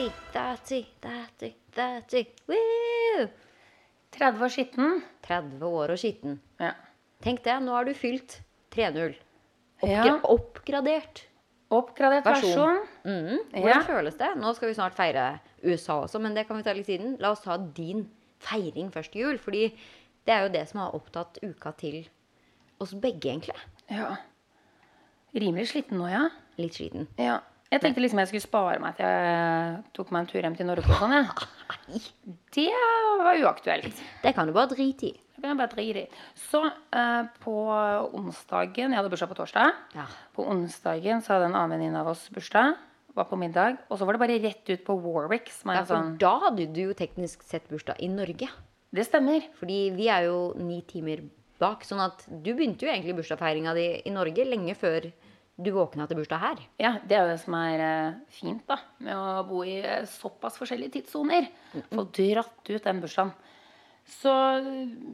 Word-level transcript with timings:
30, 0.00 0.12
30, 0.32 0.86
30, 1.02 1.54
30. 1.76 2.26
Woo! 2.48 3.26
30 4.16 4.44
år 4.44 4.52
skitten. 4.54 5.02
30 5.26 5.66
år 5.68 5.92
og 5.94 5.98
skitten. 6.00 6.38
Ja. 6.60 6.72
Tenk 7.24 7.42
det, 7.44 7.56
nå 7.62 7.74
har 7.76 7.84
du 7.84 7.92
fylt 7.94 8.38
3-0. 8.72 9.14
Oppgra 9.82 9.90
Ja. 10.06 10.14
Oppgradert 10.24 11.26
Oppgradert 11.70 12.24
versjon. 12.26 12.50
versjon. 12.50 12.80
Mhm. 13.04 13.38
Hvordan 13.52 13.68
Ja. 13.68 13.82
føles 13.86 14.16
det? 14.18 14.30
Nå 14.36 14.54
skal 14.56 14.68
vi 14.68 14.74
snart 14.74 14.94
feire 14.96 15.40
USA 15.62 16.00
også, 16.02 16.18
men 16.20 16.34
det 16.34 16.46
kan 16.48 16.56
vi 16.56 16.62
ta 16.62 16.72
litt 16.72 16.86
siden. 16.86 17.16
La 17.20 17.30
oss 17.30 17.40
ta 17.42 17.56
din 17.58 18.10
feiring 18.40 18.90
først 18.90 19.14
jul, 19.14 19.38
fordi 19.38 19.68
det 20.26 20.34
er 20.34 20.42
jo 20.42 20.48
det 20.48 20.68
som 20.68 20.80
har 20.80 20.92
opptatt 20.94 21.38
uka 21.42 21.72
til 21.76 22.08
oss 22.80 22.92
begge, 22.94 23.20
egentlig. 23.30 23.54
Ja. 23.90 24.16
Rimelig 25.34 25.68
sliten 25.68 25.98
nå, 25.98 26.08
ja. 26.10 26.28
Litt 26.58 26.72
sliten. 26.74 27.06
ja. 27.18 27.40
Jeg 27.70 27.82
tenkte 27.84 28.02
liksom 28.02 28.18
jeg 28.18 28.30
skulle 28.32 28.42
spare 28.42 28.78
meg 28.82 28.96
til 28.98 29.06
jeg 29.06 29.74
tok 29.94 30.08
meg 30.10 30.24
en 30.24 30.30
tur 30.32 30.40
hjem 30.42 30.56
til 30.58 30.66
Norge 30.66 30.90
og 30.90 30.98
sånn, 30.98 31.12
ja. 31.14 32.00
Det 32.56 32.68
var 33.22 33.38
uaktuelt. 33.44 34.00
Det 34.24 34.32
kan 34.34 34.48
du 34.48 34.54
bare 34.56 34.72
drite 34.72 35.06
i. 35.06 35.12
Det 35.14 35.44
kan 35.44 35.52
jeg 35.54 35.60
bare 35.60 35.72
drite 35.76 36.02
i. 36.02 36.22
Så 36.50 36.64
eh, 36.66 37.28
på 37.44 37.54
onsdagen 38.18 38.90
Jeg 38.90 38.98
hadde 38.98 39.12
bursdag 39.12 39.30
på 39.30 39.38
torsdag. 39.38 39.78
Ja. 39.94 40.08
På 40.36 40.48
onsdagen 40.50 41.22
så 41.22 41.36
hadde 41.36 41.50
en 41.52 41.56
annen 41.56 41.76
venninne 41.76 42.02
av 42.02 42.10
oss 42.12 42.26
bursdag. 42.34 42.74
Var 43.14 43.26
på 43.30 43.38
middag. 43.38 43.78
Og 43.88 43.98
så 43.98 44.06
var 44.06 44.18
det 44.18 44.22
bare 44.24 44.40
rett 44.42 44.66
ut 44.70 44.84
på 44.86 44.98
Warwick. 45.06 45.48
Som 45.54 45.72
er 45.72 45.80
Ja, 45.80 45.86
for 45.86 45.94
sånn 45.96 46.18
da 46.20 46.34
hadde 46.46 46.66
du 46.74 46.82
jo 46.88 46.98
teknisk 46.98 47.46
sett 47.46 47.70
bursdag 47.70 48.02
i 48.02 48.10
Norge. 48.10 48.50
Det 48.90 49.06
stemmer. 49.06 49.46
Fordi 49.58 49.80
vi 49.94 50.10
er 50.10 50.26
jo 50.28 50.50
ni 50.58 50.82
timer 50.90 51.22
bak, 51.60 51.84
sånn 51.86 52.02
at 52.02 52.26
du 52.28 52.50
begynte 52.54 52.86
jo 52.86 52.90
egentlig 52.92 53.18
bursdagsfeiringa 53.18 53.74
di 53.76 53.88
i 54.08 54.12
Norge 54.14 54.46
lenge 54.48 54.74
før 54.78 55.10
du 55.62 55.70
våkna 55.76 56.06
til 56.08 56.16
bursdag 56.20 56.40
her. 56.42 56.58
Ja, 56.80 56.92
Det 57.06 57.16
er 57.16 57.24
jo 57.26 57.32
det 57.34 57.40
som 57.44 57.54
er 57.58 57.80
eh, 57.84 58.18
fint 58.40 58.62
da, 58.68 58.78
med 58.98 59.14
å 59.16 59.44
bo 59.48 59.62
i 59.66 59.78
eh, 59.82 60.04
såpass 60.08 60.58
forskjellige 60.60 60.98
tidssoner. 60.98 61.48
Få 61.92 62.04
dratt 62.16 62.70
ut 62.70 62.84
den 62.84 63.00
bursdagen. 63.04 63.32
Så 64.10 64.32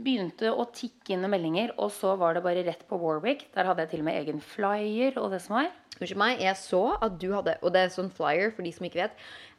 begynte 0.05 0.53
å 0.55 0.64
tikke 0.72 1.12
inn 1.16 1.27
meldinger, 1.28 1.72
og 1.83 1.91
så 1.92 2.14
var 2.16 2.36
det 2.36 2.44
bare 2.47 2.62
rett 2.64 2.84
på 2.88 2.97
Warwick. 3.00 3.48
Der 3.56 3.66
hadde 3.69 3.84
jeg 3.84 3.91
til 3.94 4.05
og 4.05 4.08
med 4.08 4.20
egen 4.22 4.38
flyer 4.41 5.19
og 5.20 5.33
det 5.34 5.42
som 5.44 5.58
var. 5.58 5.69
Unnskyld 5.97 6.20
meg, 6.20 6.41
jeg 6.44 6.56
så 6.60 6.81
at 7.00 7.14
du 7.20 7.31
hadde 7.33 7.55
Og 7.64 7.70
det 7.72 7.81
er 7.86 7.92
sånn 7.94 8.10
flyer, 8.12 8.50
for 8.53 8.66
de 8.66 8.72
som 8.77 8.84
ikke 8.88 9.00
vet, 9.00 9.14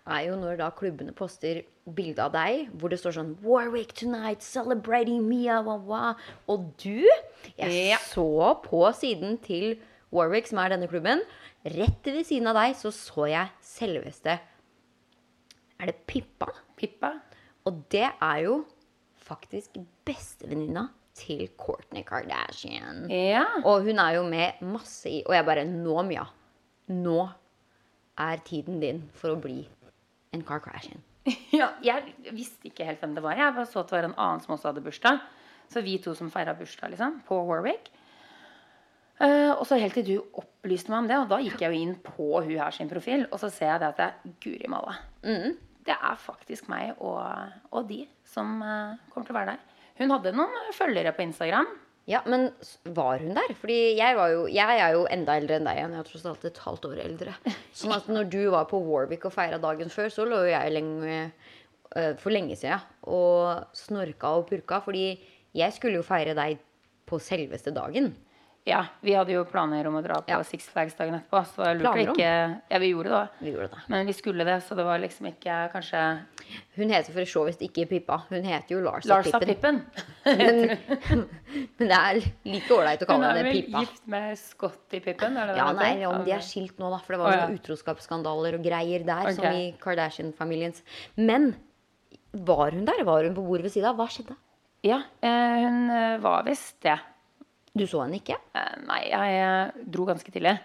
er 0.08 0.28
jo 0.30 0.36
når 0.40 0.60
da 0.62 0.68
klubbene 0.72 1.12
poster 1.18 1.64
bilde 1.98 2.22
av 2.24 2.32
deg 2.36 2.70
hvor 2.80 2.92
det 2.94 3.00
står 3.02 3.16
sånn 3.18 3.32
Warwick 3.44 3.92
tonight, 3.98 4.44
celebrating 4.46 5.26
Mia, 5.28 5.58
wa, 5.66 5.76
wa. 5.90 6.14
Og 6.48 6.70
du 6.80 7.04
Jeg 7.58 7.90
Ja. 7.92 7.98
så 7.98 8.54
på 8.64 8.84
siden 8.96 9.38
til 9.44 9.78
Warwick, 10.14 10.48
som 10.48 10.62
er 10.62 10.72
denne 10.72 10.88
klubben, 10.90 11.24
rett 11.68 12.08
ved 12.08 12.24
siden 12.28 12.48
av 12.52 12.58
deg 12.58 12.78
så 12.80 12.94
så 12.96 13.28
jeg 13.28 13.52
selveste 13.66 14.38
Er 15.78 15.90
det 15.90 15.98
Pippa? 16.10 16.48
Pippa. 16.78 17.12
Og 17.68 17.84
det 17.92 18.08
er 18.08 18.38
jo 18.46 18.62
faktisk 19.28 19.76
bestevenninna 20.08 20.88
til 21.18 21.48
Kourtney 21.60 22.06
Kardashian. 22.08 23.08
Ja. 23.12 23.44
Og 23.66 23.84
hun 23.88 24.00
er 24.00 24.18
jo 24.18 24.24
med 24.30 24.62
masse 24.66 25.10
i 25.10 25.24
Og 25.26 25.36
jeg 25.36 25.46
bare 25.46 25.66
Nå, 25.68 25.98
Mia. 26.08 26.26
Nå 26.94 27.20
er 28.18 28.42
tiden 28.46 28.80
din 28.82 29.04
for 29.14 29.36
å 29.36 29.42
bli 29.42 29.60
en 30.34 30.46
Kardashian. 30.46 31.04
ja. 31.60 31.74
Jeg 31.84 32.16
visste 32.32 32.70
ikke 32.72 32.88
helt 32.88 33.04
hvem 33.04 33.18
det 33.18 33.26
var. 33.26 33.38
Jeg 33.38 33.56
bare 33.58 33.70
så 33.70 33.84
at 33.84 33.92
det 33.92 33.98
var 34.00 34.10
en 34.10 34.18
annen 34.18 34.44
som 34.46 34.56
også 34.56 34.72
hadde 34.72 34.86
bursdag. 34.86 35.22
Så 35.68 35.84
vi 35.84 35.98
to 36.00 36.14
som 36.16 36.32
feira 36.32 36.56
bursdag 36.56 36.94
liksom, 36.94 37.20
på 37.28 37.42
Warwick. 37.50 37.92
Eh, 39.18 39.52
og 39.52 39.64
så 39.66 39.80
helt 39.82 39.96
til 39.98 40.06
du 40.06 40.18
opplyste 40.38 40.94
meg 40.94 41.00
om 41.00 41.08
det, 41.10 41.18
og 41.24 41.32
da 41.32 41.40
gikk 41.42 41.64
jeg 41.64 41.74
jo 41.74 41.86
inn 41.88 41.96
på 42.06 42.28
hun 42.36 42.52
her 42.54 42.76
sin 42.76 42.90
profil, 42.92 43.26
og 43.32 43.42
så 43.42 43.50
ser 43.54 43.72
jeg 43.74 43.82
det 43.82 43.90
at 43.90 43.98
det 43.98 44.06
er 44.12 44.36
Guri 44.44 44.70
malla. 44.70 44.94
Det 45.88 45.96
er 45.96 46.20
faktisk 46.20 46.68
meg 46.70 47.00
og, 47.00 47.24
og 47.72 47.88
de 47.90 48.04
som 48.28 48.60
uh, 48.60 49.00
kommer 49.10 49.30
til 49.30 49.34
å 49.34 49.38
være 49.40 49.56
der. 49.56 49.84
Hun 49.98 50.14
hadde 50.14 50.34
noen 50.36 50.74
følgere 50.76 51.14
på 51.16 51.24
Instagram. 51.26 51.70
Ja, 52.08 52.22
men 52.30 52.52
var 52.96 53.24
hun 53.24 53.34
der? 53.36 53.54
Fordi 53.60 53.78
jeg, 53.98 54.16
var 54.16 54.32
jo, 54.32 54.44
jeg 54.52 54.82
er 54.84 54.94
jo 54.96 55.08
enda 55.12 55.34
eldre 55.40 55.58
enn 55.58 55.66
deg 55.68 55.80
igjen. 55.80 55.96
Jeg 55.96 56.04
er 56.04 56.10
tross 56.12 56.28
alt 56.30 56.46
et 56.48 56.62
halvt 56.64 56.86
år 56.92 57.02
eldre. 57.04 57.34
Sånn 57.76 57.96
at 57.96 58.12
når 58.12 58.30
du 58.32 58.40
var 58.54 58.68
på 58.70 58.80
Warwick 58.84 59.26
og 59.28 59.34
feira 59.36 59.60
dagen 59.64 59.92
før, 59.92 60.12
så 60.14 60.28
lå 60.28 60.44
jo 60.46 60.54
jeg 60.54 60.76
lenge, 60.76 61.18
uh, 61.96 62.14
for 62.22 62.36
lenge 62.36 62.60
siden 62.60 62.86
og 63.10 63.74
snorka 63.76 64.36
og 64.38 64.48
purka. 64.52 64.84
Fordi 64.86 65.10
jeg 65.58 65.76
skulle 65.76 66.00
jo 66.00 66.06
feire 66.06 66.38
deg 66.38 66.62
på 67.08 67.20
selveste 67.24 67.74
dagen. 67.76 68.14
Ja, 68.68 68.82
vi 69.00 69.14
hadde 69.16 69.32
jo 69.32 69.46
planer 69.48 69.88
om 69.88 69.96
å 69.96 70.02
dra 70.04 70.18
på 70.20 70.32
Ja. 70.34 70.42
Six 70.44 70.68
Flags 70.74 70.96
dagen 70.98 71.16
etterpå. 71.16 71.40
Så 71.48 71.62
det 71.62 71.64
var 71.64 71.78
lurt 71.80 71.88
å 71.88 72.14
ikke 72.14 72.32
Ja, 72.68 72.80
vi 72.84 72.90
gjorde. 72.92 73.22
Vi 73.40 73.54
gjorde 73.54 73.68
det. 73.72 73.84
Men 73.88 74.06
vi 74.10 74.16
skulle 74.18 74.44
det, 74.44 74.58
så 74.68 74.76
det 74.76 74.84
var 74.84 75.00
liksom 75.00 75.30
ikke 75.32 75.72
kanskje 75.72 76.02
Hun 76.76 76.92
heter 76.92 77.16
for 77.16 77.26
så 77.32 77.46
vidt 77.48 77.64
ikke 77.64 77.88
Pippa. 77.88 78.20
Hun 78.30 78.44
heter 78.44 78.76
jo 78.76 78.82
Larsa, 78.84 79.08
Larsa 79.08 79.40
Pippen. 79.40 79.80
Pippen. 79.96 80.18
Men, 80.38 80.78
men 81.80 81.88
det 81.88 81.98
er 81.98 82.20
like 82.44 82.74
ålreit 82.76 83.04
å 83.04 83.08
Hun 83.10 83.24
er 83.24 83.38
henne 83.40 83.48
vel 83.48 83.80
gift 83.80 84.04
med 84.12 84.38
Scotty 84.38 85.00
Pippen? 85.00 85.38
Er 85.40 85.48
det 85.48 85.58
Ja, 85.62 85.72
det 85.72 85.80
nei, 85.80 86.06
om 86.10 86.26
de 86.28 86.34
er 86.36 86.44
skilt 86.44 86.76
nå, 86.82 86.92
da. 86.92 87.00
For 87.06 87.16
det 87.16 87.22
var 87.24 87.32
oh, 87.32 87.40
ja. 87.40 87.48
utroskapsskandaler 87.56 88.60
og 88.60 88.68
greier 88.68 89.08
der, 89.08 89.32
som 89.38 89.48
i 89.48 89.70
Kardashian-familiens. 89.80 90.84
Men 91.16 91.54
var 92.34 92.76
hun 92.76 92.84
der? 92.88 93.06
Var 93.08 93.30
hun 93.30 93.38
på 93.38 93.48
bordet 93.48 93.70
ved 93.70 93.78
siden 93.78 93.94
av? 93.94 94.00
Hva 94.02 94.12
skjedde? 94.12 94.36
Ja, 94.86 95.02
eh, 95.24 95.62
hun 95.64 95.88
eh, 95.90 96.18
var 96.22 96.44
visst 96.48 96.82
det. 96.86 97.00
Du 97.78 97.86
så 97.90 98.02
henne 98.04 98.18
ikke? 98.22 98.38
Eh, 98.58 98.76
Nei, 98.88 99.02
jeg 99.12 99.30
eh, 99.44 99.66
dro 99.94 100.08
ganske 100.10 100.32
tidlig. 100.34 100.56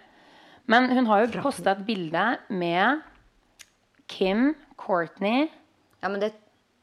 Men 0.71 0.81
hun 0.95 1.05
har 1.09 1.17
jo 1.25 1.43
posta 1.43 1.69
et 1.75 1.83
bilde 1.87 2.23
med 2.53 3.03
Kim, 4.11 4.39
Courtney, 4.79 5.39
Ja, 6.03 6.09
men 6.11 6.19
det, 6.19 6.33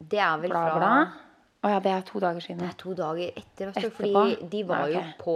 det 0.01 0.21
er 0.25 0.39
vel 0.41 0.53
bla, 0.53 0.61
fra 0.65 0.77
bla. 0.81 0.93
Oh, 1.61 1.69
ja, 1.69 1.77
det 1.85 1.91
er 1.93 2.01
to 2.09 2.17
dager 2.23 2.41
siden. 2.41 2.63
Det 2.63 2.71
er 2.71 2.77
to 2.81 2.95
dager 2.97 3.29
etter, 3.37 3.69
du. 3.69 3.73
Etterpå? 3.77 3.97
Fordi 4.01 4.49
de 4.53 4.61
var 4.69 4.83
Nei, 4.87 4.93
jo 4.95 5.01
på 5.21 5.35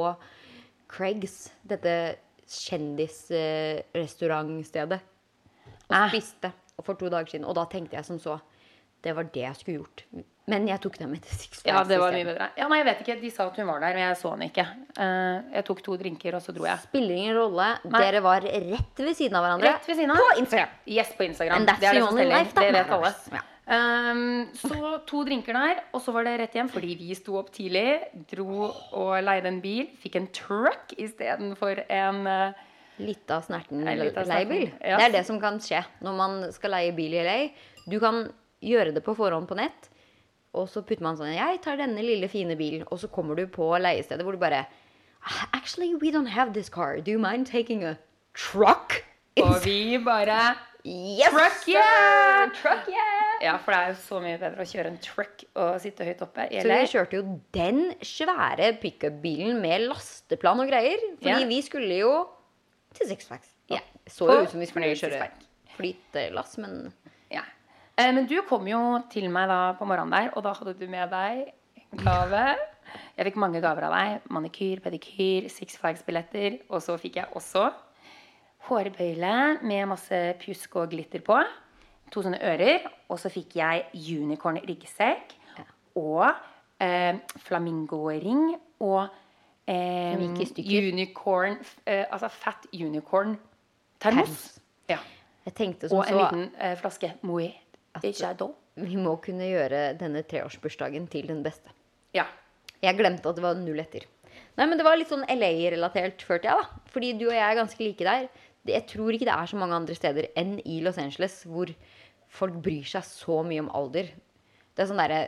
Craigs, 0.94 1.34
dette 1.68 1.94
kjendisrestaurantstedet, 2.48 5.00
og 5.84 6.10
spiste 6.12 6.48
og 6.78 6.82
for 6.86 6.94
to 6.98 7.06
dager 7.12 7.28
siden. 7.34 7.48
Og 7.48 7.54
da 7.58 7.64
tenkte 7.70 7.96
jeg 7.98 8.04
som 8.08 8.18
så 8.20 8.34
Det 9.04 9.12
var 9.16 9.24
det 9.34 9.42
jeg 9.42 9.56
skulle 9.56 9.78
gjort. 9.82 9.98
Men 10.50 10.66
jeg 10.68 10.76
tok 10.84 10.98
dem 11.00 11.08
med 11.14 11.22
til 11.24 11.36
Six 11.40 11.62
Ja, 11.64 11.80
det 11.88 11.96
var 12.02 12.12
mye 12.12 12.26
bedre. 12.28 12.50
Ja, 12.60 12.66
nei, 12.68 12.82
jeg 12.82 12.86
vet 12.90 12.98
ikke. 13.00 13.14
De 13.22 13.30
sa 13.32 13.46
at 13.48 13.56
hun 13.56 13.68
var 13.70 13.80
der, 13.80 13.94
men 13.96 14.02
jeg 14.04 14.18
så 14.20 14.32
henne 14.34 14.48
ikke. 14.50 14.66
Eh, 15.00 15.38
jeg 15.54 15.64
tok 15.70 15.80
to 15.86 15.96
drinker, 16.02 16.36
og 16.36 16.44
så 16.44 16.52
dro 16.52 16.66
jeg. 16.68 16.82
Spiller 16.84 17.14
ingen 17.16 17.36
rolle. 17.38 17.70
Nei. 17.88 18.02
Dere 18.04 18.20
var 18.26 18.44
rett 18.44 19.00
ved 19.00 19.16
siden 19.16 19.38
av 19.40 19.46
hverandre. 19.46 19.72
Rett 19.78 19.88
ved 19.88 19.96
siden 20.02 20.12
av. 20.12 20.20
På 20.20 20.36
Instagram. 20.42 20.76
Yes, 20.98 21.14
på 21.16 21.24
Instagram. 21.30 21.56
And 21.62 21.70
that's 21.72 21.80
det 21.80 21.88
er 21.88 21.96
the 21.96 22.02
det 22.02 22.04
som 22.04 22.12
only 22.12 22.26
teller. 22.26 22.38
life 22.44 22.54
da. 22.58 22.66
Det 22.66 22.76
vet 22.76 22.94
alle. 22.98 23.12
Ja. 23.38 23.42
Um, 23.64 24.50
så 24.60 24.90
to 25.08 25.22
drinker 25.24 25.56
der, 25.56 25.78
og 25.96 26.02
så 26.04 26.12
var 26.12 26.26
det 26.28 26.34
rett 26.42 26.52
hjem 26.58 26.68
fordi 26.68 26.92
vi 27.00 27.14
sto 27.16 27.38
opp 27.40 27.48
tidlig. 27.56 27.86
Dro 28.34 28.66
og 28.68 29.14
leide 29.24 29.48
en 29.48 29.62
bil. 29.64 29.86
Fikk 30.02 30.18
en 30.20 30.28
truck 30.36 30.92
istedenfor 31.00 31.80
en 31.88 32.20
uh, 32.28 32.64
Lita 33.00 33.40
snerten 33.42 33.80
leiebil. 33.88 34.68
ja. 34.84 34.98
Det 35.00 35.06
er 35.08 35.14
det 35.16 35.24
som 35.26 35.40
kan 35.42 35.56
skje 35.64 35.80
når 36.04 36.14
man 36.20 36.36
skal 36.54 36.76
leie 36.76 36.92
bil 36.94 37.16
i 37.16 37.24
LA. 37.24 37.38
Du 37.88 37.96
kan 38.04 38.26
gjøre 38.60 38.92
det 38.94 39.02
på 39.04 39.16
forhånd 39.16 39.48
på 39.48 39.56
nett, 39.58 39.88
og 40.54 40.68
så 40.70 40.84
putter 40.86 41.04
man 41.06 41.18
sånn 41.18 41.34
Jeg 41.34 41.60
tar 41.64 41.80
denne 41.80 42.02
lille, 42.04 42.28
fine 42.30 42.56
bilen, 42.58 42.86
og 42.90 43.00
så 43.02 43.10
kommer 43.12 43.38
du 43.38 43.46
på 43.50 43.72
leiestedet 43.82 44.26
hvor 44.26 44.36
du 44.36 44.42
bare 44.42 44.64
Actually, 45.56 45.94
we 45.96 46.10
don't 46.12 46.28
have 46.28 46.52
this 46.52 46.68
car. 46.68 47.00
Do 47.00 47.10
you 47.10 47.18
mind 47.18 47.46
taking 47.48 47.82
a 47.82 47.96
truck? 48.36 49.00
Og 49.40 49.64
vi 49.64 49.98
bare 50.04 50.54
Yes! 50.84 51.30
Truck, 51.32 51.62
yeah! 51.66 52.50
Truck, 52.52 52.88
yeah! 52.92 53.38
Ja, 53.40 53.54
for 53.56 53.72
det 53.72 53.78
er 53.78 53.92
jo 53.94 54.00
så 54.04 54.18
mye 54.20 54.36
bedre 54.36 54.60
å 54.60 54.68
kjøre 54.68 54.90
en 54.92 54.98
truck 55.00 55.46
og 55.56 55.78
sitte 55.80 56.04
høyt 56.04 56.20
oppe 56.26 56.44
Eller? 56.50 56.60
Så 56.60 56.76
vi 56.76 56.90
kjørte 56.92 57.16
jo 57.16 57.38
den 57.56 57.80
svære 58.04 58.68
pickup-bilen 58.82 59.62
med 59.62 59.86
lasteplan 59.88 60.60
og 60.60 60.68
greier. 60.68 61.00
Fordi 61.22 61.38
yeah. 61.40 61.48
vi 61.48 61.62
skulle 61.64 62.02
jo 62.02 62.12
til 62.98 63.08
Six 63.14 63.30
Flags. 63.30 63.48
Ja. 63.72 63.80
Så 64.04 64.28
jo 64.28 64.44
ut 64.44 64.52
som 64.52 64.60
vi 64.60 64.68
skulle 64.68 64.92
kjøre 65.00 65.30
flytelass, 65.78 66.58
men. 66.60 66.92
Eh, 67.94 68.10
men 68.10 68.26
du 68.26 68.40
kom 68.48 68.66
jo 68.66 68.80
til 69.12 69.28
meg 69.30 69.46
da 69.50 69.58
på 69.78 69.86
morgenen 69.86 70.14
der, 70.14 70.32
og 70.34 70.42
da 70.42 70.54
hadde 70.58 70.74
du 70.78 70.86
med 70.90 71.12
deg 71.14 71.52
gave. 72.02 72.44
Jeg 73.14 73.28
fikk 73.28 73.38
mange 73.38 73.60
gaver 73.62 73.86
av 73.86 73.94
deg. 73.94 74.24
Manikyr, 74.34 74.82
pedikyr, 74.82 75.46
Six 75.52 75.78
Flags-billetter. 75.78 76.58
Og 76.70 76.82
så 76.82 76.96
fikk 76.98 77.20
jeg 77.20 77.30
også 77.38 77.68
hårbøyle 78.68 79.36
med 79.62 79.86
masse 79.92 80.20
pjusk 80.42 80.76
og 80.80 80.90
glitter 80.94 81.22
på. 81.24 81.38
To 82.10 82.24
sånne 82.24 82.42
ører. 82.42 82.86
Og 83.10 83.20
så 83.22 83.30
fikk 83.32 83.58
jeg 83.60 83.86
unicorn 83.94 84.58
ryggsekk. 84.66 85.36
Og 86.00 86.26
eh, 86.82 87.14
flamingoring. 87.46 88.56
Og 88.82 89.04
eh, 89.70 90.18
unicorn 90.18 91.60
eh, 91.86 92.04
Altså 92.10 92.28
fat 92.28 92.66
unicorn 92.74 93.38
termos. 94.02 94.34
Termos. 94.34 94.48
Ja. 94.90 94.98
Og 95.46 96.06
en 96.08 96.16
liten 96.18 96.48
eh, 96.58 96.74
flaske 96.80 97.14
Moët 97.22 97.63
Chardon. 98.02 98.54
vi 98.76 98.96
må 98.98 99.16
kunne 99.22 99.46
gjøre 99.46 99.94
denne 100.00 100.24
treårsbursdagen 100.26 101.06
til 101.10 101.28
den 101.30 101.42
beste. 101.44 101.70
Ja. 102.14 102.26
Jeg 102.82 102.98
glemte 102.98 103.30
at 103.30 103.38
det 103.38 103.44
var 103.44 103.54
null 103.56 103.78
etter. 103.80 104.04
Nei, 104.58 104.66
men 104.66 104.78
det 104.78 104.84
var 104.86 104.98
litt 104.98 105.10
sånn 105.10 105.24
LA-relatert, 105.30 106.22
følte 106.26 106.50
jeg, 106.50 106.58
da. 106.58 106.82
Fordi 106.90 107.12
du 107.18 107.28
og 107.28 107.34
jeg 107.36 107.44
er 107.46 107.58
ganske 107.58 107.80
like 107.80 108.06
der. 108.06 108.26
Jeg 108.66 108.86
tror 108.90 109.14
ikke 109.14 109.28
det 109.28 109.34
er 109.34 109.50
så 109.50 109.58
mange 109.60 109.76
andre 109.76 109.94
steder 109.96 110.28
enn 110.40 110.56
i 110.64 110.80
Los 110.84 110.98
Angeles 110.98 111.42
hvor 111.46 111.70
folk 112.34 112.54
bryr 112.64 112.86
seg 112.88 113.04
så 113.06 113.42
mye 113.46 113.62
om 113.62 113.70
alder. 113.76 114.10
Det 114.74 114.84
er 114.84 114.90
sånn 114.90 115.02
derre 115.02 115.24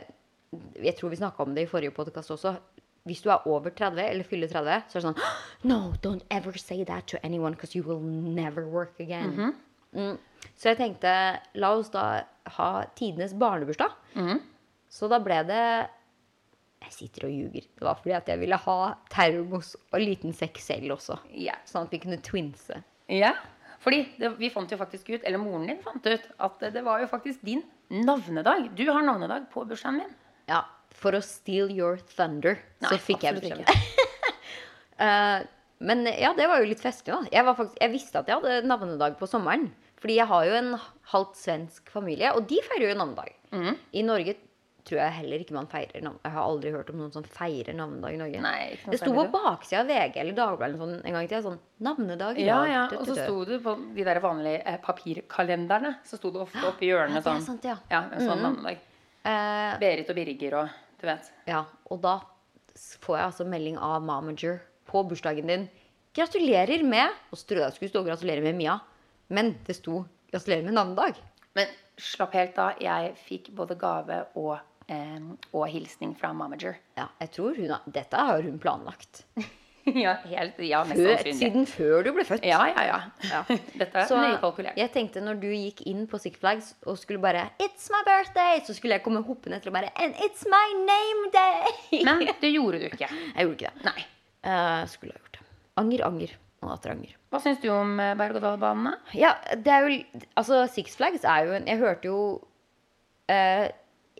Jeg 0.79 0.95
tror 0.95 1.11
vi 1.11 1.19
snakka 1.19 1.43
om 1.43 1.53
det 1.55 1.65
i 1.65 1.69
forrige 1.69 1.91
podkast 1.95 2.31
også. 2.31 2.53
Hvis 3.07 3.21
du 3.23 3.29
er 3.31 3.45
over 3.47 3.71
30 3.71 3.99
eller 4.03 4.27
fyller 4.27 4.47
30, 4.51 4.87
så 4.91 4.97
er 4.97 5.01
det 5.01 5.07
sånn 5.09 5.21
No, 5.71 5.93
don't 6.03 6.23
ever 6.31 6.55
say 6.57 6.83
that 6.87 7.07
to 7.11 7.19
anyone 7.23 7.53
because 7.55 7.75
you 7.75 7.83
will 7.83 8.01
never 8.01 8.65
work 8.67 8.99
again. 8.99 9.35
mm. 9.35 9.55
Så 9.93 10.71
jeg 10.71 10.79
tenkte 10.79 11.11
la 11.59 11.73
oss 11.77 11.91
da 11.93 12.05
ha 12.57 12.69
tidenes 12.97 13.35
barnebursdag. 13.37 13.93
Så 14.89 15.09
da 15.11 15.19
ble 15.19 15.41
det 15.47 15.63
Jeg 16.83 16.93
sitter 16.93 17.27
og 17.27 17.33
ljuger. 17.33 17.65
Det 17.75 17.83
var 17.83 17.97
fordi 17.99 18.13
at 18.15 18.29
jeg 18.31 18.39
ville 18.39 18.57
ha 18.63 18.77
termos 19.11 19.73
og 19.89 19.99
liten 19.99 20.35
sekk 20.35 20.59
selv 20.61 20.93
også. 20.95 21.17
Yeah. 21.33 21.57
Sånn 21.67 21.87
at 21.87 21.95
vi 21.95 21.99
kunne 22.03 22.19
twinse. 22.23 22.77
Ja, 23.11 23.33
fordi 23.83 24.03
det, 24.19 24.29
vi 24.37 24.51
fant 24.53 24.71
jo 24.71 24.77
faktisk 24.79 25.09
ut, 25.09 25.25
eller 25.25 25.41
moren 25.41 25.67
din 25.69 25.81
fant 25.83 26.05
ut, 26.05 26.29
at 26.45 26.63
det 26.73 26.83
var 26.85 27.01
jo 27.01 27.09
faktisk 27.09 27.43
din 27.45 27.63
navnedag. 27.89 28.69
Du 28.77 28.85
har 28.91 29.03
navnedag 29.05 29.49
på 29.53 29.65
bursdagen 29.67 30.01
min. 30.03 30.15
Ja, 30.51 30.63
for 30.95 31.17
å 31.17 31.21
steal 31.23 31.71
your 31.73 31.99
thunder, 32.13 32.59
så 32.83 32.97
fikk 33.01 33.25
jeg 33.25 33.37
absolutt 33.37 33.65
beskjed. 33.67 35.47
Eh, 35.79 35.85
men 35.85 36.05
ja, 36.17 36.33
det 36.37 36.47
var 36.49 36.59
jo 36.63 36.69
litt 36.71 36.81
festlig, 36.83 37.13
da. 37.13 37.21
Jeg, 37.31 37.45
faktisk, 37.45 37.77
jeg 37.81 37.91
visste 37.93 38.19
at 38.19 38.27
jeg 38.31 38.39
hadde 38.41 38.67
navnedag 38.67 39.17
på 39.19 39.27
sommeren. 39.29 39.69
Fordi 39.97 40.15
jeg 40.19 40.27
har 40.29 40.43
jo 40.45 40.53
en 40.59 40.75
halvt 41.11 41.35
svensk 41.39 41.89
familie, 41.89 42.29
og 42.37 42.45
de 42.49 42.59
feirer 42.61 42.91
jo 42.91 42.97
navnedag. 42.99 43.31
Mm. 43.51 43.71
I 43.97 44.03
Norge 44.05 44.35
tror 44.87 45.01
jeg 45.01 45.11
heller 45.17 45.41
ikke 45.43 45.55
man 45.57 45.65
feirer 45.67 46.03
navn. 46.05 46.19
Jeg 46.23 46.31
har 46.31 46.45
aldri 46.47 46.69
hørt 46.71 46.89
om 46.93 46.99
noen 47.01 47.11
som 47.11 47.23
feirer 47.27 47.73
navnedag 47.75 48.13
i 48.13 48.19
Norge. 48.21 48.39
Nei, 48.45 48.77
det 48.87 48.99
sto 49.01 49.09
på 49.11 49.25
baksida 49.33 49.81
av 49.81 49.89
VG 49.89 50.19
eller 50.21 50.37
Dagbladet 50.37 50.77
sånn, 50.79 50.93
en 51.01 51.17
gang 51.17 51.25
i 51.25 51.27
tida. 51.27 51.41
Sånn 51.43 51.57
navnedag 51.83 52.37
i 52.39 52.45
Ja, 52.45 52.59
dag. 52.61 52.69
ja, 52.71 52.83
ja. 52.93 52.99
og 53.01 53.09
så 53.09 53.17
sto 53.17 53.41
det 53.49 53.57
på 53.65 53.73
de 53.97 54.05
der 54.07 54.19
vanlige 54.23 54.61
eh, 54.63 54.77
papirkalenderne, 54.85 55.95
så 56.07 56.15
sto 56.21 56.31
det 56.31 56.39
ofte 56.45 56.63
oppi 56.69 56.87
Ja, 56.87 56.93
hjørnet 57.01 57.19
er 57.19 57.25
sånn. 57.25 57.41
sant, 57.49 57.67
ja. 57.67 57.75
Ja, 57.91 58.03
en 58.13 58.21
sånn 58.29 58.45
navnedag. 58.45 58.79
Eh, 59.27 59.73
Berit 59.81 60.13
og 60.13 60.15
Birger 60.21 60.59
og 60.61 60.69
du 61.01 61.05
vet. 61.09 61.31
Ja, 61.49 61.65
og 61.91 61.99
da 62.05 62.19
får 63.01 63.17
jeg 63.17 63.25
altså 63.31 63.45
melding 63.49 63.77
av 63.81 63.99
Momager 64.05 64.61
på 64.87 65.03
bursdagen 65.07 65.47
din. 65.47 65.67
Gratulerer 66.17 66.83
med 66.83 67.09
Og 67.31 67.37
så 67.37 67.45
trodde 67.45 67.61
jeg 67.63 67.71
det 67.71 67.75
skulle 67.75 67.89
stå 67.93 68.03
'gratulerer 68.05 68.41
med 68.41 68.55
Mia', 68.55 68.79
men 69.29 69.57
det 69.67 69.75
sto 69.75 70.05
'gratulerer 70.31 70.63
med 70.63 70.73
navnedag'. 70.73 71.15
Men 71.55 71.67
slapp 71.97 72.33
helt 72.33 72.57
av. 72.57 72.73
Jeg 72.81 73.13
fikk 73.27 73.51
både 73.55 73.75
gave 73.75 74.25
og, 74.35 74.57
eh, 74.89 75.19
og 75.53 75.67
hilsning 75.67 76.15
fra 76.19 76.33
Momager. 76.33 76.75
Ja, 76.97 77.05
jeg 77.21 77.31
tror 77.31 77.55
hun 77.55 77.69
har, 77.69 77.81
Dette 77.91 78.15
har 78.17 78.41
hun 78.41 78.59
planlagt. 78.59 79.23
ja, 79.85 80.15
helt, 80.25 80.57
ja, 80.59 80.83
Før, 80.83 81.23
siden 81.33 81.65
før 81.65 82.03
du 82.03 82.11
ble 82.13 82.23
født. 82.25 82.43
Ja, 82.45 82.65
ja, 82.65 82.83
ja. 82.83 82.99
Ja. 83.23 83.43
Dette 83.79 83.97
er 83.97 84.05
Så 84.05 84.17
nøye 84.17 84.39
kalkulert. 84.41 84.75
jeg 84.77 84.91
tenkte 84.91 85.21
når 85.21 85.39
du 85.41 85.47
gikk 85.47 85.81
inn 85.87 86.07
på 86.07 86.17
Six 86.19 86.37
Flags 86.39 86.75
og 86.85 86.97
skulle 86.97 87.21
bare 87.21 87.49
'It's 87.59 87.89
my 87.89 88.03
birthday', 88.05 88.65
så 88.65 88.73
skulle 88.73 88.93
jeg 88.95 89.03
komme 89.03 89.21
hoppende 89.23 89.57
etter 89.57 89.69
og 89.69 89.73
bare 89.73 89.89
'And 89.95 90.13
it's 90.15 90.45
my 90.45 90.67
name 90.73 91.31
day'. 91.33 92.03
Men 92.05 92.27
det 92.41 92.53
gjorde 92.53 92.79
du 92.79 92.85
ikke. 92.85 93.07
jeg 93.35 93.45
gjorde 93.45 93.53
ikke 93.53 93.71
det. 93.73 93.85
Nei. 93.85 94.05
Eh, 94.47 94.83
skulle 94.87 95.13
ha 95.15 95.19
gjort 95.19 95.39
det. 95.39 95.47
Anger, 95.81 96.03
anger 96.07 96.35
og 96.63 96.73
atter 96.73 96.93
anger. 96.95 97.15
Hva 97.31 97.41
syns 97.43 97.59
du 97.61 97.67
om 97.73 97.97
eh, 98.01 98.15
berg-og-dal-banene? 98.17 98.95
Ja, 99.17 99.35
det 99.53 99.73
er 99.73 99.85
jo 99.85 100.23
Altså, 100.39 100.63
Six 100.71 100.95
Flags 100.97 101.27
er 101.27 101.45
jo 101.45 101.57
en 101.57 101.67
Jeg 101.69 101.81
hørte 101.81 102.09
jo 102.09 102.19
uh, 103.29 103.65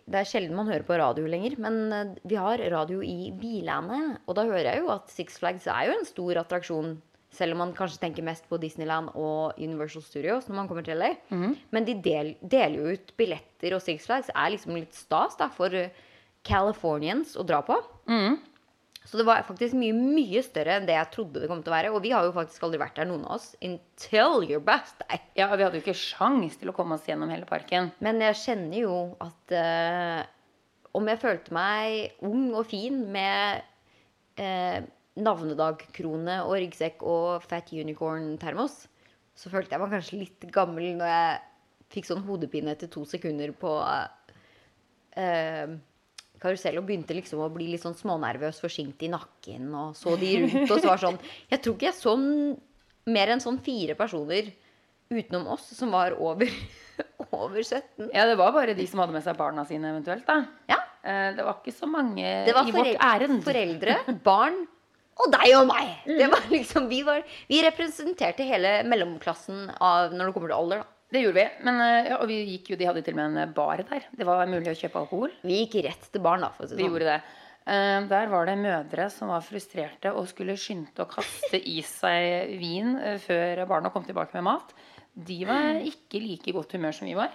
Det 0.04 0.20
er 0.20 0.28
sjelden 0.28 0.56
man 0.56 0.68
hører 0.70 0.86
på 0.86 0.98
radio 1.00 1.26
lenger, 1.28 1.56
men 1.60 2.16
vi 2.24 2.38
har 2.40 2.62
radio 2.72 3.02
i 3.04 3.32
bilene. 3.36 4.18
Og 4.26 4.38
da 4.38 4.46
hører 4.48 4.70
jeg 4.70 4.82
jo 4.84 4.92
at 4.94 5.10
Six 5.12 5.40
Flags 5.40 5.66
er 5.68 5.88
jo 5.88 5.96
en 5.98 6.08
stor 6.08 6.40
attraksjon. 6.44 6.94
Selv 7.34 7.52
om 7.52 7.60
man 7.60 7.74
kanskje 7.76 8.00
tenker 8.00 8.24
mest 8.24 8.46
på 8.48 8.56
Disneyland 8.56 9.10
og 9.12 9.58
Universal 9.60 10.00
Studios 10.02 10.48
når 10.48 10.56
man 10.56 10.70
kommer 10.70 10.86
til 10.86 10.96
LA. 10.96 11.10
Men 11.76 11.84
de 11.84 11.98
del, 12.00 12.32
deler 12.40 12.78
jo 12.80 12.94
ut 12.96 13.12
billetter, 13.20 13.76
og 13.76 13.84
Six 13.84 14.08
Flags 14.08 14.32
er 14.32 14.54
liksom 14.54 14.78
litt 14.78 14.96
stas 14.96 15.36
da, 15.36 15.50
for 15.52 15.76
Californians 16.48 17.36
å 17.36 17.44
dra 17.44 17.60
på. 17.68 17.76
Så 19.04 19.16
det 19.16 19.24
var 19.24 19.44
faktisk 19.46 19.76
mye, 19.78 19.94
mye 19.96 20.42
større 20.44 20.74
enn 20.76 20.88
det 20.88 20.96
jeg 20.96 21.10
trodde 21.14 21.40
det 21.40 21.48
kom 21.48 21.62
til 21.64 21.72
å 21.72 21.76
være. 21.76 21.92
Og 21.96 22.02
vi 22.04 22.12
har 22.12 22.26
jo 22.26 22.34
faktisk 22.36 22.66
aldri 22.66 22.80
vært 22.82 22.98
der, 22.98 23.08
noen 23.08 23.24
av 23.24 23.38
oss. 23.38 23.52
Until 23.64 24.44
your 24.44 24.60
best 24.64 24.98
day. 25.04 25.22
Ja, 25.38 25.48
Vi 25.54 25.64
hadde 25.64 25.80
jo 25.80 25.84
ikke 25.84 25.96
sjans 25.96 26.58
til 26.60 26.72
å 26.72 26.76
komme 26.76 26.98
oss 26.98 27.08
gjennom 27.08 27.32
hele 27.32 27.48
parken. 27.48 27.92
Men 28.04 28.20
jeg 28.24 28.36
kjenner 28.42 28.82
jo 28.82 28.98
at 29.24 29.56
uh, 29.56 30.20
om 30.98 31.08
jeg 31.08 31.22
følte 31.22 31.56
meg 31.56 32.22
ung 32.26 32.50
og 32.52 32.68
fin 32.68 33.00
med 33.14 33.64
uh, 34.42 34.78
navnedagkrone 35.18 36.40
og 36.44 36.56
ryggsekk 36.58 37.02
og 37.06 37.44
Fat 37.46 37.72
Unicorn-termos, 37.74 38.84
så 39.38 39.50
følte 39.52 39.74
jeg 39.74 39.82
meg 39.82 39.94
kanskje 39.94 40.20
litt 40.20 40.48
gammel 40.54 40.96
når 40.98 41.10
jeg 41.12 41.38
fikk 41.94 42.08
sånn 42.10 42.24
hodepine 42.26 42.74
etter 42.74 42.90
to 42.92 43.04
sekunder 43.08 43.52
på 43.56 43.72
eh, 45.16 45.76
karusell 46.42 46.78
og 46.80 46.86
begynte 46.88 47.14
liksom 47.16 47.40
å 47.44 47.50
bli 47.52 47.66
litt 47.72 47.82
sånn 47.84 47.96
smånervøs, 47.98 48.60
forsinket 48.62 49.06
i 49.08 49.12
nakken, 49.12 49.68
og 49.74 49.96
så 49.98 50.16
de 50.20 50.32
rundt 50.44 50.70
og 50.70 50.78
så 50.80 50.88
var 50.92 51.02
sånn 51.02 51.18
Jeg 51.52 51.62
tror 51.64 51.76
ikke 51.76 51.90
jeg 51.90 51.98
så 51.98 52.14
mer 53.08 53.32
enn 53.34 53.40
sånn 53.44 53.58
fire 53.64 53.94
personer 53.98 54.50
utenom 55.10 55.46
oss 55.54 55.70
som 55.76 55.90
var 55.94 56.12
over, 56.20 56.50
over 57.32 57.62
17. 57.62 58.10
Ja, 58.12 58.26
Det 58.28 58.36
var 58.36 58.52
bare 58.52 58.74
de 58.76 58.86
som 58.90 59.00
hadde 59.00 59.14
med 59.16 59.24
seg 59.24 59.38
barna 59.38 59.64
sine 59.68 59.88
eventuelt. 59.94 60.26
da. 60.28 60.42
Ja. 60.68 60.76
Eh, 61.02 61.30
Det 61.38 61.44
var 61.46 61.56
ikke 61.62 61.72
så 61.76 61.88
mange 61.88 62.26
i 62.26 62.52
vårt 62.52 62.98
ærend. 63.00 63.40
foreldre, 63.46 63.96
barn 64.28 64.66
og 65.18 65.32
deg 65.32 65.54
og 65.58 65.64
meg. 65.66 65.94
Det 66.06 66.28
var 66.30 66.44
liksom, 66.52 66.84
vi, 66.92 67.00
var, 67.02 67.24
vi 67.48 67.62
representerte 67.64 68.44
hele 68.46 68.82
mellomklassen 68.86 69.64
av, 69.80 70.12
når 70.14 70.28
det 70.28 70.34
kommer 70.36 70.52
til 70.52 70.58
alder. 70.60 70.84
da. 70.84 70.94
Det 71.08 71.22
gjorde 71.22 71.40
vi. 71.40 71.46
Men, 71.64 71.80
eh, 71.80 72.10
ja, 72.10 72.18
og 72.20 72.28
vi 72.28 72.38
gikk 72.50 72.72
jo, 72.72 72.76
De 72.76 72.84
hadde 72.88 73.02
til 73.04 73.14
og 73.16 73.20
med 73.22 73.36
en 73.40 73.52
bar 73.56 73.80
der. 73.88 74.04
Det 74.12 74.26
var 74.28 74.46
mulig 74.46 74.68
å 74.74 74.76
kjøpe 74.76 75.00
alkohol. 75.00 75.32
Vi 75.42 75.62
gikk 75.64 75.78
rett 75.86 76.08
til 76.12 76.20
baren, 76.24 76.44
da. 76.44 76.50
for 76.56 76.64
å 76.64 76.68
si 76.68 76.74
sånn. 76.74 76.82
Vi 76.82 76.88
gjorde 76.90 77.08
det. 77.14 77.20
Eh, 77.68 78.00
Der 78.08 78.26
var 78.32 78.46
det 78.48 78.58
mødre 78.60 79.10
som 79.12 79.28
var 79.32 79.40
frustrerte 79.44 80.12
og 80.14 80.28
skulle 80.28 80.56
skynde 80.56 81.04
å 81.04 81.08
kaste 81.08 81.60
i 81.60 81.80
seg 81.82 82.54
vin 82.60 82.96
eh, 82.98 83.18
før 83.18 83.64
barna 83.68 83.90
kom 83.90 84.04
tilbake 84.04 84.34
med 84.34 84.44
mat. 84.50 84.74
De 85.14 85.44
var 85.48 85.80
ikke 85.92 86.20
like 86.20 86.48
i 86.48 86.56
godt 86.56 86.72
humør 86.76 86.92
som 86.92 87.08
vi 87.08 87.16
var. 87.18 87.32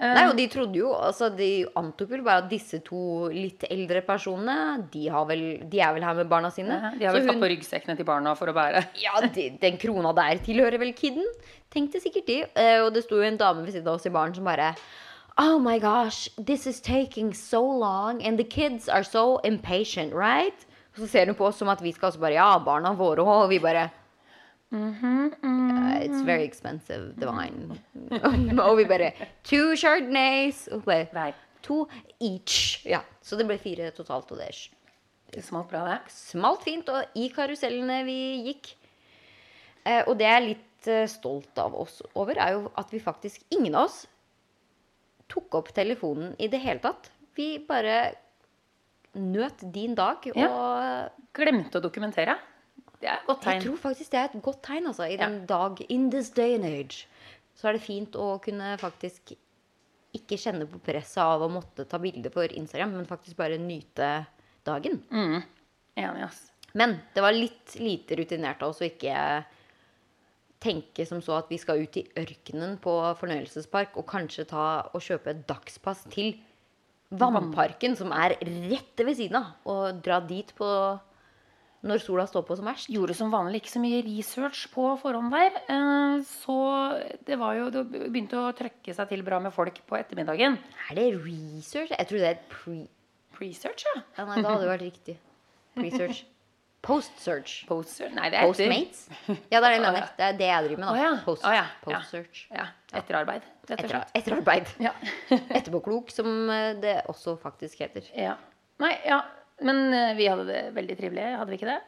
Nei, 0.00 0.24
og 0.26 0.34
de 0.34 0.44
trodde 0.50 0.74
jo, 0.74 0.88
altså 0.90 1.28
De 1.30 1.48
antok 1.78 2.08
vel 2.10 2.24
bare 2.26 2.42
at 2.42 2.48
disse 2.50 2.80
to 2.82 3.28
litt 3.30 3.62
eldre 3.70 4.00
personene, 4.02 4.56
de, 4.90 5.04
har 5.14 5.24
vel, 5.28 5.44
de 5.70 5.80
er 5.80 5.94
vel 5.94 6.02
her 6.02 6.16
med 6.18 6.28
barna 6.32 6.50
sine. 6.50 6.74
Ja, 6.74 6.90
De 6.98 7.06
har 7.06 7.14
vel 7.14 7.28
tatt 7.30 7.38
på 7.40 7.50
ryggsekkene 7.52 7.96
til 8.00 8.08
barna 8.08 8.34
for 8.38 8.50
å 8.50 8.56
bære. 8.56 8.82
Ja, 9.04 9.20
de, 9.22 9.48
den 9.62 9.78
krona 9.78 10.10
der 10.16 10.42
tilhører 10.44 10.82
vel 10.82 10.92
kidden, 10.98 11.24
tenkte 11.70 12.02
sikkert 12.02 12.26
de. 12.26 12.40
Eh, 12.58 12.80
og 12.82 12.90
det 12.96 13.04
sto 13.06 13.20
jo 13.20 13.26
en 13.28 13.38
dame 13.38 13.62
ved 13.62 13.76
siden 13.76 13.88
av 13.92 14.00
oss 14.00 14.10
i 14.10 14.14
baren 14.14 14.34
som 14.34 14.46
bare 14.50 14.74
Oh 15.38 15.58
my 15.58 15.78
gosh, 15.82 16.28
this 16.38 16.66
is 16.66 16.80
taking 16.80 17.32
so 17.34 17.62
long, 17.62 18.22
and 18.22 18.38
the 18.38 18.44
kids 18.44 18.88
are 18.88 19.02
so 19.02 19.40
impatient, 19.42 20.14
right? 20.14 20.66
Og 20.94 21.02
så 21.02 21.08
ser 21.10 21.26
hun 21.26 21.34
på 21.34 21.46
oss 21.48 21.58
som 21.58 21.70
at 21.72 21.82
vi 21.82 21.90
skal 21.94 22.10
også 22.10 22.22
bare 22.22 22.36
Ja, 22.36 22.52
barna 22.62 22.92
våre 22.94 23.22
òg. 23.22 23.46
Og 23.46 23.50
vi 23.50 23.58
bare 23.62 23.88
"Yeah, 24.74 26.02
It's 26.04 26.22
very 26.26 26.44
expensive, 26.44 27.14
the 27.16 27.26
wine. 27.30 27.78
og 28.66 28.76
vi 28.78 28.84
bare 28.90 29.12
Two 29.44 29.76
chardonnays. 29.76 30.68
Og 30.72 30.82
bare, 30.84 31.32
to 31.62 31.86
each. 32.20 32.82
Ja, 32.86 33.00
Så 33.22 33.36
det 33.38 33.46
ble 33.46 33.58
fire 33.58 33.90
totalt, 33.90 34.30
og 34.32 34.38
det 34.38 34.70
Det 35.34 35.44
smalt 35.44 35.70
bra, 35.70 35.84
det. 35.88 36.00
smalt 36.12 36.62
fint, 36.62 36.88
og 36.88 37.04
i 37.14 37.28
karusellene 37.28 38.04
vi 38.04 38.18
gikk. 38.48 38.74
Uh, 39.86 40.02
og 40.08 40.18
det 40.18 40.26
jeg 40.26 40.36
er 40.36 40.46
litt 40.46 40.88
uh, 40.88 41.06
stolt 41.10 41.58
av 41.58 41.74
oss 41.74 42.02
over, 42.14 42.38
er 42.38 42.52
jo 42.52 42.70
at 42.76 42.90
vi 42.92 43.00
faktisk, 43.00 43.42
ingen 43.50 43.74
av 43.74 43.84
oss, 43.88 44.06
tok 45.28 45.54
opp 45.54 45.72
telefonen 45.74 46.34
i 46.38 46.48
det 46.48 46.60
hele 46.60 46.80
tatt. 46.80 47.10
Vi 47.36 47.58
bare 47.58 48.14
nøt 49.14 49.64
din 49.72 49.94
dag, 49.94 50.16
og 50.34 50.36
Ja. 50.38 51.08
Glemte 51.34 51.78
å 51.80 51.82
dokumentere. 51.82 52.36
Det 53.04 53.10
er 53.12 53.20
et 53.20 53.26
godt 53.28 53.44
jeg 53.50 53.62
tror 53.66 53.80
faktisk 53.82 54.12
det 54.14 54.20
er 54.20 54.30
et 54.30 54.42
godt 54.42 54.62
tegn, 54.64 54.86
altså. 54.88 55.04
I 55.04 55.16
Ja. 55.18 55.28
den 55.28 55.46
dag, 55.46 55.80
in 55.92 56.10
this 56.10 56.30
day 56.32 56.54
and 56.56 56.64
age, 56.64 57.06
så 57.54 57.68
er 57.68 57.76
det 57.76 57.82
fint 57.84 58.16
å 58.16 58.40
kunne 58.42 58.76
faktisk 58.80 59.34
ikke 60.14 60.38
kjenne 60.40 60.64
på 60.70 60.80
presset 60.86 61.20
av 61.20 61.42
å 61.42 61.50
måtte 61.50 61.84
ta 61.90 61.98
bilde 61.98 62.30
for 62.32 62.44
Instagram, 62.48 62.94
men 62.96 63.06
faktisk 63.06 63.36
bare 63.36 63.58
nyte 63.58 64.26
dagen. 64.64 65.02
Enig, 65.12 66.22
ass. 66.24 66.50
Men 66.74 67.00
det 67.14 67.22
var 67.22 67.32
litt 67.36 67.74
lite 67.78 68.16
rutinert 68.16 68.62
av 68.62 68.70
oss 68.72 68.80
å 68.80 68.88
ikke 68.88 69.44
tenke 70.64 71.04
som 71.06 71.20
så 71.20 71.36
at 71.42 71.50
vi 71.52 71.58
skal 71.60 71.82
ut 71.84 71.96
i 72.00 72.06
ørkenen 72.16 72.78
på 72.80 72.94
fornøyelsespark 73.20 73.98
og 74.00 74.06
kanskje 74.08 74.46
ta 74.48 74.88
og 74.94 75.02
kjøpe 75.04 75.34
et 75.34 75.46
dagspass 75.46 76.06
til 76.10 76.38
Vannparken, 77.14 77.94
som 77.94 78.10
er 78.16 78.32
rett 78.40 78.96
ved 78.98 79.14
siden 79.14 79.36
av, 79.38 79.52
og 79.70 80.00
dra 80.02 80.16
dit 80.24 80.48
på 80.56 80.66
når 81.84 82.00
sola 82.02 82.24
står 82.26 82.44
på 82.48 82.56
som 82.58 82.66
verst. 82.70 82.88
Gjorde 82.92 83.14
som 83.18 83.30
vanlig 83.32 83.60
ikke 83.62 83.72
så 83.74 83.82
mye 83.82 84.00
research 84.06 84.64
på 84.72 84.86
forhånd 85.02 85.30
der. 85.34 85.58
eh, 85.68 86.22
Så 86.24 86.56
det 87.28 87.36
var 87.38 87.54
jo 87.58 87.70
Det 87.74 87.84
begynte 88.10 88.40
å 88.40 88.52
trøkke 88.56 88.94
seg 88.96 89.08
til 89.12 89.22
bra 89.26 89.38
med 89.44 89.52
folk 89.52 89.78
på 89.86 89.98
ettermiddagen. 90.00 90.58
Er 90.90 90.94
det 90.98 91.08
research? 91.24 91.90
Jeg 91.92 92.06
tror 92.08 92.18
det 92.24 92.30
er 92.34 92.40
pre... 92.48 92.86
Research, 93.40 93.82
ja. 93.94 94.00
Ja, 94.16 94.24
nei, 94.28 94.42
da 94.42 94.52
hadde 94.54 94.62
det 94.62 94.70
vært 94.70 94.84
riktig. 94.86 95.16
Research. 95.76 96.24
Post-search. 96.84 97.64
Post 97.66 98.00
Nei, 98.12 98.28
det 98.30 98.36
er 98.38 98.44
etter. 98.44 98.68
Postmates? 98.68 99.06
Ja, 99.50 99.58
det 99.58 99.64
er 99.64 99.64
det 99.64 99.70
jeg 99.72 99.82
mener. 99.86 100.08
Det 100.18 100.24
er 100.26 100.34
det 100.38 100.48
jeg 100.50 100.64
driver 100.68 100.82
med, 100.84 100.98
da. 101.00 101.12
Post, 101.24 101.44
Å, 101.48 101.52
ja. 101.56 101.64
Post-search. 101.82 102.42
Ja. 102.52 102.66
Etterarbeid, 103.00 103.46
rett 103.64 103.72
og 103.72 103.78
Etter, 103.78 103.94
slett. 103.94 104.10
etterarbeid. 104.20 104.72
Ja. 104.84 104.92
Etterpåklok, 105.58 106.12
som 106.14 106.28
eh, 106.52 106.74
det 106.82 106.92
også 107.10 107.38
faktisk 107.40 107.80
heter. 107.86 108.06
ja. 108.14 108.36
Nei, 108.84 108.92
ja. 109.06 109.20
Men 109.62 109.92
eh, 109.94 110.14
vi 110.18 110.26
hadde 110.30 110.46
det 110.48 110.62
veldig 110.74 110.96
trivelig, 110.98 111.26
hadde 111.38 111.52
vi 111.52 111.58
ikke 111.60 111.70
det? 111.70 111.80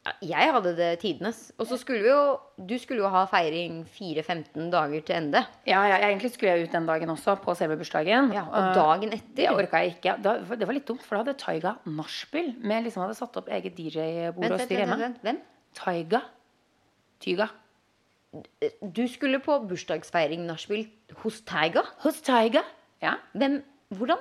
Ja, 0.00 0.12
Jeg 0.40 0.52
hadde 0.54 0.70
det 0.78 0.86
tidenes. 1.02 1.38
Og 1.60 1.66
så 1.68 1.76
skulle 1.76 2.00
vi 2.00 2.08
jo 2.08 2.38
Du 2.56 2.72
skulle 2.80 3.02
jo 3.04 3.10
ha 3.12 3.26
feiring 3.28 3.82
4-15 3.84 4.70
dager 4.72 5.02
til 5.04 5.16
ende. 5.18 5.42
Ja, 5.68 5.82
ja, 5.90 5.98
egentlig 6.08 6.30
skulle 6.32 6.54
jeg 6.56 6.68
ut 6.68 6.72
den 6.72 6.86
dagen 6.88 7.12
også, 7.12 7.34
på 7.44 7.52
selve 7.54 7.76
bursdagen. 7.76 8.32
Ja, 8.32 8.46
og 8.48 8.70
Eh, 8.70 8.74
dagen 8.78 9.10
Det 9.12 9.20
etter 9.20 9.52
orka 9.52 9.82
jeg 9.84 9.98
ikke. 9.98 10.16
Det 10.22 10.66
var 10.66 10.72
litt 10.74 10.86
dumt, 10.88 11.02
for 11.04 11.16
da 11.18 11.24
hadde 11.24 11.38
Taiga 11.38 11.74
nachspiel. 11.84 12.54
Med 12.64 12.84
liksom 12.88 13.04
hadde 13.04 13.18
satt 13.18 13.36
opp 13.36 13.48
eget 13.52 13.76
DJ-bord 13.76 14.50
og 14.56 14.60
styr 14.64 14.80
hjemme. 14.86 14.98
vent, 14.98 15.20
Hvem? 15.22 15.40
Taiga. 15.74 16.22
Tyga. 17.20 17.50
Du 18.80 19.02
skulle 19.10 19.40
på 19.42 19.58
bursdagsfeiring 19.68 20.46
nachspiel 20.46 20.86
hos 21.22 21.42
Taiga? 21.42 21.82
Hos 22.04 22.22
Taiga. 22.22 22.62
Ja. 23.02 23.16
Hvem? 23.34 23.62
Hvordan? 23.92 24.18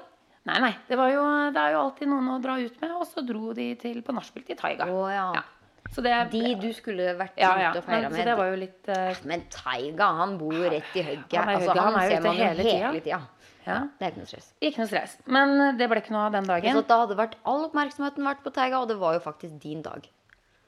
Nei, 0.48 0.58
nei. 0.64 0.74
Det, 0.88 0.98
var 0.98 1.12
jo, 1.12 1.24
det 1.54 1.62
er 1.62 1.76
jo 1.76 1.80
alltid 1.84 2.10
noen 2.10 2.30
å 2.34 2.38
dra 2.44 2.58
ut 2.60 2.78
med, 2.82 2.92
og 2.96 3.08
så 3.10 3.24
dro 3.26 3.54
de 3.58 3.72
til 3.80 4.00
på 4.06 4.16
nachspiel 4.16 4.46
til 4.48 4.60
Taiga. 4.60 4.88
Oh, 4.90 5.08
ja. 5.12 5.30
Ja. 5.36 5.46
Så 5.90 6.04
det 6.06 6.14
De 6.32 6.54
du 6.62 6.70
skulle 6.76 7.16
vært 7.18 7.40
ja, 7.40 7.50
ja. 7.58 7.72
ute 7.74 7.82
og 7.82 7.88
feira 7.88 8.10
så 8.10 8.14
med. 8.14 8.28
det 8.30 8.36
var 8.38 8.52
jo 8.52 8.58
litt 8.62 8.92
uh... 8.94 9.22
Men 9.30 9.46
Taiga, 9.54 10.12
han 10.20 10.38
bor 10.38 10.54
jo 10.54 10.70
rett 10.70 10.96
i 10.96 11.04
hugget. 11.06 11.36
Han 11.40 11.52
Altså, 11.56 11.74
han, 11.74 11.82
han 11.82 12.00
er 12.00 12.12
jo 12.12 12.20
ute 12.20 12.34
hele 12.38 12.68
hele 12.70 13.02
tida. 13.02 13.22
Ja. 13.66 13.80
Det 13.98 14.06
er 14.06 14.14
ikke 14.14 14.22
noe 14.22 14.30
stress. 14.30 14.52
Ikke 14.66 14.82
noe 14.82 14.90
stress. 14.90 15.18
Men 15.30 15.52
eh, 15.62 15.74
det 15.78 15.90
ble 15.92 16.02
ikke 16.02 16.14
noe 16.14 16.30
av 16.30 16.38
den 16.38 16.48
dagen. 16.50 16.78
Så 16.78 16.86
da 16.90 17.02
hadde 17.04 17.18
vært 17.20 17.36
all 17.50 17.68
oppmerksomheten 17.68 18.26
vært 18.26 18.42
på 18.46 18.54
Taiga, 18.56 18.80
og 18.82 18.90
det 18.90 18.98
var 19.02 19.18
jo 19.18 19.22
faktisk 19.26 19.60
din 19.62 19.84
dag. 19.86 20.08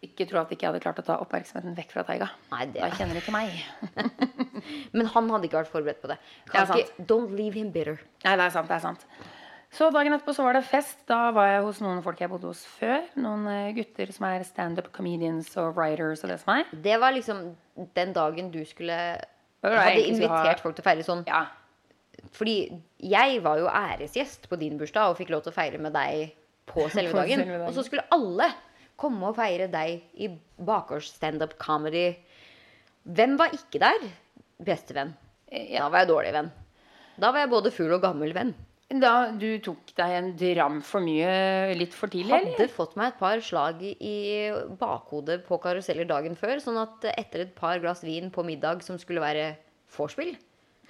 Ikke 0.06 0.26
tro 0.30 0.42
at 0.42 0.54
ikke 0.54 0.66
jeg 0.66 0.74
hadde 0.74 0.82
klart 0.84 1.02
å 1.02 1.06
ta 1.06 1.18
oppmerksomheten 1.22 1.78
vekk 1.78 1.94
fra 1.96 2.04
Taiga. 2.06 2.30
Nei, 2.54 2.66
det 2.74 2.82
Da 2.82 2.90
kjenner 2.98 3.18
du 3.18 3.22
ikke 3.22 3.34
meg. 3.34 3.54
Men 4.98 5.10
han 5.14 5.30
hadde 5.34 5.50
ikke 5.50 5.62
vært 5.62 5.74
forberedt 5.74 6.02
på 6.02 6.10
det. 6.10 6.18
Det 6.50 6.58
er 6.58 6.70
sant. 6.70 6.82
ikke, 6.82 7.06
don't 7.10 7.38
leave 7.38 7.58
him 7.58 7.70
bitter. 7.74 8.02
Nei, 8.26 8.36
det 8.42 8.50
er 8.50 8.58
sant. 8.58 8.70
det 8.70 8.78
er 8.78 8.86
sant 8.90 9.06
Så 9.72 9.88
dagen 9.96 10.12
etterpå 10.12 10.34
så 10.36 10.44
var 10.44 10.58
det 10.58 10.66
fest. 10.68 10.98
Da 11.08 11.30
var 11.36 11.48
jeg 11.48 11.62
hos 11.64 11.80
noen 11.84 12.02
folk 12.04 12.20
jeg 12.20 12.32
bodde 12.32 12.50
hos 12.50 12.66
før. 12.76 13.06
Noen 13.24 13.46
eh, 13.48 13.70
gutter 13.78 14.10
som 14.12 14.26
er 14.28 14.44
standup 14.44 14.90
comedians 14.96 15.54
og 15.62 15.78
writers 15.78 16.26
og 16.26 16.34
det 16.34 16.42
som 16.42 16.58
er. 16.58 16.74
Det 16.88 16.98
var 17.00 17.16
liksom 17.16 17.54
den 17.96 18.12
dagen 18.16 18.52
du 18.52 18.60
skulle 18.68 18.98
Hadde 19.62 20.02
invitert 20.10 20.60
folk 20.64 20.76
til 20.76 20.84
å 20.84 20.88
feire 20.90 21.06
sånn. 21.06 21.22
Ja. 21.30 21.46
Fordi 22.36 22.56
jeg 23.00 23.40
var 23.46 23.62
jo 23.62 23.70
æresgjest 23.72 24.50
på 24.52 24.58
din 24.60 24.76
bursdag 24.80 25.14
og 25.14 25.20
fikk 25.22 25.32
lov 25.32 25.46
til 25.46 25.54
å 25.54 25.56
feire 25.56 25.80
med 25.82 25.96
deg 25.96 26.34
på 26.68 26.88
selve 26.96 27.22
dagen. 27.22 27.46
Og 27.68 27.72
så 27.78 27.86
skulle 27.88 28.04
alle 28.12 28.50
komme 29.00 29.30
og 29.30 29.38
feire 29.40 29.70
deg 29.72 30.02
i 30.20 30.28
bakgårds 30.62 31.14
standup 31.16 31.56
comedy. 31.62 32.10
Hvem 33.08 33.38
var 33.40 33.56
ikke 33.56 33.80
der? 33.82 34.04
Bestevenn. 34.62 35.16
Da 35.48 35.88
var 35.88 36.04
jeg 36.04 36.12
dårlig 36.12 36.36
venn. 36.36 36.52
Da 37.22 37.32
var 37.32 37.46
jeg 37.46 37.54
både 37.54 37.74
full 37.74 37.96
og 37.96 38.04
gammel 38.04 38.36
venn. 38.36 38.52
Da 38.92 39.32
du 39.32 39.48
tok 39.64 39.94
deg 39.96 40.14
en 40.18 40.32
dram 40.36 40.82
for 40.84 41.00
mye 41.06 41.72
litt 41.80 41.94
for 41.96 42.12
tidlig, 42.12 42.34
eller? 42.36 42.58
Hadde 42.58 42.74
fått 42.74 42.98
meg 43.00 43.14
et 43.14 43.20
par 43.22 43.40
slag 43.40 43.80
i- 43.88 44.52
bakhodet 44.82 45.46
på 45.48 45.60
karuseller 45.64 46.08
dagen 46.10 46.36
før. 46.36 46.60
Sånn 46.60 46.80
at 46.82 47.06
etter 47.16 47.46
et 47.46 47.56
par 47.56 47.80
glass 47.80 48.04
vin 48.04 48.30
på 48.30 48.44
middag 48.44 48.84
som 48.84 48.98
skulle 49.00 49.24
være 49.24 49.56
vorspiel, 49.96 50.36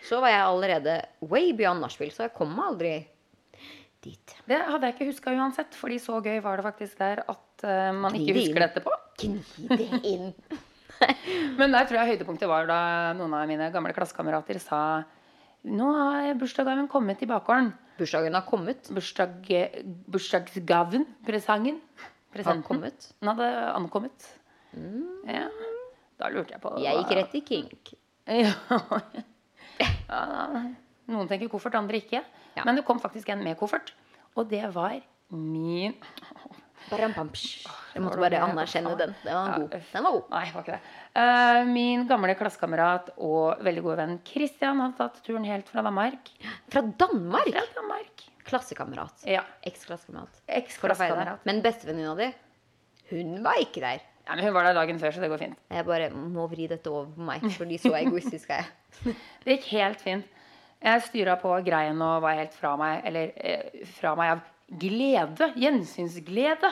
så 0.01 0.19
var 0.19 0.29
jeg 0.33 0.47
allerede 0.47 0.95
way 1.21 1.51
beyond 1.53 1.81
nachspiel. 1.81 2.09
Så 2.09 2.25
jeg 2.25 2.33
kom 2.33 2.55
meg 2.55 2.65
aldri 2.71 3.07
dit. 4.01 4.35
Det 4.49 4.57
hadde 4.65 4.81
jeg 4.89 4.95
ikke 4.95 5.09
huska 5.11 5.35
uansett, 5.37 5.77
fordi 5.77 5.99
så 6.01 6.17
gøy 6.25 6.41
var 6.41 6.57
det 6.57 6.65
faktisk 6.65 6.97
der 6.97 7.21
at 7.29 7.65
uh, 7.67 7.91
man 7.93 8.13
Gni 8.17 8.25
ikke 8.25 8.39
husker 8.39 8.63
det 8.63 8.69
etterpå. 8.71 8.97
Gni 9.21 9.77
det 9.77 10.01
inn. 10.09 10.33
Men 11.59 11.71
der 11.73 11.85
tror 11.85 12.01
jeg 12.01 12.15
høydepunktet 12.15 12.49
var 12.49 12.65
da 12.69 12.79
noen 13.17 13.33
av 13.37 13.47
mine 13.49 13.69
gamle 13.73 13.93
klassekamerater 13.93 14.59
sa 14.61 14.81
Nå 15.61 15.87
har 15.93 16.33
bursdagsgaven 16.41 16.87
kommet 16.89 17.21
i 17.21 17.27
bakgården. 17.29 17.67
Bursdagen 18.01 18.33
har 18.33 18.45
kommet. 18.47 18.89
Bursdag, 18.89 19.45
bursdagsgaven, 20.09 21.05
presangen, 21.27 21.77
presenten, 22.33 22.63
kommet. 22.65 23.11
den 23.19 23.29
hadde 23.29 23.49
ankommet. 23.75 24.29
Ja. 25.27 25.47
Da 26.17 26.29
lurte 26.33 26.55
jeg 26.55 26.61
på 26.63 26.71
Jeg 26.81 26.97
gikk 27.01 27.17
rett 27.19 27.35
i 27.37 27.43
kink. 27.45 27.95
Ja. 28.31 28.53
ja. 29.81 30.59
Noen 31.09 31.27
tenker 31.27 31.49
koffert, 31.51 31.73
andre 31.75 31.97
ikke. 31.99 32.21
Ja. 32.55 32.63
Men 32.67 32.77
det 32.77 32.83
kom 32.87 32.99
faktisk 33.01 33.31
en 33.33 33.41
med 33.43 33.57
koffert. 33.59 33.89
Og 34.37 34.47
det 34.47 34.61
var 34.75 34.99
min. 35.33 35.95
Jeg 37.91 38.03
måtte 38.03 38.19
bare 38.21 38.41
anerkjenne 38.45 38.93
den. 38.99 39.13
Den 39.23 39.37
var 39.37 39.55
god. 39.59 39.77
Den 39.91 40.05
var 40.07 40.15
god. 40.15 40.27
Nei, 40.33 40.43
var 40.55 40.65
ikke 40.65 40.77
det. 40.77 40.93
Uh, 41.15 41.61
min 41.69 42.05
gamle 42.09 42.35
klassekamerat 42.39 43.11
og 43.17 43.63
veldig 43.65 43.83
gode 43.85 43.97
venn 44.01 44.19
Christian 44.27 44.81
har 44.83 44.93
tatt 44.99 45.19
turen 45.25 45.47
helt 45.47 45.69
fra 45.71 45.83
Danmark. 45.85 46.31
Fra 46.71 46.83
Danmark! 47.03 47.51
Fra 47.51 47.65
Danmark. 47.79 48.25
Klassekamerat. 48.47 49.25
Ja. 49.29 49.43
Eksklassekameraat. 49.67 50.41
deg. 51.43 51.49
Men 51.49 51.61
bestevenninna 51.65 52.15
di, 52.17 52.31
hun 53.11 53.37
var 53.45 53.59
ikke 53.61 53.83
der. 53.83 54.07
Ja, 54.27 54.35
men 54.35 54.45
hun 54.45 54.53
var 54.55 54.67
der 54.69 54.77
dagen 54.77 54.99
før, 55.01 55.11
så 55.11 55.23
det 55.23 55.31
går 55.31 55.41
fint. 55.41 55.57
Jeg 55.73 55.85
bare 55.87 56.09
må 56.13 56.45
vri 56.51 56.67
dette 56.71 56.91
over 56.91 57.09
på 57.11 57.25
meg, 57.25 57.43
fordi 57.57 57.79
så 57.81 57.93
egoistisk 57.99 58.53
er 58.53 58.63
jeg. 58.63 59.15
Det 59.43 59.57
gikk 59.57 59.67
helt 59.73 60.03
fint. 60.03 60.37
Jeg 60.81 61.03
styra 61.05 61.35
på 61.41 61.51
greien 61.65 61.99
og 62.01 62.23
var 62.23 62.39
helt 62.39 62.55
fra 62.57 62.73
meg, 62.79 63.03
eller 63.05 63.33
eh, 63.37 63.83
fra 63.99 64.15
meg 64.17 64.35
av 64.35 64.45
glede. 64.79 65.51
Gjensynsglede. 65.59 66.69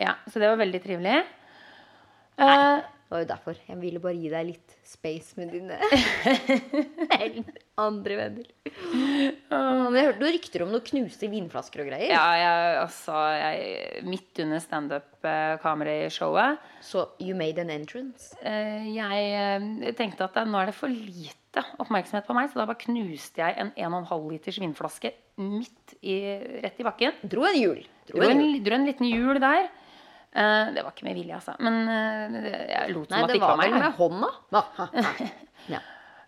Ja, 0.00 0.14
så 0.28 0.38
det 0.42 0.48
var 0.52 0.60
veldig 0.60 0.82
trivelig. 0.84 1.22
Nei, 2.42 2.82
Det 3.12 3.12
var 3.12 3.20
jo 3.22 3.28
derfor. 3.28 3.54
Jeg 3.68 3.76
ville 3.80 4.00
bare 4.00 4.16
gi 4.16 4.30
deg 4.32 4.46
litt 4.48 4.70
space 4.88 5.36
med 5.36 5.50
dine 5.52 5.76
andre 7.82 8.16
venner. 8.18 8.46
Men 9.52 9.96
jeg 9.98 10.06
hørte 10.06 10.20
noen 10.22 10.32
rykter 10.36 10.62
om 10.64 10.70
noen 10.72 10.84
knuste 10.86 11.28
vinflasker 11.32 11.82
og 11.84 11.88
greier. 11.90 12.10
ja, 12.12 12.24
jeg, 12.40 12.56
altså, 12.82 13.14
jeg, 13.36 13.58
midt 14.08 14.40
under 14.44 14.60
standup-kamerashowet 14.64 16.52
Så 16.84 16.98
you 17.20 17.34
made 17.36 17.58
an 17.60 17.70
entrance. 17.70 18.22
eh, 18.42 18.88
Jeg 18.96 19.18
eh, 19.36 19.92
tenkte 19.98 20.24
at 20.28 20.36
eh, 20.40 20.48
nå 20.48 20.56
er 20.62 20.66
det 20.72 20.76
for 20.78 20.88
lite 20.92 21.60
oppmerksomhet 21.84 22.24
på 22.26 22.34
meg, 22.36 22.46
så 22.48 22.54
da 22.62 22.66
bare 22.70 22.80
knuste 22.80 23.38
jeg 23.44 23.52
en 23.60 23.70
1,5 23.76 24.30
liters 24.32 24.58
vinflaske 24.62 25.08
midt 25.40 25.94
i, 26.00 26.16
rett 26.64 26.80
i 26.80 26.86
bakken. 26.86 27.16
Dro 27.22 27.46
en 27.48 27.56
hjul. 27.58 27.80
Dro 28.08 28.20
Dro 28.20 28.28
en 28.28 28.42
dro 28.64 28.76
en 28.76 28.86
liten 28.88 29.08
hjul 29.08 29.40
der. 29.42 29.70
Uh, 30.32 30.72
det 30.72 30.80
var 30.80 30.94
ikke 30.94 31.04
med 31.04 31.18
vilje, 31.18 31.36
altså. 31.36 31.54
Men 31.60 31.82
uh, 31.88 32.36
jeg 32.40 32.92
lot 32.94 33.10
som 33.10 33.18
Nei, 33.18 33.24
at 33.24 33.28
det 33.28 33.34
det 33.34 33.40
ikke 33.40 33.50
var 33.50 33.58
var 33.58 33.66
vel 33.66 33.74
var 33.74 33.82
med 33.84 33.98
hånda. 34.00 35.32
Ja. 35.72 35.78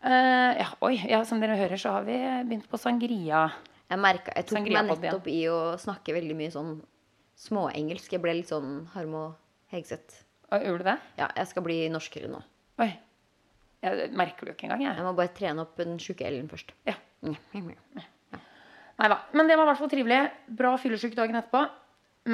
Uh, 0.04 0.50
ja, 0.60 0.66
oi, 0.84 0.96
ja, 1.08 1.22
som 1.26 1.40
dere 1.40 1.56
hører, 1.56 1.80
så 1.80 1.94
har 1.96 2.04
vi 2.06 2.18
begynt 2.44 2.68
på 2.70 2.78
sangria. 2.78 3.46
Jeg, 3.88 4.00
merket, 4.00 4.34
jeg 4.36 4.46
tok 4.46 4.58
meg 4.58 4.60
sangria 4.60 4.82
meg 4.84 5.00
nettopp 5.00 5.30
i 5.32 5.38
å 5.48 5.56
snakke 5.80 6.14
veldig 6.16 6.36
mye 6.38 6.52
sånn 6.52 6.74
småengelsk. 7.40 8.12
Jeg 8.12 8.22
ble 8.22 8.36
litt 8.38 8.52
sånn 8.52 8.84
Harmo 8.92 9.24
Hegseth. 9.72 10.20
Gjorde 10.52 10.84
du 10.84 10.88
det? 10.92 10.98
Ja, 11.18 11.30
jeg 11.40 11.50
skal 11.50 11.64
bli 11.66 11.78
norskere 11.90 12.30
nå. 12.30 12.44
Oi. 12.84 12.92
Jeg 13.84 14.10
merker 14.16 14.46
det 14.46 14.52
jo 14.52 14.58
ikke 14.58 14.68
engang, 14.68 14.84
jeg. 14.86 14.96
Jeg 15.00 15.08
må 15.08 15.16
bare 15.16 15.34
trene 15.36 15.64
opp 15.64 15.74
den 15.80 15.96
sjuke 16.00 16.28
Ellen 16.28 16.52
først. 16.52 16.76
Ja. 16.88 16.96
Mm. 17.24 18.04
Neida. 19.00 19.18
Men 19.34 19.48
det 19.48 19.56
var 19.58 19.66
i 19.66 19.72
hvert 19.72 19.82
fall 19.82 19.92
trivelig. 19.92 20.20
Bra 20.60 20.74
fyllesyk 20.80 21.16
dagen 21.18 21.38
etterpå. 21.40 21.64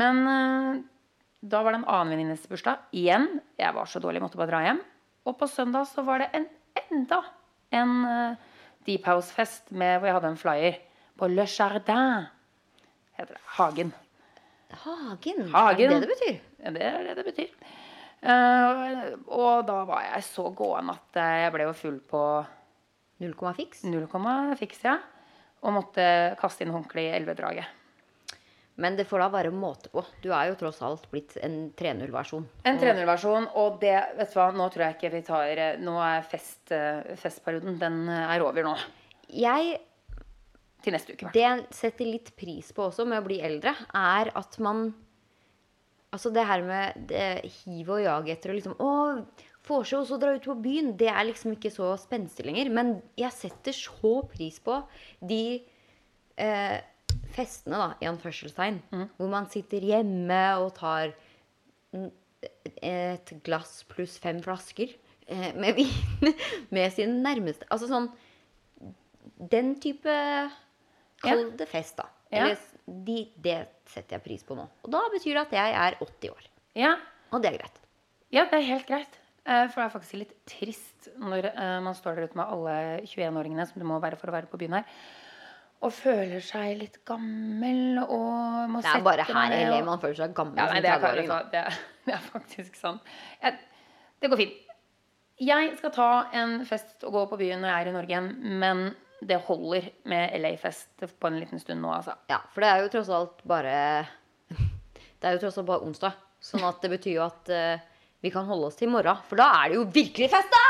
Men 0.01 0.23
uh, 0.27 0.81
da 1.41 1.63
var 1.65 1.75
det 1.75 1.81
en 1.81 1.89
annen 1.89 2.15
venninnes 2.15 2.47
bursdag. 2.51 2.85
Igjen. 2.97 3.29
Jeg 3.61 3.77
var 3.77 3.89
så 3.89 4.03
dårlig, 4.03 4.23
måtte 4.25 4.41
bare 4.41 4.53
dra 4.53 4.63
hjem. 4.67 4.83
Og 5.29 5.37
på 5.41 5.49
søndag 5.51 5.89
så 5.91 6.05
var 6.07 6.23
det 6.23 6.31
en 6.37 6.47
enda 6.91 7.23
en 7.77 7.97
uh, 8.05 8.37
Deep 8.89 9.07
House-fest 9.09 9.73
med, 9.73 9.99
hvor 9.99 10.11
jeg 10.11 10.19
hadde 10.19 10.33
en 10.35 10.41
flyer. 10.41 10.79
På 11.21 11.29
Le 11.31 11.47
Jardin. 11.49 12.29
Heter 13.19 13.37
det. 13.37 13.43
Hagen. 13.57 13.93
Hagen. 14.85 15.45
Hagen. 15.53 15.53
Er 15.53 15.77
det 15.77 15.91
det 15.91 16.01
det 16.05 16.13
betyr? 16.15 16.41
Ja, 16.61 16.75
det 16.77 16.87
er 16.89 17.03
det 17.09 17.17
det 17.19 17.27
betyr. 17.33 17.55
Uh, 18.21 19.17
og 19.33 19.65
da 19.65 19.79
var 19.89 20.05
jeg 20.05 20.25
så 20.27 20.51
gåen 20.53 20.91
at 20.93 21.17
jeg 21.17 21.53
ble 21.55 21.65
jo 21.71 21.77
full 21.77 22.03
på 22.05 22.25
Null 23.21 23.33
komma 23.37 23.53
fiks? 23.57 23.83
0, 23.85 24.07
fiks, 24.57 24.81
ja. 24.85 24.97
Og 25.61 25.77
måtte 25.77 26.05
kaste 26.41 26.65
inn 26.65 26.73
håndkleet 26.73 27.13
i 27.13 27.19
elvedraget. 27.21 27.77
Men 28.81 28.97
det 28.97 29.05
får 29.09 29.21
da 29.21 29.27
være 29.35 29.51
måte 29.53 29.91
på. 29.93 30.03
Du 30.25 30.31
er 30.33 30.49
jo 30.49 30.57
tross 30.61 30.79
alt 30.87 31.05
blitt 31.13 31.35
en 31.45 31.69
3.0-versjon. 31.77 32.47
En 32.65 32.79
3.0-versjon, 32.81 33.51
og 33.61 33.77
det, 33.83 33.93
vet 34.17 34.33
du 34.33 34.39
hva, 34.39 34.47
nå 34.57 34.71
tror 34.73 34.87
jeg 34.87 34.97
ikke 34.97 35.13
vi 35.13 35.21
tar 35.27 35.61
eh, 35.61 35.77
Nå 35.85 35.99
er 36.01 36.25
fest, 36.25 36.73
eh, 36.73 37.13
festperioden, 37.21 37.77
den 37.81 38.03
eh, 38.09 38.33
er 38.37 38.45
over 38.47 38.65
nå. 38.71 38.75
Jeg 39.37 39.77
Til 40.81 40.97
neste 40.97 41.13
uke. 41.13 41.29
Det 41.35 41.45
jeg 41.45 41.67
setter 41.77 42.09
litt 42.09 42.33
pris 42.41 42.73
på 42.73 42.87
også 42.87 43.05
med 43.05 43.21
å 43.21 43.27
bli 43.27 43.43
eldre, 43.45 43.77
er 43.93 44.33
at 44.41 44.61
man 44.65 44.89
Altså 46.11 46.33
det 46.35 46.43
her 46.43 46.65
med 46.67 47.05
det 47.07 47.27
hiv 47.61 47.93
og 47.95 48.01
jag 48.03 48.33
etter 48.33 48.51
å 48.51 48.55
liksom 48.57 48.73
Å, 48.83 48.89
vorse 49.71 49.97
og 49.99 50.07
så 50.09 50.19
dra 50.21 50.35
ut 50.37 50.47
på 50.47 50.57
byen. 50.63 50.93
Det 51.01 51.09
er 51.11 51.25
liksom 51.29 51.55
ikke 51.57 51.71
så 51.73 51.93
spenstig 52.03 52.45
lenger. 52.49 52.71
Men 52.75 52.97
jeg 53.19 53.33
setter 53.37 53.77
så 53.77 54.13
pris 54.31 54.59
på 54.65 54.77
de 55.23 55.43
eh, 56.37 56.79
festene, 57.35 57.79
da, 57.81 57.89
i 58.03 58.09
anførselstegn, 58.11 58.81
hvor 59.17 59.31
man 59.33 59.49
sitter 59.51 59.83
hjemme 59.87 60.41
og 60.63 60.73
tar 60.79 61.15
et 62.81 63.33
glass 63.45 63.83
pluss 63.91 64.15
fem 64.23 64.39
flasker 64.45 64.93
eh, 65.27 65.51
med 65.59 65.75
vin 65.77 66.31
med 66.75 66.93
sin 66.95 67.19
nærmeste 67.25 67.67
Altså 67.69 67.89
sånn 67.91 68.07
Den 69.51 69.75
type 69.83 70.15
Kall 71.21 71.51
det 71.59 71.67
fest, 71.69 71.99
da. 71.99 72.07
Ja. 72.33 72.47
Eller, 72.47 72.61
de, 73.05 73.19
det 73.45 73.57
setter 73.91 74.17
jeg 74.17 74.25
pris 74.25 74.45
på 74.47 74.55
nå. 74.57 74.65
Og 74.87 74.93
da 74.95 75.03
betyr 75.13 75.35
det 75.37 75.43
at 75.43 75.57
jeg 75.59 75.75
er 75.77 75.97
80 76.01 76.31
år. 76.33 76.47
Ja, 76.81 76.95
Og 77.35 77.43
det 77.43 77.51
er 77.51 77.59
greit. 77.59 77.77
ja 78.33 78.47
det 78.49 78.57
er 78.57 78.65
helt 78.71 78.87
greit. 78.89 79.19
Eh, 79.51 79.65
For 79.73 79.81
det 79.83 79.87
er 79.89 79.95
faktisk 79.97 80.19
litt 80.21 80.35
trist 80.47 81.09
når 81.19 81.49
eh, 81.51 81.79
man 81.83 81.97
står 81.99 82.21
der 82.21 82.29
ute 82.31 82.39
med 82.39 82.53
alle 82.55 82.75
21-åringene 83.09 83.67
som 83.67 83.81
det 83.83 83.89
må 83.89 83.99
være 84.03 84.19
for 84.21 84.31
å 84.31 84.37
være 84.37 84.51
på 84.53 84.61
byen 84.61 84.77
her, 84.79 84.87
og 85.81 85.95
føler 85.97 86.43
seg 86.45 86.75
litt 86.77 86.99
gammel 87.09 87.99
og 88.05 88.69
må 88.71 88.83
Det 88.85 88.91
er 88.93 89.05
bare 89.07 89.25
sette 89.25 89.37
her 89.39 89.55
i 89.57 89.63
LA 89.65 89.79
og- 89.81 89.87
man 89.89 90.03
føler 90.03 90.19
seg 90.21 90.35
gammel 90.37 90.61
Ja, 90.61 90.67
nei, 90.75 90.81
det, 90.85 90.91
er, 90.93 91.01
30-åring. 91.01 91.51
det, 91.55 91.63
er, 91.65 91.79
det 92.07 92.15
er 92.19 92.27
faktisk 92.27 92.77
sant. 92.77 93.15
Jeg, 93.43 93.59
det 94.21 94.31
går 94.31 94.43
fint. 94.43 94.59
Jeg 95.41 95.71
skal 95.81 95.93
ta 95.97 96.09
en 96.37 96.59
fest 96.69 97.07
og 97.09 97.15
gå 97.17 97.23
på 97.31 97.39
byen 97.41 97.63
når 97.65 97.71
jeg 97.73 97.81
er 97.87 97.89
i 97.89 97.95
Norge 97.97 98.13
igjen, 98.13 98.31
men 98.61 98.83
det 99.25 99.39
holder 99.49 99.87
med 100.09 100.35
LA-fest 100.37 101.07
på 101.21 101.29
en 101.31 101.39
liten 101.41 101.59
stund 101.61 101.81
nå, 101.81 101.89
altså. 101.97 102.13
Ja, 102.29 102.39
for 102.53 102.61
det 102.65 102.69
er 102.75 102.83
jo 102.85 102.91
tross 102.93 103.09
alt 103.13 103.41
bare 103.49 103.73
Det 105.21 105.25
er 105.29 105.35
jo 105.37 105.41
tross 105.47 105.57
alt 105.61 105.69
bare 105.69 105.85
onsdag. 105.89 106.13
Sånn 106.45 106.63
at 106.69 106.79
det 106.85 106.91
betyr 106.93 107.17
jo 107.19 107.25
at 107.27 107.49
eh, 107.53 107.83
vi 108.21 108.33
kan 108.33 108.49
holde 108.49 108.69
oss 108.69 108.77
til 108.79 108.89
i 108.89 108.93
morgen. 108.93 109.21
For 109.29 109.41
da 109.41 109.49
er 109.61 109.73
det 109.73 109.79
jo 109.81 109.87
virkelig 109.95 110.29
festdag! 110.33 110.67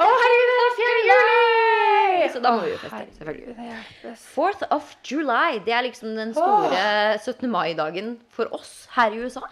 Å, 0.00 0.06
herregud, 0.06 0.50
det 0.50 0.66
er 0.66 0.76
4. 0.80 0.98
juli! 1.08 2.28
Så 2.30 2.42
da 2.44 2.52
må 2.54 2.64
vi 2.64 2.72
jo 2.74 2.80
feste, 2.80 3.14
selvfølgelig. 3.16 3.54
det 4.02 4.12
4th 4.20 4.66
of 4.76 4.92
July, 5.08 5.60
det 5.64 5.74
er 5.76 5.86
liksom 5.86 6.12
den 6.18 6.34
store 6.36 6.84
17. 7.16 7.48
mai-dagen 7.50 8.14
for 8.32 8.52
oss 8.56 8.84
her 8.94 9.16
i 9.16 9.24
USA. 9.24 9.46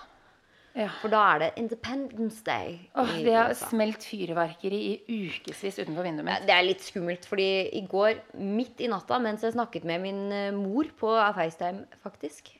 Ja. 0.79 0.91
For 1.01 1.11
da 1.11 1.23
er 1.33 1.41
det 1.43 1.49
Independence 1.59 2.45
Day. 2.47 2.77
Oh, 2.95 3.09
det 3.25 3.35
har 3.35 3.55
smelt 3.59 4.05
fyrverkeri 4.07 4.79
i 4.93 5.25
ukevis 5.27 5.81
utenfor 5.81 6.07
vinduet 6.07 6.29
mitt. 6.29 6.45
Det 6.47 6.55
er 6.55 6.67
litt 6.69 6.85
skummelt, 6.85 7.27
fordi 7.27 7.49
i 7.75 7.83
går, 7.89 8.21
midt 8.39 8.85
i 8.85 8.91
natta, 8.93 9.19
mens 9.23 9.43
jeg 9.43 9.57
snakket 9.57 9.89
med 9.89 10.05
min 10.05 10.21
eh, 10.31 10.53
mor 10.55 10.87
på 11.01 11.17
FaceTime, 11.35 11.89
faktisk, 12.05 12.53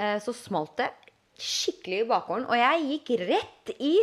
eh, 0.00 0.16
så 0.24 0.34
smalt 0.34 0.80
det 0.80 0.90
skikkelig 1.40 2.02
i 2.02 2.08
bakgården, 2.08 2.48
og 2.50 2.58
jeg 2.58 2.88
gikk 2.90 3.12
rett 3.28 3.70
i 3.78 3.94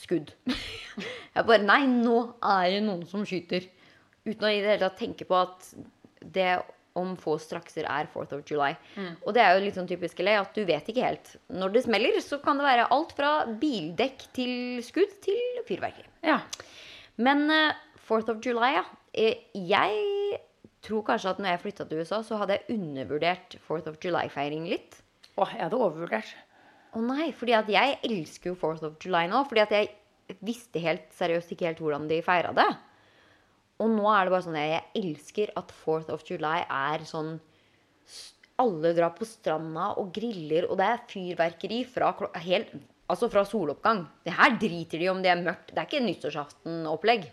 skudd. 0.00 0.32
Jeg 0.50 1.46
bare 1.46 1.62
Nei, 1.62 1.82
nå 1.90 2.16
er 2.42 2.70
det 2.76 2.82
noen 2.86 3.04
som 3.08 3.22
skyter. 3.28 3.66
Uten 4.26 4.44
å 4.46 4.50
i 4.52 4.60
det 4.60 4.74
hele 4.74 4.82
tatt 4.88 4.98
tenke 5.00 5.26
på 5.28 5.36
at 5.38 5.70
det 6.20 6.50
om 6.98 7.12
få 7.16 7.36
strakser 7.40 7.86
er 7.86 8.08
4th 8.12 8.32
of 8.36 8.42
July. 8.50 8.72
Og 9.22 9.30
det 9.36 9.40
er 9.44 9.54
jo 9.54 9.62
litt 9.64 9.76
sånn 9.78 9.88
typisk 9.88 10.18
LA 10.24 10.34
at 10.42 10.56
du 10.58 10.64
vet 10.68 10.88
ikke 10.90 11.04
helt. 11.06 11.30
Når 11.54 11.72
det 11.76 11.84
smeller, 11.86 12.18
så 12.24 12.40
kan 12.42 12.58
det 12.58 12.66
være 12.66 12.88
alt 12.92 13.14
fra 13.16 13.30
bildekk 13.62 14.24
til 14.36 14.82
skudd 14.84 15.12
til 15.24 15.62
fyrverkeri. 15.68 16.08
Ja. 16.26 16.40
Men 17.22 17.46
eh, 17.54 17.78
4th 18.08 18.34
of 18.34 18.42
July, 18.44 18.72
ja. 18.80 18.82
Eh, 19.14 19.38
Jeg 19.54 20.40
tror 20.82 21.04
kanskje 21.06 21.30
at 21.30 21.40
når 21.40 21.54
jeg 21.54 21.62
flytta 21.68 21.86
til 21.88 22.02
USA, 22.02 22.20
så 22.26 22.40
hadde 22.42 22.58
jeg 22.58 22.76
undervurdert 22.80 23.56
4th 23.68 23.88
of 23.94 23.98
July-feiring 24.02 24.66
litt. 24.68 24.98
Åh, 25.38 25.54
jeg 25.56 25.62
hadde 25.68 25.78
overvurdert. 25.78 26.34
Å 26.96 27.00
nei, 27.04 27.30
fordi 27.36 27.54
at 27.54 27.68
jeg 27.70 27.98
elsker 28.06 28.50
jo 28.50 28.58
4th 28.58 28.86
of 28.88 28.96
July 29.02 29.26
nå. 29.30 29.42
Fordi 29.48 29.62
at 29.62 29.74
jeg 29.76 30.38
visste 30.46 30.82
helt 30.82 31.10
seriøst 31.16 31.52
ikke 31.54 31.68
helt 31.68 31.82
hvordan 31.82 32.08
de 32.10 32.20
feira 32.26 32.54
det. 32.56 32.68
Og 33.80 33.88
nå 33.94 34.08
er 34.12 34.26
det 34.26 34.34
bare 34.34 34.44
sånn 34.44 34.58
jeg 34.58 34.82
elsker 35.00 35.52
at 35.58 35.72
4th 35.84 36.12
of 36.14 36.24
July 36.28 36.64
er 36.66 37.06
sånn 37.08 37.38
Alle 38.60 38.90
drar 38.92 39.14
på 39.16 39.24
stranda 39.24 39.94
og 40.00 40.10
griller, 40.12 40.66
og 40.68 40.76
det 40.76 40.88
er 40.92 41.04
fyrverkeri 41.08 41.78
fra, 41.88 42.10
helt, 42.44 42.74
altså 43.08 43.30
fra 43.32 43.46
soloppgang. 43.48 44.02
Det 44.26 44.34
her 44.36 44.58
driter 44.60 45.00
de 45.00 45.08
om 45.08 45.22
det 45.24 45.30
er 45.32 45.40
mørkt. 45.40 45.72
Det 45.72 45.80
er 45.80 45.88
ikke 45.88 46.02
nyttårsaften-opplegg. 46.04 47.24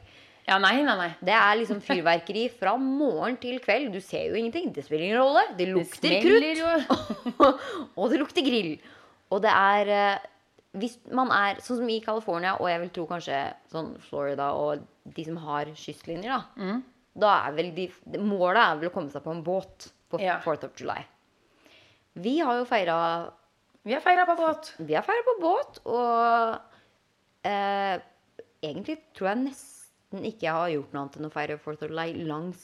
Ja, 0.48 0.56
nei, 0.64 0.78
nei, 0.88 0.94
nei. 0.96 1.10
Det 1.20 1.34
er 1.36 1.58
liksom 1.60 1.82
fyrverkeri 1.84 2.46
fra 2.56 2.78
morgen 2.80 3.36
til 3.42 3.58
kveld. 3.60 3.92
Du 3.92 4.00
ser 4.00 4.30
jo 4.30 4.38
ingenting. 4.40 4.70
Det 4.72 4.86
spiller 4.86 5.10
ingen 5.10 5.20
rolle. 5.20 5.44
Det 5.60 5.68
lukter 5.74 6.16
det 6.16 6.22
krutt. 6.24 7.36
og 8.00 8.14
det 8.14 8.22
lukter 8.22 8.48
grill. 8.48 8.78
Og 9.34 9.42
det 9.44 9.52
er 9.52 9.90
eh, 9.94 10.28
Hvis 10.78 10.98
man 11.16 11.32
er 11.34 11.60
sånn 11.64 11.80
som 11.82 11.90
i 11.90 12.00
California, 12.04 12.56
og 12.62 12.70
jeg 12.70 12.82
vil 12.84 12.92
tro 12.96 13.06
kanskje 13.10 13.38
sånn 13.72 13.94
Florida 14.04 14.52
og 14.54 14.84
de 15.16 15.24
som 15.26 15.38
har 15.42 15.72
kystlinjer, 15.74 16.30
da. 16.36 16.42
Mm. 16.62 16.82
Da 17.18 17.32
er 17.48 17.56
vel 17.58 17.72
de 17.74 17.88
Målet 18.20 18.60
er 18.62 18.76
vel 18.82 18.92
å 18.92 18.94
komme 18.94 19.10
seg 19.14 19.24
på 19.26 19.34
en 19.34 19.44
båt 19.46 19.88
på 20.12 20.20
Ja. 20.22 20.38
4th 20.44 20.68
of 20.68 20.76
July. 20.80 21.02
Vi 22.18 22.38
har 22.40 22.60
jo 22.60 22.66
feira 22.70 22.98
Vi 23.88 23.94
har 23.96 24.04
feira 24.04 24.26
på 24.28 24.36
båt. 24.38 24.74
Vi 24.80 24.94
har 24.96 25.04
feira 25.08 25.24
på 25.26 25.38
båt, 25.42 25.80
og 25.88 27.48
eh, 27.48 27.98
egentlig 28.62 28.98
tror 29.16 29.32
jeg 29.32 29.44
nesten 29.48 30.28
ikke 30.28 30.46
jeg 30.48 30.56
har 30.58 30.70
gjort 30.74 30.94
noe 30.94 31.02
annet 31.06 31.18
enn 31.20 31.30
å 31.30 31.34
feire 31.34 31.58
4th 31.64 31.86
of 31.88 31.92
July 31.94 32.08
langs 32.28 32.64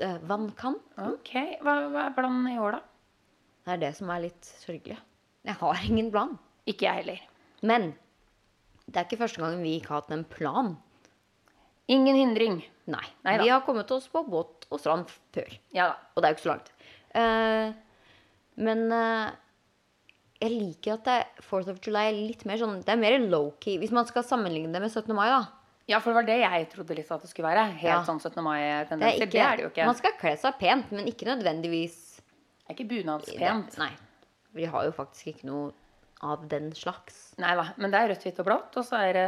eh, 0.00 0.18
vannkanten. 0.28 1.08
Ok, 1.14 1.32
hva, 1.64 1.78
hva 1.92 2.06
er 2.10 2.16
planen 2.16 2.46
i 2.52 2.58
år, 2.60 2.76
da? 2.78 2.82
Det 3.66 3.72
er 3.74 3.82
det 3.86 3.92
som 3.98 4.10
er 4.14 4.26
litt 4.28 4.50
sørgelig. 4.62 4.98
Jeg 5.46 5.58
har 5.60 5.86
ingen 5.86 6.10
plan. 6.10 6.34
Ikke 6.66 6.88
jeg 6.88 7.02
heller. 7.02 7.22
Men 7.62 7.92
det 8.86 8.98
er 8.98 9.06
ikke 9.06 9.20
første 9.22 9.42
gangen 9.42 9.62
vi 9.64 9.76
ikke 9.78 9.92
har 9.94 10.02
hatt 10.02 10.14
en 10.14 10.26
plan. 10.28 10.74
Ingen 11.90 12.18
hindring. 12.18 12.60
Nei. 12.90 13.06
Neida. 13.26 13.42
Vi 13.42 13.50
har 13.50 13.64
kommet 13.66 13.90
oss 13.94 14.06
på 14.10 14.22
båt 14.26 14.66
og 14.70 14.82
strand 14.82 15.10
før. 15.34 15.50
Ja 15.74 15.90
da. 15.92 15.98
Og 16.14 16.22
det 16.22 16.28
er 16.28 16.32
jo 16.32 16.38
ikke 16.38 16.46
så 16.46 16.52
langt. 16.52 16.72
Uh, 17.16 17.68
men 18.66 18.82
uh, 18.90 19.30
jeg 20.42 20.52
liker 20.52 20.96
at 20.96 21.06
det, 21.06 21.44
4th 21.46 21.72
of 21.72 21.78
July 21.84 22.08
er 22.10 22.18
litt 22.18 22.42
mer 22.48 22.58
sånn 22.60 22.80
Det 22.84 22.92
er 22.94 23.00
mer 23.00 23.18
low-key. 23.22 23.78
Hvis 23.82 23.94
man 23.94 24.08
skal 24.08 24.26
sammenligne 24.26 24.74
det 24.74 24.82
med 24.82 24.92
17. 24.92 25.14
mai, 25.16 25.28
da. 25.32 25.44
Ja, 25.86 26.00
for 26.02 26.10
det 26.10 26.18
var 26.18 26.26
det 26.26 26.40
jeg 26.42 26.66
trodde 26.72 26.96
litt 26.98 27.10
at 27.14 27.22
det 27.22 27.30
skulle 27.30 27.52
være. 27.52 27.68
Helt 27.78 27.92
Ja. 27.92 28.00
sånn 28.06 28.18
17. 28.18 28.40
Er, 28.40 28.46
mai-tendenser. 28.48 29.22
Det, 29.22 29.30
det, 29.30 29.44
er 29.44 29.56
det 29.56 29.66
jo 29.66 29.70
ikke. 29.70 29.86
Man 29.86 29.98
skal 29.98 30.16
kle 30.18 30.34
seg 30.42 30.58
pent, 30.58 30.90
men 30.92 31.06
ikke 31.06 31.30
nødvendigvis 31.30 32.02
Det 32.16 32.74
er 32.74 32.74
ikke 32.74 32.90
bunadspent. 32.90 33.78
Nei. 33.78 33.92
Vi 34.56 34.64
har 34.72 34.86
jo 34.88 34.94
faktisk 34.96 35.34
ikke 35.34 35.48
noe 35.50 35.72
av 36.24 36.46
den 36.48 36.70
slags. 36.72 37.34
Nei 37.42 37.52
da. 37.58 37.66
Men 37.76 37.92
det 37.92 37.98
er 38.00 38.08
rødt, 38.14 38.22
hvitt 38.24 38.38
og 38.40 38.46
blått, 38.48 38.76
og 38.80 38.84
så 38.88 39.00
er 39.04 39.16
det 39.18 39.26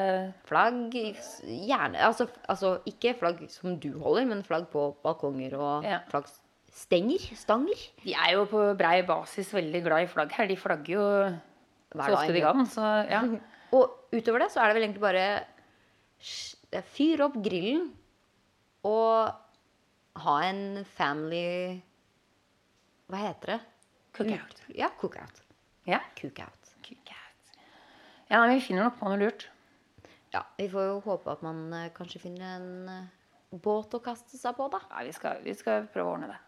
Flagg 0.48 0.94
gjerne 0.96 2.00
altså, 2.06 2.24
altså 2.48 2.78
ikke 2.88 3.12
flagg 3.20 3.42
som 3.52 3.74
du 3.82 3.90
holder, 4.00 4.24
men 4.30 4.40
flagg 4.46 4.70
på 4.72 4.86
balkonger 5.04 5.56
og 5.58 5.84
Ja. 5.84 5.98
flaggstenger. 6.08 7.28
Stanger. 7.36 7.84
De 8.04 8.14
er 8.16 8.32
jo 8.38 8.46
på 8.48 8.64
brei 8.80 9.02
basis 9.04 9.52
veldig 9.52 9.82
glad 9.84 10.06
i 10.06 10.10
flagg 10.14 10.32
her. 10.32 10.48
De 10.48 10.56
flagger 10.56 10.94
jo 10.94 11.04
Hver 11.92 12.08
så 12.08 12.16
ofte 12.16 12.32
de 12.36 12.40
kan. 12.44 12.64
Så 12.66 12.88
ja. 13.10 13.22
Og 13.76 14.14
utover 14.16 14.40
det 14.46 14.50
så 14.54 14.62
er 14.64 14.70
det 14.72 14.78
vel 14.78 14.88
egentlig 14.88 15.04
bare 15.04 16.82
fyr 16.94 17.20
opp 17.28 17.36
grillen 17.44 17.90
og 18.88 19.28
ha 20.24 20.36
en 20.48 20.84
family 20.96 21.82
Hva 23.08 23.20
heter 23.28 23.52
det? 23.54 23.60
Cookout. 24.18 24.64
Ja, 24.76 24.90
cookout. 25.00 25.42
Ja. 25.88 26.00
Cookout. 26.20 26.74
Cookout. 26.84 27.54
Ja, 28.28 28.42
nei, 28.42 28.58
vi 28.58 28.64
finner 28.66 28.88
nok 28.88 28.98
på 28.98 29.08
noe 29.08 29.20
lurt. 29.20 29.46
Ja, 30.34 30.42
vi 30.58 30.66
får 30.68 30.90
jo 30.90 30.98
håpe 31.06 31.32
at 31.32 31.44
man 31.46 31.62
eh, 31.72 31.88
kanskje 31.96 32.20
finner 32.26 32.58
en 32.58 32.90
eh, 32.92 33.06
båt 33.64 33.94
å 33.96 34.02
kaste 34.04 34.36
seg 34.36 34.58
på, 34.58 34.68
da. 34.72 34.82
Ja, 34.90 35.06
vi 35.06 35.14
skal, 35.16 35.40
vi 35.46 35.54
skal 35.56 35.88
prøve 35.92 36.10
å 36.10 36.18
ordne 36.18 36.28
det. 36.34 36.38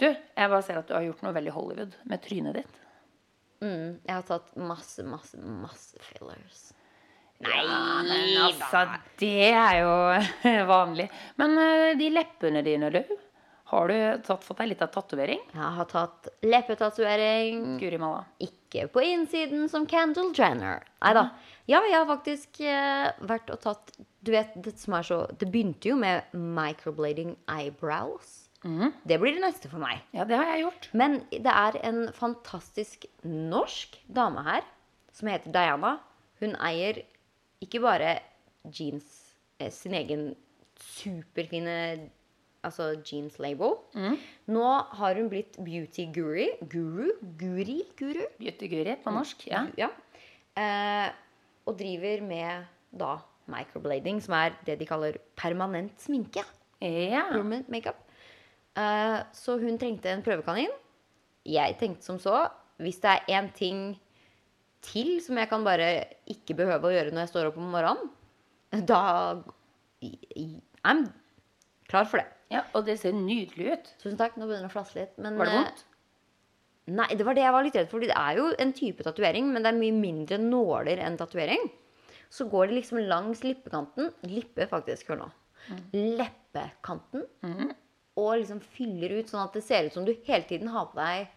Du, 0.00 0.06
jeg 0.08 0.50
bare 0.52 0.62
ser 0.66 0.80
at 0.80 0.88
du 0.88 0.94
har 0.96 1.04
gjort 1.06 1.24
noe 1.24 1.34
veldig 1.36 1.54
Hollywood 1.56 1.96
med 2.08 2.22
trynet 2.24 2.60
ditt. 2.60 2.78
Mm, 3.62 3.98
jeg 4.02 4.12
har 4.12 4.24
tatt 4.26 4.54
masse, 4.58 5.04
masse, 5.06 5.38
masse 5.38 6.00
fillers. 6.10 6.62
Nei, 7.42 7.62
men 8.06 8.38
altså, 8.44 8.84
det 9.18 9.50
er 9.50 9.80
jo 9.80 9.92
vanlig. 10.74 11.08
Men 11.40 11.58
eh, 11.62 11.90
de 11.98 12.10
leppene 12.12 12.62
dine, 12.66 12.90
du. 12.94 13.16
Har 13.72 13.88
du 13.88 14.22
tatt, 14.26 14.44
fått 14.44 14.58
deg 14.60 14.68
litt 14.74 14.82
av 14.84 14.90
tatovering? 14.92 15.40
Jeg 15.54 15.70
har 15.78 15.86
tatt 15.88 16.28
leppetatovering. 16.44 17.78
Guri 17.80 18.00
malla. 18.00 18.26
Ikke 18.44 18.84
på 18.92 19.00
innsiden 19.06 19.64
som 19.72 19.86
Candle 19.88 20.28
Jenner. 20.36 20.84
Nei 21.00 21.12
da. 21.16 21.22
Ja, 21.70 21.80
jeg 21.88 21.96
har 21.96 22.08
faktisk 22.10 22.60
eh, 22.66 23.08
vært 23.28 23.48
og 23.54 23.62
tatt 23.62 23.94
Du 24.22 24.32
vet, 24.34 24.52
det 24.64 24.74
som 24.80 24.96
er 24.98 25.06
så 25.06 25.18
Det 25.38 25.46
begynte 25.50 25.92
jo 25.92 25.96
med 25.98 26.34
microblading 26.34 27.36
eyebrows. 27.50 28.42
Det 28.62 29.18
blir 29.18 29.34
det 29.34 29.42
neste 29.42 29.70
for 29.72 29.82
meg. 29.82 30.04
Ja, 30.14 30.26
det 30.28 30.36
har 30.38 30.52
jeg 30.52 30.66
gjort. 30.66 30.88
Men 30.94 31.16
det 31.32 31.50
er 31.50 31.78
en 31.82 32.04
fantastisk 32.14 33.08
norsk 33.26 33.96
dame 34.06 34.44
her 34.46 34.66
som 35.16 35.32
heter 35.32 35.50
Diana. 35.54 35.96
Hun 36.42 36.54
eier 36.62 37.02
ikke 37.62 37.80
bare 37.82 38.18
jeans, 38.70 39.08
eh, 39.58 39.70
sin 39.70 39.96
egen 39.98 40.34
superfine 40.82 42.10
altså 42.64 42.92
jeans 43.06 43.38
label. 43.42 43.76
Nå 44.52 44.68
har 44.98 45.18
hun 45.18 45.28
blitt 45.32 45.58
beauty 45.64 46.06
guru. 46.14 46.46
Guru? 46.70 47.10
Guri? 47.38 47.80
Guru? 47.98 48.24
Beauty-guri 48.38 48.96
på 49.04 49.14
norsk. 49.14 49.46
Ja. 49.50 49.66
Ja. 49.78 49.88
Eh, 50.58 51.10
og 51.66 51.78
driver 51.78 52.22
med 52.26 52.66
da 52.98 53.16
microblading, 53.52 54.20
som 54.22 54.34
er 54.38 54.54
det 54.66 54.78
de 54.80 54.86
kaller 54.86 55.18
permanent 55.36 55.98
sminke. 56.00 56.44
ja. 56.82 57.26
Permanent 57.30 57.68
makeup. 57.70 57.98
Eh, 58.76 59.18
så 59.36 59.58
hun 59.60 59.78
trengte 59.78 60.10
en 60.10 60.22
prøvekanin. 60.24 60.70
Jeg 61.44 61.76
tenkte 61.80 62.06
som 62.06 62.18
så 62.22 62.48
Hvis 62.78 62.98
det 63.02 63.10
er 63.10 63.38
én 63.38 63.50
ting 63.54 63.98
til 64.82 65.20
som 65.22 65.36
jeg 65.38 65.48
kan 65.48 65.62
bare 65.62 66.04
ikke 66.26 66.56
behøve 66.58 66.88
å 66.88 66.90
gjøre 66.90 67.12
når 67.12 67.20
jeg 67.26 67.30
står 67.30 67.50
opp 67.50 67.58
om 67.60 67.68
morgenen, 67.70 68.08
da 68.88 69.36
I'm 70.82 71.04
klar 71.86 72.08
for 72.10 72.18
det. 72.18 72.26
Ja, 72.52 72.62
Og 72.76 72.84
det 72.86 72.98
ser 73.00 73.16
nydelig 73.16 73.72
ut. 73.72 73.90
Tusen 74.02 74.18
takk. 74.20 74.36
Nå 74.36 74.46
begynner 74.48 74.68
det 74.68 74.72
å 74.72 74.76
flasse 74.76 74.98
litt. 74.98 75.18
Men, 75.22 75.38
Var 75.40 75.48
det 75.48 75.54
eh, 75.54 75.60
vondt? 75.62 75.84
Nei, 76.92 77.06
det 77.14 77.24
var 77.24 77.36
det 77.38 77.44
jeg 77.44 77.54
var 77.54 77.64
litt 77.66 77.76
redd 77.78 77.90
for. 77.92 78.02
Det 78.02 78.16
er 78.18 78.40
jo 78.40 78.48
en 78.60 78.72
type 78.74 79.04
tatovering, 79.06 79.52
men 79.54 79.62
det 79.64 79.70
er 79.70 79.78
mye 79.78 79.94
mindre 79.94 80.38
nåler 80.42 81.00
enn 81.04 81.18
tatovering. 81.20 81.68
Så 82.32 82.48
går 82.50 82.70
det 82.70 82.80
liksom 82.80 82.98
langs 83.10 83.44
lippekanten. 83.44 84.10
Lippe, 84.26 84.66
faktisk. 84.70 85.12
Hør 85.12 85.20
nå. 85.22 85.28
Leppekanten. 85.94 87.26
Og 88.18 88.32
liksom 88.40 88.60
fyller 88.74 89.14
ut, 89.20 89.30
sånn 89.30 89.44
at 89.44 89.54
det 89.56 89.62
ser 89.64 89.86
ut 89.86 89.94
som 89.94 90.04
du 90.04 90.12
hele 90.26 90.44
tiden 90.48 90.68
har 90.72 90.90
på 90.90 90.98
deg 90.98 91.30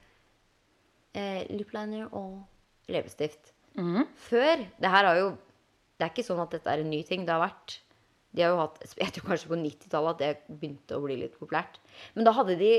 eh, 1.16 1.46
lipliner 1.54 2.10
og 2.12 2.42
leppestift. 2.92 3.54
Før 4.28 4.62
Det 4.80 4.88
her 4.88 5.04
har 5.04 5.18
jo 5.20 5.32
Det 6.00 6.06
er 6.06 6.12
ikke 6.14 6.24
sånn 6.28 6.40
at 6.44 6.52
dette 6.56 6.72
er 6.72 6.80
en 6.84 6.90
ny 6.92 7.02
ting. 7.08 7.24
Det 7.28 7.32
har 7.32 7.44
vært 7.44 7.78
De 8.36 8.44
har 8.44 8.52
jo 8.54 8.60
hatt 8.60 8.82
Jeg 9.00 9.14
tror 9.16 9.30
kanskje 9.32 9.52
på 9.52 9.58
90-tallet 9.62 10.14
at 10.16 10.22
det 10.24 10.60
begynte 10.60 10.98
å 10.98 11.04
bli 11.06 11.18
litt 11.24 11.38
populært. 11.40 11.80
Men 12.18 12.28
da 12.28 12.34
hadde 12.36 12.58
de 12.60 12.74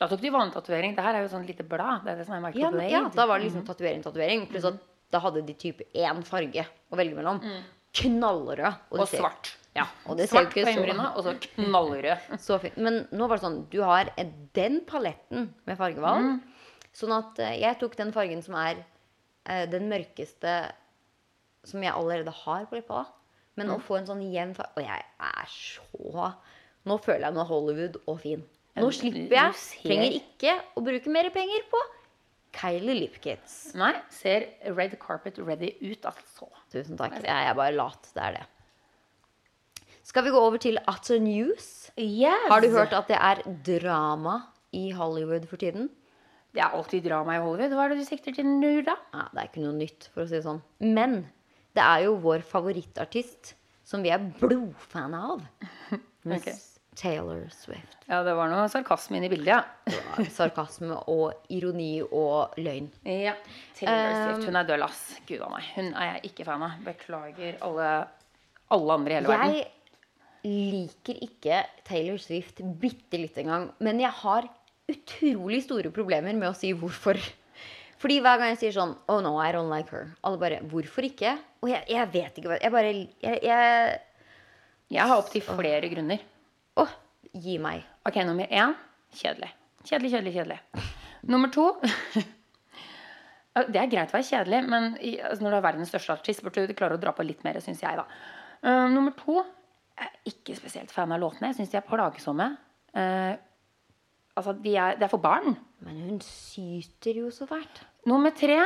Da 0.00 0.08
tok 0.10 0.22
de 0.24 0.32
vanlig 0.34 0.56
tatovering. 0.56 0.96
Det 0.96 1.04
her 1.06 1.18
er 1.18 1.22
jo 1.26 1.30
sånn 1.30 1.46
lite 1.46 1.66
blad. 1.68 2.02
Det 2.04 2.14
er 2.14 2.22
det 2.22 2.26
som 2.26 2.34
er 2.38 2.56
ja, 2.58 2.70
på 2.72 2.78
men, 2.80 2.88
ja, 2.90 3.02
da 3.14 3.26
var 3.30 3.38
det 3.38 3.46
liksom 3.46 3.66
tatovering, 3.68 4.02
tatovering. 4.02 4.48
Pluss 4.50 4.66
at 4.66 4.80
da 5.14 5.20
hadde 5.22 5.44
de 5.46 5.54
type 5.54 5.86
én 5.94 6.24
farge 6.26 6.64
å 6.90 6.98
velge 6.98 7.14
mellom. 7.14 7.38
Knallrød. 7.94 8.80
Og 8.90 9.04
og 9.04 9.06
ser- 9.06 9.22
svart. 9.22 9.52
Ja, 9.74 9.88
og 10.06 10.18
det 10.18 10.28
Svart 10.30 10.52
på 10.54 10.62
øyenbryna, 10.62 11.16
og 11.18 11.24
så 11.26 11.34
knallrød. 11.42 12.26
så 12.46 12.58
fint. 12.62 12.76
Men 12.78 13.00
nå 13.10 13.26
var 13.26 13.38
det 13.40 13.44
sånn, 13.46 13.60
du 13.72 13.80
har 13.82 14.10
den 14.54 14.80
paletten 14.86 15.48
med 15.66 15.78
fargevalg. 15.78 16.36
Sånn 16.94 17.14
at 17.14 17.40
eh, 17.42 17.56
jeg 17.64 17.78
tok 17.80 17.96
den 17.98 18.12
fargen 18.14 18.42
som 18.44 18.54
er 18.60 18.84
eh, 19.50 19.64
den 19.70 19.88
mørkeste 19.90 20.54
som 21.66 21.82
jeg 21.82 21.90
allerede 21.94 22.30
har 22.44 22.68
på 22.70 22.78
leppa. 22.78 23.02
da. 23.02 23.23
Men 23.58 23.70
å 23.70 23.78
få 23.82 24.00
en 24.00 24.08
sånn 24.08 24.22
jevn 24.26 24.54
Og 24.58 24.80
jeg 24.82 25.04
er 25.28 25.50
så 25.50 26.30
Nå 26.84 26.96
føler 27.00 27.28
jeg 27.28 27.36
meg 27.36 27.46
Hollywood 27.48 28.00
og 28.10 28.18
fin. 28.20 28.42
Nå 28.76 28.88
slipper 28.92 29.32
jeg. 29.32 29.60
Trenger 29.84 30.16
ikke 30.18 30.56
å 30.76 30.82
bruke 30.84 31.12
mer 31.14 31.30
penger 31.32 31.62
på 31.70 31.80
Kylie 32.54 32.96
Lipkits. 32.98 33.54
Nei, 33.78 33.94
ser 34.12 34.48
red 34.76 34.96
carpet 35.02 35.38
ready 35.40 35.72
ut, 35.80 36.04
altså. 36.10 36.50
Tusen 36.74 36.98
takk. 36.98 37.16
Jeg 37.24 37.48
er 37.48 37.56
bare 37.56 37.74
lat. 37.74 38.10
Det 38.14 38.22
er 38.22 38.36
det. 38.36 38.44
Skal 40.04 40.26
vi 40.26 40.34
gå 40.34 40.40
over 40.44 40.60
til 40.60 40.76
Utter 40.90 41.22
News? 41.22 41.68
Yes. 41.96 42.50
Har 42.50 42.60
du 42.60 42.68
hørt 42.74 42.92
at 42.92 43.08
det 43.08 43.16
er 43.16 43.40
drama 43.66 44.42
i 44.76 44.90
Hollywood 44.92 45.46
for 45.48 45.62
tiden? 45.62 45.88
Det 46.54 46.62
er 46.62 46.76
alltid 46.76 47.06
drama 47.08 47.38
i 47.38 47.40
Hollywood. 47.42 47.72
Hva 47.74 47.86
er 47.86 47.94
det 47.94 48.02
du 48.02 48.06
sikter 48.06 48.36
til 48.36 48.46
nå, 48.46 48.74
da? 48.86 48.98
Ja, 49.14 49.24
det 49.32 49.40
er 49.40 49.48
ikke 49.48 49.64
noe 49.64 49.78
nytt, 49.78 50.10
for 50.12 50.22
å 50.22 50.28
si 50.28 50.36
det 50.36 50.44
sånn. 50.44 50.60
Men 50.84 51.24
det 51.74 51.82
er 51.82 52.04
jo 52.06 52.16
vår 52.22 52.44
favorittartist 52.46 53.54
som 53.84 54.04
vi 54.04 54.12
er 54.14 54.22
blodfan 54.40 55.16
av. 55.16 55.42
Miss 56.28 56.40
okay. 56.40 56.56
Taylor 56.94 57.48
Swift. 57.52 57.98
Ja, 58.06 58.22
det 58.22 58.34
var 58.38 58.50
noe 58.50 58.68
sarkasme 58.70 59.18
inne 59.18 59.28
i 59.28 59.32
bildet, 59.32 59.50
ja. 59.50 60.24
Sarkasme 60.38 60.96
og 61.10 61.50
ironi 61.52 61.98
og 62.04 62.54
løgn. 62.60 62.90
Ja. 63.02 63.36
Taylor 63.76 63.92
Um, 63.94 64.20
Swift, 64.22 64.48
hun 64.48 64.58
er 64.60 64.68
døll, 64.68 64.84
ass. 64.86 65.00
Gud 65.28 65.42
a 65.44 65.50
meg. 65.52 65.70
Hun 65.74 65.90
er 65.92 66.10
jeg 66.12 66.30
ikke 66.30 66.46
fan 66.48 66.64
av. 66.64 66.76
Beklager 66.86 67.58
alle, 67.66 67.88
alle 68.74 68.98
andre 68.98 69.12
i 69.12 69.18
hele 69.18 69.32
verden. 69.32 69.56
Jeg 70.44 70.74
liker 70.74 71.22
ikke 71.24 71.62
Taylor 71.88 72.20
Swift 72.22 72.62
bitte 72.80 73.18
litt 73.20 73.36
engang. 73.40 73.70
Men 73.84 74.00
jeg 74.02 74.14
har 74.22 74.48
utrolig 74.92 75.62
store 75.64 75.92
problemer 75.94 76.36
med 76.36 76.50
å 76.50 76.56
si 76.56 76.72
hvorfor. 76.76 77.18
Fordi 78.04 78.18
hver 78.20 78.36
gang 78.36 78.50
jeg 78.52 78.60
sier 78.60 78.74
sånn 78.76 78.90
Oh 79.08 79.22
no, 79.24 79.38
I 79.40 79.48
don't 79.54 79.72
like 79.72 79.88
her. 79.94 80.10
Alle 80.28 80.40
bare 80.40 80.60
Hvorfor 80.68 81.06
ikke? 81.08 81.30
Og 81.64 81.70
jeg, 81.72 81.86
jeg 81.88 82.10
vet 82.12 82.36
ikke 82.40 82.50
hva 82.52 82.58
Jeg 82.60 82.74
bare 82.74 82.90
Jeg, 82.92 83.38
jeg 83.40 83.94
Jeg 84.92 85.08
har 85.08 85.16
opptil 85.16 85.44
flere 85.46 85.88
grunner. 85.88 86.20
Åh, 86.82 86.92
gi 87.40 87.56
meg. 87.62 87.86
Ok, 88.04 88.20
nummer 88.28 88.50
én 88.52 88.74
kjedelig. 89.14 89.48
Kjedelig, 89.86 90.10
kjedelig, 90.12 90.34
kjedelig. 90.34 90.88
Nummer 91.32 91.52
to 91.54 91.70
Det 93.54 93.78
er 93.78 93.88
greit 93.88 94.10
å 94.10 94.16
være 94.16 94.26
kjedelig, 94.26 94.60
men 94.66 94.88
altså, 94.98 95.44
når 95.44 95.52
du 95.52 95.56
er 95.56 95.64
verdens 95.68 95.92
største 95.92 96.16
artist, 96.16 96.42
burde 96.42 96.64
du 96.66 96.74
klare 96.74 96.96
å 96.96 97.00
dra 97.00 97.12
på 97.14 97.22
litt 97.22 97.44
mer, 97.46 97.60
syns 97.62 97.84
jeg, 97.84 98.00
da. 98.00 98.02
Eh, 98.66 98.86
nummer 98.90 99.14
to 99.14 99.36
jeg 99.94 100.08
er 100.08 100.32
ikke 100.32 100.56
spesielt 100.58 100.90
fan 100.90 101.14
av 101.14 101.22
låtene. 101.22 101.52
Jeg 101.52 101.60
syns 101.60 101.70
de 101.70 101.78
er 101.78 101.86
plagsomme. 101.86 102.48
Eh, 102.98 103.36
altså, 104.34 104.56
de 104.58 104.74
er, 104.74 104.98
det 104.98 105.06
er 105.06 105.12
for 105.12 105.22
barn. 105.22 105.54
Men 105.86 106.00
hun 106.08 106.18
syter 106.26 107.22
jo 107.22 107.30
så 107.34 107.46
fælt. 107.46 107.84
Nummer 108.08 108.34
tre 108.36 108.58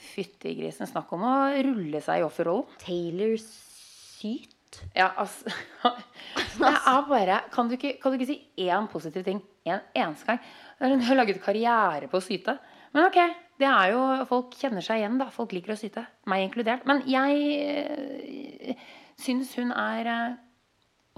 Fytti 0.00 0.54
grisen, 0.56 0.88
snakk 0.88 1.10
om 1.12 1.26
å 1.28 1.34
rulle 1.60 2.00
seg 2.02 2.22
i 2.22 2.24
offerrollen. 2.24 2.78
Taylor 2.80 3.34
syt? 3.42 4.56
Ja, 4.94 5.10
altså 5.18 5.50
Det 6.60 6.70
er 6.70 7.06
bare 7.08 7.40
Kan 7.52 7.68
du 7.68 7.74
ikke, 7.76 7.96
kan 8.00 8.12
du 8.12 8.18
ikke 8.18 8.30
si 8.30 8.38
én 8.64 8.86
positiv 8.90 9.26
ting 9.26 9.42
en 9.68 9.82
eneste 9.98 10.28
gang? 10.28 10.40
Hun 10.80 11.02
har 11.04 11.18
laget 11.18 11.42
karriere 11.44 12.08
på 12.08 12.20
å 12.20 12.24
syte. 12.24 12.54
Men 12.94 13.08
ok, 13.10 13.18
det 13.60 13.68
er 13.68 13.92
jo 13.92 14.04
Folk 14.30 14.54
kjenner 14.58 14.84
seg 14.84 15.02
igjen, 15.02 15.18
da. 15.20 15.28
Folk 15.34 15.52
liker 15.54 15.74
å 15.74 15.78
syte. 15.78 16.06
Meg 16.30 16.46
inkludert. 16.48 16.86
Men 16.88 17.02
jeg 17.10 18.70
øh, 18.70 18.86
syns 19.20 19.52
hun 19.58 19.74
er 19.74 20.10
øh, 20.14 20.38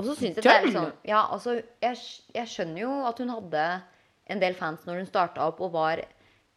Og 0.00 0.08
så 0.08 0.18
syns 0.18 0.40
jeg 0.40 0.48
det 0.48 0.56
er 0.56 0.66
liksom 0.66 0.90
Ja, 1.08 1.22
altså, 1.28 1.60
jeg, 1.84 2.02
jeg 2.34 2.50
skjønner 2.50 2.84
jo 2.84 2.98
at 3.08 3.22
hun 3.22 3.32
hadde 3.36 3.68
en 4.32 4.42
del 4.42 4.58
fans 4.58 4.84
når 4.88 5.02
hun 5.02 5.08
starta 5.08 5.46
opp 5.46 5.60
og 5.62 5.74
var 5.76 6.02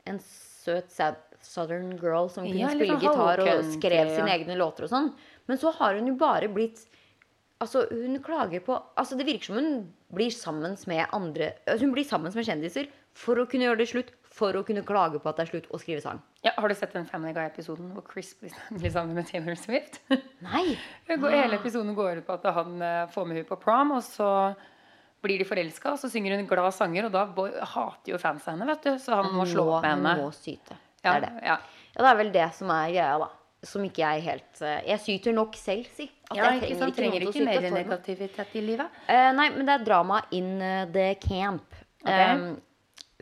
en 0.09 0.19
søt 0.65 0.91
southern 1.45 1.93
girl 2.01 2.27
som 2.33 2.45
kunne 2.47 2.59
Ja, 2.59 2.73
spille 2.73 2.95
sånn 2.97 3.03
gitar 3.05 3.41
og 3.45 3.71
skrev 3.75 4.11
sine 4.15 4.33
egne 4.33 4.57
låter 4.59 4.87
og 4.87 4.93
sånn. 4.93 5.11
Men 5.45 5.61
så 5.61 5.71
har 5.77 5.97
hun 5.99 6.09
jo 6.09 6.17
bare 6.19 6.49
blitt 6.51 6.87
Altså, 7.63 7.85
hun 7.87 8.17
klager 8.19 8.59
på 8.65 8.75
Altså, 8.99 9.15
det 9.15 9.25
virker 9.29 9.47
som 9.47 9.55
hun 9.55 9.77
blir 10.11 10.33
sammen 10.33 10.75
med 10.91 11.05
andre 11.15 11.53
altså, 11.63 11.85
Hun 11.85 11.93
blir 11.95 12.03
sammen 12.03 12.33
med 12.35 12.47
kjendiser 12.49 12.89
for 13.15 13.39
å 13.39 13.45
kunne 13.47 13.63
gjøre 13.63 13.79
det 13.79 13.87
slutt, 13.87 14.09
for 14.27 14.57
å 14.59 14.63
kunne 14.67 14.81
klage 14.83 15.21
på 15.23 15.29
at 15.31 15.37
det 15.39 15.45
er 15.45 15.49
slutt, 15.53 15.67
og 15.71 15.79
skrive 15.79 16.01
sang. 16.03 16.17
ja, 16.43 16.51
Har 16.57 16.67
du 16.67 16.75
sett 16.75 16.91
den 16.91 17.05
Family 17.07 17.31
Guy-episoden 17.31 17.93
hvor 17.95 18.03
Chris 18.11 18.33
blir 18.41 18.91
sammen 18.91 19.15
med 19.15 19.29
Taylor 19.29 19.55
Swift? 19.55 20.01
Nei! 20.43 20.75
Hele 21.07 21.55
episoden 21.55 21.95
går 21.95 22.19
ut 22.19 22.27
på 22.27 22.35
at 22.35 22.49
han 22.57 22.75
eh, 22.83 23.05
får 23.13 23.29
med 23.29 23.37
henne 23.39 23.47
på 23.47 23.55
prom, 23.61 23.93
og 23.95 24.03
så 24.03 24.27
blir 25.25 25.41
de 25.41 25.47
forelska, 25.49 25.91
og 25.95 25.99
så 26.01 26.09
synger 26.13 26.37
hun 26.37 26.47
glad 26.49 26.71
sanger, 26.77 27.07
og 27.09 27.15
da 27.15 27.25
hater 27.75 28.13
jo 28.13 28.19
fansa 28.21 28.53
henne, 28.53 28.67
vet 28.71 28.85
du. 28.85 28.91
Så 29.01 29.17
han 29.17 29.31
må 29.35 29.45
slå 29.49 29.65
opp 29.77 29.83
med 29.85 29.97
henne. 29.97 30.13
må 30.21 30.29
syte. 30.35 30.77
Det 31.01 31.09
Ja, 31.09 31.15
er 31.17 31.25
det. 31.25 31.33
ja. 31.45 31.57
Ja, 31.95 32.01
det 32.03 32.09
er 32.11 32.17
vel 32.19 32.31
det 32.33 32.45
som 32.57 32.71
er 32.75 32.89
greia, 32.93 33.17
da. 33.25 33.29
Som 33.65 33.81
ikke 33.87 34.03
jeg 34.03 34.21
helt 34.21 34.59
eh, 34.61 34.81
Jeg 34.91 34.99
syter 35.01 35.33
nok 35.33 35.55
selv, 35.57 35.87
si. 35.97 36.05
At 36.29 36.37
Ja, 36.37 36.49
jeg 36.53 36.67
ikke 36.69 36.79
sant? 36.83 36.95
Trenger 36.97 37.23
ikke, 37.23 37.31
ikke 37.33 37.45
mer 37.47 37.71
negativitet 37.73 38.51
i 38.53 38.61
livet. 38.61 38.99
Uh, 39.09 39.31
nei, 39.33 39.49
men 39.55 39.65
det 39.65 39.73
er 39.79 39.85
drama 39.87 40.19
in 40.37 40.49
the 40.93 41.07
camp. 41.23 41.73
Okay. 42.05 42.35
Um, 42.35 42.61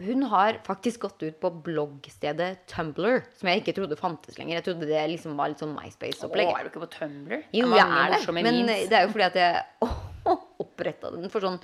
hun 0.04 0.24
har 0.32 0.58
faktisk 0.66 1.04
gått 1.06 1.22
ut 1.24 1.36
på 1.40 1.52
bloggstedet 1.64 2.64
Tumblr, 2.68 3.22
som 3.38 3.48
jeg 3.52 3.62
ikke 3.62 3.76
trodde 3.78 3.96
fantes 4.00 4.40
lenger. 4.40 4.58
Jeg 4.58 4.66
trodde 4.66 4.88
det 4.90 5.04
liksom 5.14 5.38
var 5.38 5.52
litt 5.54 5.62
sånn 5.62 5.76
MySpace-opplegg. 5.78 6.50
er 6.50 6.66
du 6.66 6.72
ikke 6.74 6.82
på 6.88 6.92
Tumblr? 6.98 7.44
Jo, 7.54 7.70
jeg 7.78 7.86
er 8.02 8.16
det. 8.16 8.34
Men 8.34 8.50
memes. 8.66 8.88
det 8.90 8.98
er 9.00 9.06
jo 9.06 9.14
fordi 9.14 9.28
at 9.30 9.38
jeg 9.38 9.94
oppretta 10.64 11.12
den 11.14 11.30
for 11.32 11.46
sånn 11.46 11.60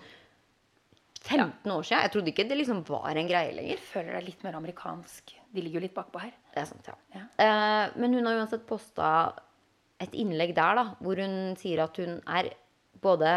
15 1.30 1.72
år 1.72 1.84
siden. 1.86 2.02
Jeg 2.04 2.12
trodde 2.16 2.32
ikke 2.34 2.48
det 2.50 2.58
liksom 2.58 2.82
var 2.90 3.18
en 3.18 3.28
greie 3.30 3.54
lenger. 3.56 3.76
Jeg 3.76 3.84
føler 3.92 4.18
er 4.20 4.26
litt 4.26 4.42
mer 4.46 4.58
amerikansk. 4.58 5.36
De 5.54 5.62
ligger 5.62 5.80
jo 5.80 5.86
litt 5.88 5.96
bakpå 5.96 6.22
her. 6.24 6.34
Det 6.56 6.64
er 6.64 6.68
sant, 6.70 6.90
ja. 6.90 6.96
Ja. 7.16 7.24
Eh, 7.46 7.94
men 8.02 8.14
hun 8.18 8.26
har 8.30 8.40
uansett 8.42 8.66
posta 8.70 9.12
et 10.02 10.14
innlegg 10.16 10.54
der 10.58 10.76
da, 10.80 10.86
hvor 11.04 11.20
hun 11.22 11.56
sier 11.60 11.84
at 11.84 11.98
hun 12.02 12.20
er 12.28 12.52
både 13.04 13.34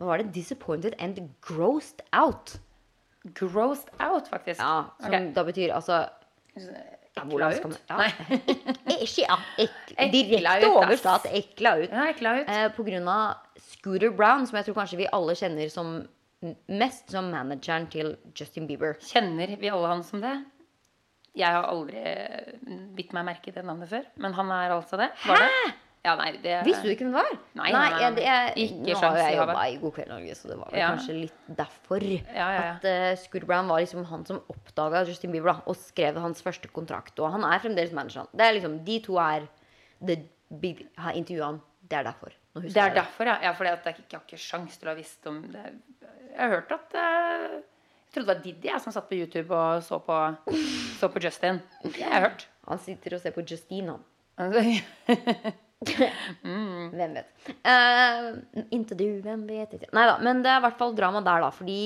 Hva 0.00 0.06
var 0.08 0.22
det? 0.22 0.32
Disappointed 0.34 0.94
and 0.98 1.18
grossed 1.44 2.00
out. 2.16 2.56
Grossed 3.38 3.90
out, 4.02 4.26
faktisk. 4.32 4.58
Ja, 4.60 4.86
Som 4.98 5.12
okay. 5.12 5.28
da 5.36 5.44
betyr 5.46 5.74
altså 5.76 6.00
Ekla 6.56 7.50
ut? 7.52 7.64
man- 7.64 7.76
ja. 7.90 7.96
Nei. 7.98 8.38
Ikke 9.04 9.26
ja, 9.26 9.36
ek, 9.60 9.76
direkte 10.12 10.70
oversatt 10.72 11.26
ekla 11.28 11.74
ut. 11.82 11.90
Ja, 11.92 12.06
ekla 12.10 12.32
ut. 12.40 12.48
Eh, 12.48 12.68
på 12.76 12.84
grunn 12.86 13.06
av 13.08 13.36
Scooter 13.60 14.10
Brown, 14.16 14.46
som 14.48 14.56
jeg 14.58 14.66
tror 14.70 14.78
kanskje 14.80 14.98
vi 15.02 15.08
alle 15.12 15.34
kjenner 15.38 15.70
som 15.72 15.94
mest 16.72 17.12
som 17.14 17.30
manageren 17.32 17.86
til 17.92 18.16
Justin 18.38 18.66
Bieber. 18.70 18.96
Kjenner 19.12 19.54
vi 19.60 19.70
alle 19.70 19.92
han 19.92 20.02
som 20.06 20.22
det? 20.24 20.34
Jeg 21.38 21.48
har 21.54 21.64
aldri 21.64 22.02
bitt 22.96 23.14
meg 23.16 23.24
merke 23.30 23.48
i 23.48 23.54
det 23.54 23.64
navnet 23.64 23.88
før, 23.88 24.04
men 24.20 24.34
han 24.36 24.50
er 24.52 24.74
altså 24.74 24.98
det. 25.00 25.08
Var 25.24 25.40
det? 25.40 25.72
Ja, 26.02 26.16
nei, 26.18 26.32
det 26.42 26.56
Visste 26.66 26.88
du 26.88 26.90
ikke 26.90 27.06
hvem 27.06 27.14
det 27.14 27.20
var? 27.20 27.36
Nei, 27.54 27.68
nei, 27.70 27.72
nei, 27.78 27.98
jeg, 28.02 28.14
nei. 28.16 28.22
jeg, 28.26 28.54
Ikke 28.64 28.94
nå 28.96 29.02
har 29.04 29.18
jeg 29.20 29.36
jobba 29.38 29.66
i 29.70 29.76
God 29.78 29.92
kveld 29.94 30.10
Norge, 30.10 30.34
så 30.34 30.50
det 30.50 30.56
var 30.58 30.74
Ja. 30.74 30.88
kanskje 30.90 31.14
litt 31.14 31.52
derfor. 31.60 32.06
Ja. 32.10 32.48
At 32.58 32.88
uh, 32.90 33.10
Scooter 33.22 33.46
Brown 33.46 33.70
var 33.70 33.84
liksom 33.84 34.08
han 34.10 34.26
som 34.26 34.40
oppdaga 34.50 35.04
Justin 35.06 35.30
Bieber 35.30 35.52
da, 35.52 35.56
og 35.70 35.78
skrev 35.78 36.18
hans 36.24 36.42
første 36.42 36.68
kontrakt. 36.74 37.14
Og 37.22 37.30
han 37.30 37.46
er 37.46 37.62
fremdeles 37.62 37.94
manageren. 37.94 38.26
Det 38.34 38.48
er 38.48 38.58
liksom, 38.58 38.80
De 38.88 38.98
to 39.06 39.20
er 39.22 39.46
the 40.02 40.18
big, 40.50 40.82
har 40.98 41.14
intervjua 41.14 41.52
han. 41.52 41.62
Det 41.86 42.00
er 42.00 42.08
derfor. 42.10 42.34
Det 42.58 42.74
er 42.74 42.90
jeg 42.90 42.98
derfor, 42.98 43.30
ja. 43.30 43.38
ja 43.38 43.54
jeg 43.54 43.78
ikke 43.78 44.02
jeg 44.10 44.18
har 44.18 44.26
ikke 44.26 44.42
sjans 44.42 44.76
til 44.80 44.90
å 44.90 44.92
ha 44.92 44.98
visst 44.98 45.30
om 45.30 45.38
det. 45.54 45.64
Jeg 46.32 46.40
har 46.40 46.54
hørt 46.56 46.72
at 46.74 46.96
Jeg 46.96 48.14
trodde 48.14 48.26
det 48.26 48.34
var 48.34 48.42
Diddy 48.44 48.68
jeg, 48.68 48.80
som 48.84 48.92
satt 48.92 49.08
på 49.08 49.16
YouTube 49.16 49.56
og 49.56 49.82
så 49.84 49.98
på, 50.04 50.16
så 51.00 51.08
på 51.12 51.20
Justin. 51.22 51.60
Det 51.84 52.02
har 52.02 52.16
jeg 52.16 52.24
hørt. 52.26 52.46
Han 52.68 52.80
sitter 52.80 53.16
og 53.16 53.22
ser 53.22 53.36
på 53.36 53.44
Justine. 53.48 53.96
Altså, 54.40 54.60
Hvem 56.42 57.16
vet. 57.16 57.30
Uh, 57.66 58.38
Inte 58.74 58.96
du, 58.98 59.06
hvem 59.24 59.44
vet 59.48 59.74
ikke. 59.76 59.90
Nei 59.96 60.06
da, 60.08 60.16
men 60.22 60.42
det 60.44 60.52
er 60.52 60.60
i 60.60 60.64
hvert 60.66 60.78
fall 60.80 60.94
drama 60.98 61.22
der, 61.24 61.42
da. 61.42 61.50
Fordi 61.54 61.82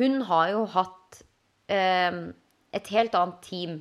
hun 0.00 0.22
har 0.28 0.50
jo 0.54 0.64
hatt 0.74 1.22
uh, 1.72 2.20
et 2.74 2.92
helt 2.94 3.18
annet 3.18 3.42
team 3.46 3.76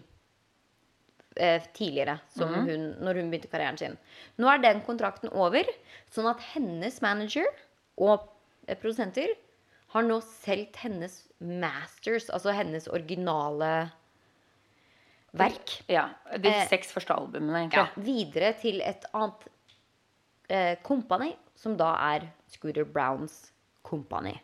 uh, 1.40 1.60
tidligere, 1.78 2.20
som 2.36 2.54
hun, 2.54 2.92
når 3.02 3.22
hun 3.22 3.32
begynte 3.32 3.52
karrieren 3.52 3.80
sin. 3.82 3.98
Nå 4.42 4.52
er 4.52 4.62
den 4.64 4.84
kontrakten 4.86 5.32
over, 5.34 5.68
sånn 6.14 6.30
at 6.32 6.44
hennes 6.54 7.02
manager 7.04 7.48
og 8.02 8.28
eh, 8.68 8.78
produsenter 8.78 9.34
har 9.92 10.06
nå 10.08 10.20
solgt 10.24 10.78
hennes 10.84 11.18
masters, 11.40 12.30
altså 12.32 12.54
hennes 12.56 12.88
originale 12.88 13.90
verk. 15.36 15.78
ja, 15.92 16.10
De 16.38 16.50
Eh, 16.50 16.68
seks 16.68 16.92
første 16.94 17.16
albumene, 17.16 17.70
Ja, 17.74 17.88
videre 17.96 18.54
til 18.60 18.82
et 18.82 19.06
annet 19.14 19.48
eh, 20.50 20.76
company, 20.84 21.34
som 21.56 21.78
da 21.78 21.94
er 22.16 22.28
Scooter 22.52 22.86
Browns 22.86 23.52
kompani. 23.84 24.38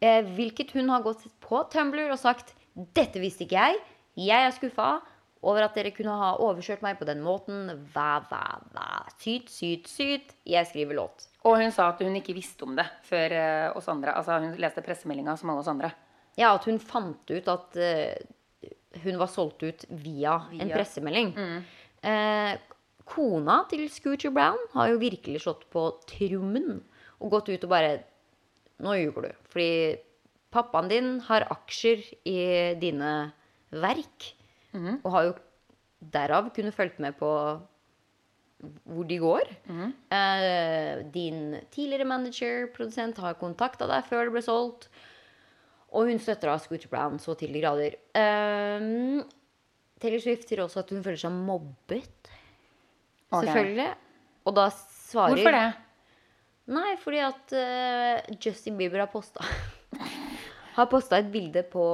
Eh, 0.00 0.22
hvilket 0.36 0.72
hun 0.72 0.88
har 0.88 1.02
gått 1.02 1.24
på 1.40 1.62
Tumblr 1.70 2.10
og 2.10 2.18
sagt 2.18 2.54
dette 2.74 3.20
visste 3.22 3.44
ikke 3.46 3.58
jeg. 3.58 3.80
Jeg 4.16 4.46
er 4.46 4.54
skuffa 4.54 5.00
over 5.44 5.66
at 5.66 5.76
dere 5.76 5.92
kunne 5.94 6.14
ha 6.18 6.32
overkjørt 6.42 6.84
meg 6.84 6.98
på 6.98 7.06
den 7.08 7.22
måten. 7.24 7.68
Væ, 7.94 8.10
væ, 8.30 8.44
væ. 8.74 8.88
Syt, 9.20 9.50
syt, 9.52 9.90
syt. 9.90 10.34
Jeg 10.48 10.68
skriver 10.70 10.98
låt. 10.98 11.26
Og 11.44 11.58
hun 11.60 11.74
sa 11.74 11.90
at 11.92 12.00
hun 12.04 12.16
ikke 12.18 12.36
visste 12.36 12.66
om 12.66 12.76
det 12.78 12.86
før 13.08 13.36
uh, 13.36 13.76
oss 13.78 13.90
andre. 13.92 14.16
Altså 14.16 14.40
Hun 14.40 14.54
leste 14.60 14.84
pressemeldinga 14.84 15.36
som 15.40 15.52
alle 15.52 15.64
oss 15.64 15.72
andre. 15.72 15.92
Ja, 16.40 16.54
at 16.54 16.64
hun 16.66 16.80
fant 16.82 17.30
ut 17.30 17.50
at 17.52 17.78
uh, 17.78 18.70
hun 19.04 19.18
var 19.20 19.30
solgt 19.30 19.62
ut 19.66 19.84
via, 19.90 20.38
en 20.54 20.72
pressemelding. 20.72 21.34
pressemelding. 21.34 21.68
Uh, 22.04 22.74
kona 23.08 23.60
til 23.68 23.84
Scooter 23.92 24.32
Brown 24.32 24.60
har 24.72 24.90
jo 24.92 25.00
virkelig 25.00 25.44
slått 25.44 25.66
på 25.72 25.86
trommen 26.08 26.80
og 27.20 27.36
gått 27.36 27.52
ut 27.52 27.66
og 27.66 27.72
bare 27.72 27.94
Nå 28.84 28.90
ljuger 28.98 29.28
du. 29.28 29.42
Fordi 29.52 29.74
pappaen 30.50 30.88
din 30.90 31.10
har 31.28 31.44
aksjer 31.52 32.00
i 32.26 32.38
dine 32.80 33.12
verk. 33.70 34.32
Og 35.02 35.10
har 35.14 35.28
jo 35.28 35.34
derav 36.14 36.50
kunnet 36.54 36.76
fulgt 36.76 37.00
med 37.02 37.16
på 37.18 37.30
hvor 38.64 39.04
de 39.08 39.18
går. 39.20 39.50
Eh, 39.68 41.02
din 41.12 41.56
tidligere 41.74 42.06
manager, 42.08 42.68
produsent, 42.74 43.18
har 43.20 43.36
kontakta 43.40 43.88
deg 43.90 44.06
før 44.08 44.28
det 44.28 44.34
ble 44.36 44.44
solgt. 44.44 44.88
Og 45.94 46.08
hun 46.10 46.20
støtter 46.22 46.50
da 46.50 46.58
Scooter 46.58 46.90
Brown 46.90 47.20
så 47.22 47.36
til 47.38 47.52
de 47.54 47.62
grader. 47.62 47.98
Um, 48.18 49.20
Taylor 50.02 50.22
Swift 50.22 50.48
sier 50.48 50.64
også 50.64 50.82
at 50.82 50.90
hun 50.90 51.04
føler 51.04 51.20
seg 51.20 51.34
mobbet. 51.34 52.30
Okay. 53.30 53.46
Selvfølgelig. 53.46 53.90
Og 54.44 54.56
da 54.56 54.68
svarer 54.74 55.36
Hvorfor 55.36 55.54
det? 55.54 55.68
Nei, 56.74 56.90
fordi 57.00 57.20
at 57.20 57.54
uh, 57.54 58.34
Justin 58.40 58.78
Bieber 58.80 59.04
har 59.04 59.10
posta 59.12 59.44
Har 60.78 60.88
posta 60.90 61.20
et 61.20 61.28
bilde 61.30 61.60
på 61.70 61.84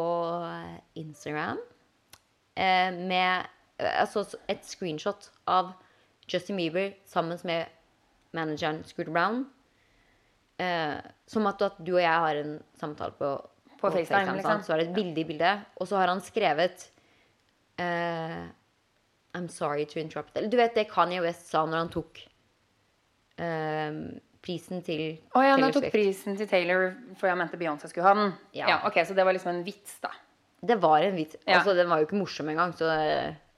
eh, 0.47 0.77
Instagram 1.03 1.59
eh, 2.57 2.91
med 2.95 3.47
eh, 3.79 4.01
Altså 4.03 4.25
et 4.49 4.65
screenshot 4.67 5.31
av 5.47 5.73
Justin 6.31 6.57
Bieber 6.61 6.93
sammen 7.07 7.39
med 7.45 7.67
manageren 8.37 8.85
Scooter 8.85 9.13
Brown. 9.13 9.45
Eh, 10.61 10.99
som 11.27 11.47
at, 11.47 11.63
at 11.63 11.79
du 11.81 11.95
og 11.97 12.03
jeg 12.03 12.25
har 12.27 12.41
en 12.43 12.57
samtale 12.79 13.17
på, 13.19 13.33
På 13.81 13.91
FaceTime, 13.91 14.37
liksom. 14.39 14.63
Så 14.63 14.75
er 14.75 14.83
det 14.83 14.89
et 14.91 14.97
bilde 14.99 15.23
i 15.23 15.25
bildet, 15.25 15.67
og 15.81 15.89
så 15.89 15.97
har 15.97 16.13
han 16.13 16.21
skrevet 16.21 16.91
eh, 17.81 18.43
I'm 19.35 19.49
sorry 19.49 19.87
to 19.87 20.01
interrupt. 20.01 20.37
Eller 20.37 20.51
du 20.51 20.57
vet 20.61 20.75
det 20.75 20.91
Kanye 20.91 21.23
West 21.25 21.49
sa 21.51 21.65
når 21.67 21.85
han 21.85 21.93
tok 21.95 22.21
eh, 23.41 24.01
prisen 24.45 24.83
til 24.85 25.05
Å 25.37 25.43
ja, 25.45 25.57
han 25.57 25.73
tok 25.75 25.91
prisen 25.93 26.37
til 26.39 26.49
Taylor 26.51 26.91
for 27.19 27.31
jeg 27.31 27.39
mente 27.41 27.61
Beyoncé 27.61 27.91
skulle 27.91 28.09
ha 28.09 28.17
den. 28.19 28.35
Ja. 28.57 28.69
Ja. 28.75 28.81
ok, 28.89 29.03
Så 29.07 29.17
det 29.17 29.25
var 29.27 29.37
liksom 29.37 29.55
en 29.55 29.65
vits, 29.67 29.99
da. 30.05 30.13
Det 30.61 30.77
var 30.81 31.03
en 31.03 31.17
vits. 31.17 31.37
Ja. 31.47 31.59
Altså, 31.59 31.75
den 31.77 31.89
var 31.89 32.01
jo 32.01 32.07
ikke 32.09 32.19
morsom 32.21 32.51
engang. 32.53 32.75
Så, 32.77 32.89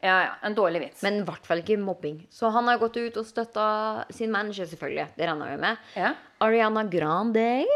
Ja, 0.03 0.15
ja, 0.25 0.31
En 0.43 0.55
dårlig 0.55 0.81
vits. 0.81 1.03
men 1.03 1.21
i 1.21 1.23
hvert 1.27 1.47
fall 1.47 1.61
ikke 1.63 1.79
mobbing. 1.79 2.27
Så 2.31 2.51
han 2.51 2.67
har 2.67 2.79
gått 2.79 2.97
ut 2.97 3.17
og 3.17 3.27
støtta 3.27 4.05
sin 4.11 4.33
manager, 4.35 4.67
selvfølgelig. 4.67 5.09
Det 5.17 5.29
regna 5.29 5.51
vi 5.51 5.61
med. 5.63 5.77
Ja. 5.95 6.15
Ariana 6.41 6.83
Grande. 6.91 7.67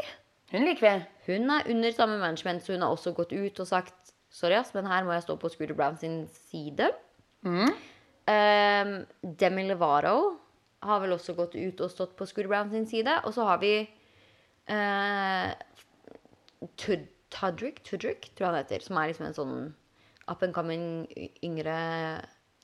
Hun 0.50 0.64
liker 0.66 0.82
vi. 0.82 1.06
Hun 1.26 1.50
er 1.50 1.70
under 1.70 1.92
samme 1.94 2.18
management, 2.18 2.62
så 2.62 2.72
hun 2.74 2.82
har 2.82 2.90
også 2.90 3.14
gått 3.14 3.32
ut 3.32 3.60
og 3.60 3.66
sagt 3.66 3.94
Sorry, 4.36 4.54
ass, 4.58 4.74
men 4.74 4.84
her 4.84 5.04
må 5.06 5.14
jeg 5.14 5.22
stå 5.22 5.36
på 5.40 5.48
Scooter 5.48 5.74
Brown 5.74 5.96
sin 5.96 6.26
side. 6.28 6.90
Mm. 7.46 7.70
Um, 8.26 9.06
Demi 9.38 9.62
Levaro 9.68 10.36
har 10.82 11.00
vel 11.00 11.14
også 11.14 11.32
gått 11.38 11.54
ut 11.54 11.80
og 11.80 11.90
stått 11.90 12.16
på 12.18 12.26
Scooter 12.26 12.50
Brown 12.50 12.70
sin 12.70 12.84
side. 12.90 13.14
Og 13.24 13.32
så 13.32 13.46
har 13.48 13.62
vi 13.62 13.88
uh, 14.68 15.54
Tudrick, 17.34 17.82
Tudrick, 17.86 18.30
tror 18.34 18.48
jeg 18.48 18.52
han 18.52 18.60
heter. 18.62 18.84
Som 18.84 18.98
er 19.00 19.10
liksom 19.10 19.28
en 19.28 19.36
sånn 19.36 19.56
up 20.26 20.42
and 20.42 20.54
coming 20.54 21.06
yngre 21.44 21.76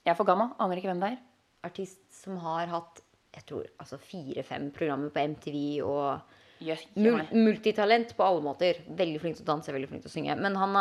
Jeg 0.03 0.13
er 0.13 0.19
for 0.19 0.29
gammel. 0.29 0.53
Aner 0.63 0.81
ikke 0.81 0.91
hvem 0.93 1.03
det 1.03 1.15
er. 1.15 1.21
artist 1.63 2.03
som 2.11 2.41
har 2.43 2.67
hatt 2.67 3.03
jeg 3.33 3.45
tror, 3.49 3.67
altså 3.81 3.97
fire-fem 3.97 4.67
programmer 4.77 5.09
på 5.13 5.23
MTV 5.25 5.57
og 5.87 6.35
yes, 6.61 6.83
mul 7.01 7.23
multitalent 7.33 8.11
på 8.17 8.25
alle 8.27 8.43
måter. 8.45 8.83
Veldig 8.99 9.21
flink 9.23 9.39
til 9.39 9.47
å 9.47 9.51
danse, 9.55 9.73
veldig 9.73 9.89
flink 9.89 10.05
til 10.05 10.11
å 10.11 10.13
synge. 10.13 10.37
Men 10.37 10.59
han, 10.61 10.77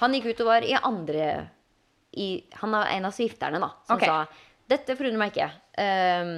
han 0.00 0.16
gikk 0.16 0.28
ut 0.28 0.42
og 0.44 0.50
var 0.50 0.66
i 0.66 0.74
andre 0.76 1.28
i, 2.14 2.44
Han 2.60 2.76
er 2.78 2.92
en 2.94 3.08
av 3.08 3.14
svifterne, 3.16 3.58
da, 3.58 3.72
som 3.88 3.96
okay. 3.96 4.10
sa 4.10 4.52
dette 4.70 4.94
forundrer 4.96 5.20
meg 5.20 5.32
ikke. 5.32 5.48
Um, 5.80 6.34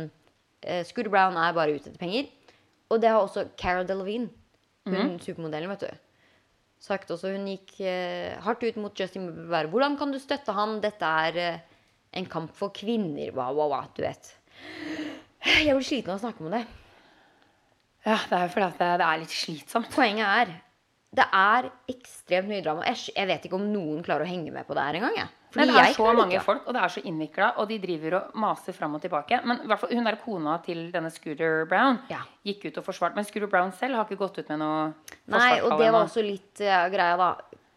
uh, 0.64 0.82
Scooter 0.86 1.10
Brown 1.12 1.36
er 1.38 1.52
bare 1.56 1.74
ute 1.74 1.90
etter 1.90 2.00
penger. 2.00 2.30
Og 2.90 3.02
det 3.02 3.10
har 3.10 3.20
også 3.20 3.48
Cara 3.58 3.82
Delevingne, 3.86 4.30
hun 4.86 5.16
supermodellen, 5.22 5.70
vet 5.74 5.82
du. 5.82 6.05
Sagt 6.82 7.10
også, 7.10 7.32
Hun 7.34 7.48
gikk 7.50 7.78
eh, 7.80 8.36
hardt 8.44 8.64
ut 8.66 8.76
mot 8.80 9.00
Justin 9.00 9.30
Bieber. 9.30 9.70
Hvordan 9.72 9.96
kan 9.98 10.12
du 10.12 10.20
støtte 10.22 10.54
han? 10.56 10.78
Dette 10.84 11.12
er 11.26 11.40
eh, 11.42 11.78
en 12.16 12.28
kamp 12.30 12.52
for 12.56 12.74
kvinner. 12.74 13.32
Wow, 13.36 13.56
wow, 13.56 13.72
wow, 13.72 13.88
du 13.96 14.04
vet. 14.04 14.34
Jeg 15.46 15.72
blir 15.72 15.86
sliten 15.86 16.12
av 16.12 16.20
å 16.20 16.24
snakke 16.26 16.44
om 16.44 16.52
det. 16.52 16.62
Ja, 18.06 18.20
det 18.28 18.36
er 18.38 18.46
jo 18.46 18.52
fordi 18.54 18.70
det, 18.78 18.92
det 19.00 19.08
er 19.08 19.20
litt 19.22 19.34
slitsomt. 19.34 19.90
Poenget 19.94 20.28
er 20.28 20.54
det 21.16 21.24
er 21.32 21.68
ekstremt 21.90 22.50
mye 22.50 22.62
drama. 22.64 22.84
Jeg, 22.90 23.12
jeg 23.16 23.28
vet 23.30 23.46
ikke 23.46 23.58
om 23.58 23.66
noen 23.70 24.02
klarer 24.04 24.26
å 24.26 24.30
henge 24.30 24.52
med 24.52 24.66
på 24.68 24.76
det 24.76 24.84
her 24.84 24.98
engang. 24.98 25.32
Fordi 25.56 25.72
det 25.72 25.82
er 25.82 25.96
så 25.96 26.12
mange 26.16 26.40
folk, 26.44 26.64
og 26.66 26.76
det 26.76 26.82
er 26.82 26.94
så 26.94 27.02
innvikla, 27.08 27.50
og 27.60 27.68
de 27.70 27.78
driver 27.82 28.18
og 28.20 28.38
maser 28.42 28.76
fram 28.76 28.96
og 28.98 29.02
tilbake. 29.04 29.40
Men 29.48 29.62
i 29.64 29.70
hvert 29.70 29.82
fall, 29.82 29.94
hun 29.96 30.08
der 30.08 30.18
kona 30.22 30.56
til 30.64 30.86
denne 30.94 31.12
Scooter 31.14 31.64
Brown 31.70 32.00
Ja. 32.12 32.22
gikk 32.46 32.68
ut 32.68 32.80
og 32.82 32.88
forsvarte. 32.88 33.18
Men 33.18 33.28
Scooter 33.28 33.50
Brown 33.50 33.72
selv 33.76 33.98
har 33.98 34.08
ikke 34.08 34.20
gått 34.20 34.40
ut 34.40 34.50
med 34.52 34.62
noe 34.62 34.80
Nei, 35.32 35.60
og 35.62 35.78
det 35.80 35.88
var 35.90 36.02
også 36.04 36.24
litt 36.24 36.62
uh, 36.62 36.86
greia, 36.92 37.16
da. 37.20 37.30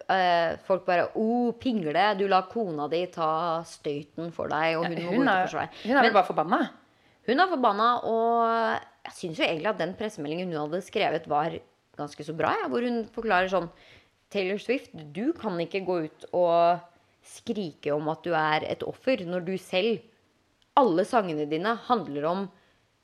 Uh, 0.09 0.57
folk 0.65 0.87
bare 0.87 1.11
oh, 1.21 1.51
pingle, 1.61 2.07
du 2.17 2.25
la 2.27 2.41
kona 2.49 2.87
di 2.89 3.03
ta 3.13 3.61
støyten 3.67 4.31
for 4.33 4.49
deg, 4.49 4.79
og 4.79 4.87
hun 4.89 4.95
må 4.97 5.11
gå 5.11 5.21
ut 5.21 5.27
og 5.29 5.43
forsvare. 5.45 5.69
hun 5.85 5.97
er 5.97 6.07
vel 6.07 6.15
bare 6.15 6.29
forbanna? 6.31 6.61
hun 7.29 7.43
er 7.43 7.51
forbanna, 7.51 7.89
og 8.09 8.79
jeg 9.05 9.15
syns 9.17 9.39
jo 9.39 9.45
egentlig 9.45 9.69
at 9.69 9.81
den 9.81 9.95
pressemeldingen 9.97 10.49
hun 10.49 10.63
hadde 10.63 10.81
skrevet, 10.85 11.27
var 11.29 11.53
ganske 11.99 12.25
så 12.25 12.33
bra. 12.33 12.55
Ja, 12.63 12.69
hvor 12.71 12.85
hun 12.85 13.03
forklarer 13.13 13.51
sånn 13.51 13.69
Taylor 14.33 14.59
Swift, 14.61 14.93
du 15.13 15.31
kan 15.37 15.57
ikke 15.61 15.83
gå 15.85 15.97
ut 16.07 16.25
og 16.37 16.81
skrike 17.29 17.93
om 17.95 18.07
at 18.11 18.23
du 18.25 18.31
er 18.37 18.65
et 18.71 18.83
offer, 18.87 19.25
når 19.27 19.45
du 19.47 19.55
selv 19.61 19.99
Alle 20.79 21.03
sangene 21.05 21.45
dine 21.49 21.73
handler 21.89 22.25
om 22.29 22.43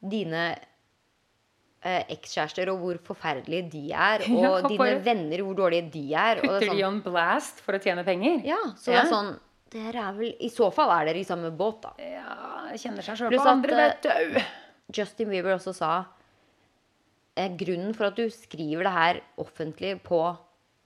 dine 0.05 0.43
eh, 1.83 2.03
ekskjærester 2.13 2.69
og 2.71 2.79
hvor 2.83 2.99
forferdelige 3.09 3.69
de 3.73 3.81
er, 3.91 4.23
og 4.31 4.43
Ja, 4.43 4.53
dine 4.69 4.91
venner, 5.05 5.43
hvor 5.43 5.57
dårlige 5.59 5.89
de 5.93 6.05
er. 6.13 6.39
Putter 6.43 6.55
er 6.55 6.67
de 6.69 6.69
sånn, 6.71 6.85
on 6.87 7.01
blast 7.03 7.59
for 7.65 7.75
å 7.75 7.81
tjene 7.83 8.05
penger? 8.07 8.41
ja, 8.47 8.61
så 8.79 8.93
det 8.93 9.01
er 9.03 9.11
sånn 9.11 9.33
dere 9.75 10.03
er 10.07 10.13
vel, 10.15 10.29
I 10.39 10.47
så 10.53 10.69
fall 10.71 10.91
er 10.93 11.09
dere 11.09 11.19
i 11.19 11.25
samme 11.27 11.49
båt, 11.51 11.81
da. 11.83 11.89
Ja, 11.99 12.35
kjenner 12.79 13.03
seg 13.03 13.17
sjøl 13.19 13.33
på 13.33 13.47
andre, 13.49 13.73
eh, 13.75 13.89
vet 13.89 14.05
du. 14.05 14.45
Justin 14.95 15.31
Bieber 15.33 15.55
også 15.57 15.73
sa 15.75 15.89
eh, 17.35 17.49
grunnen 17.59 17.91
for 17.97 18.07
at 18.07 18.15
du 18.15 18.29
skriver 18.31 18.85
det 18.87 18.93
her 18.95 19.19
offentlig 19.41 19.97
på 20.05 20.21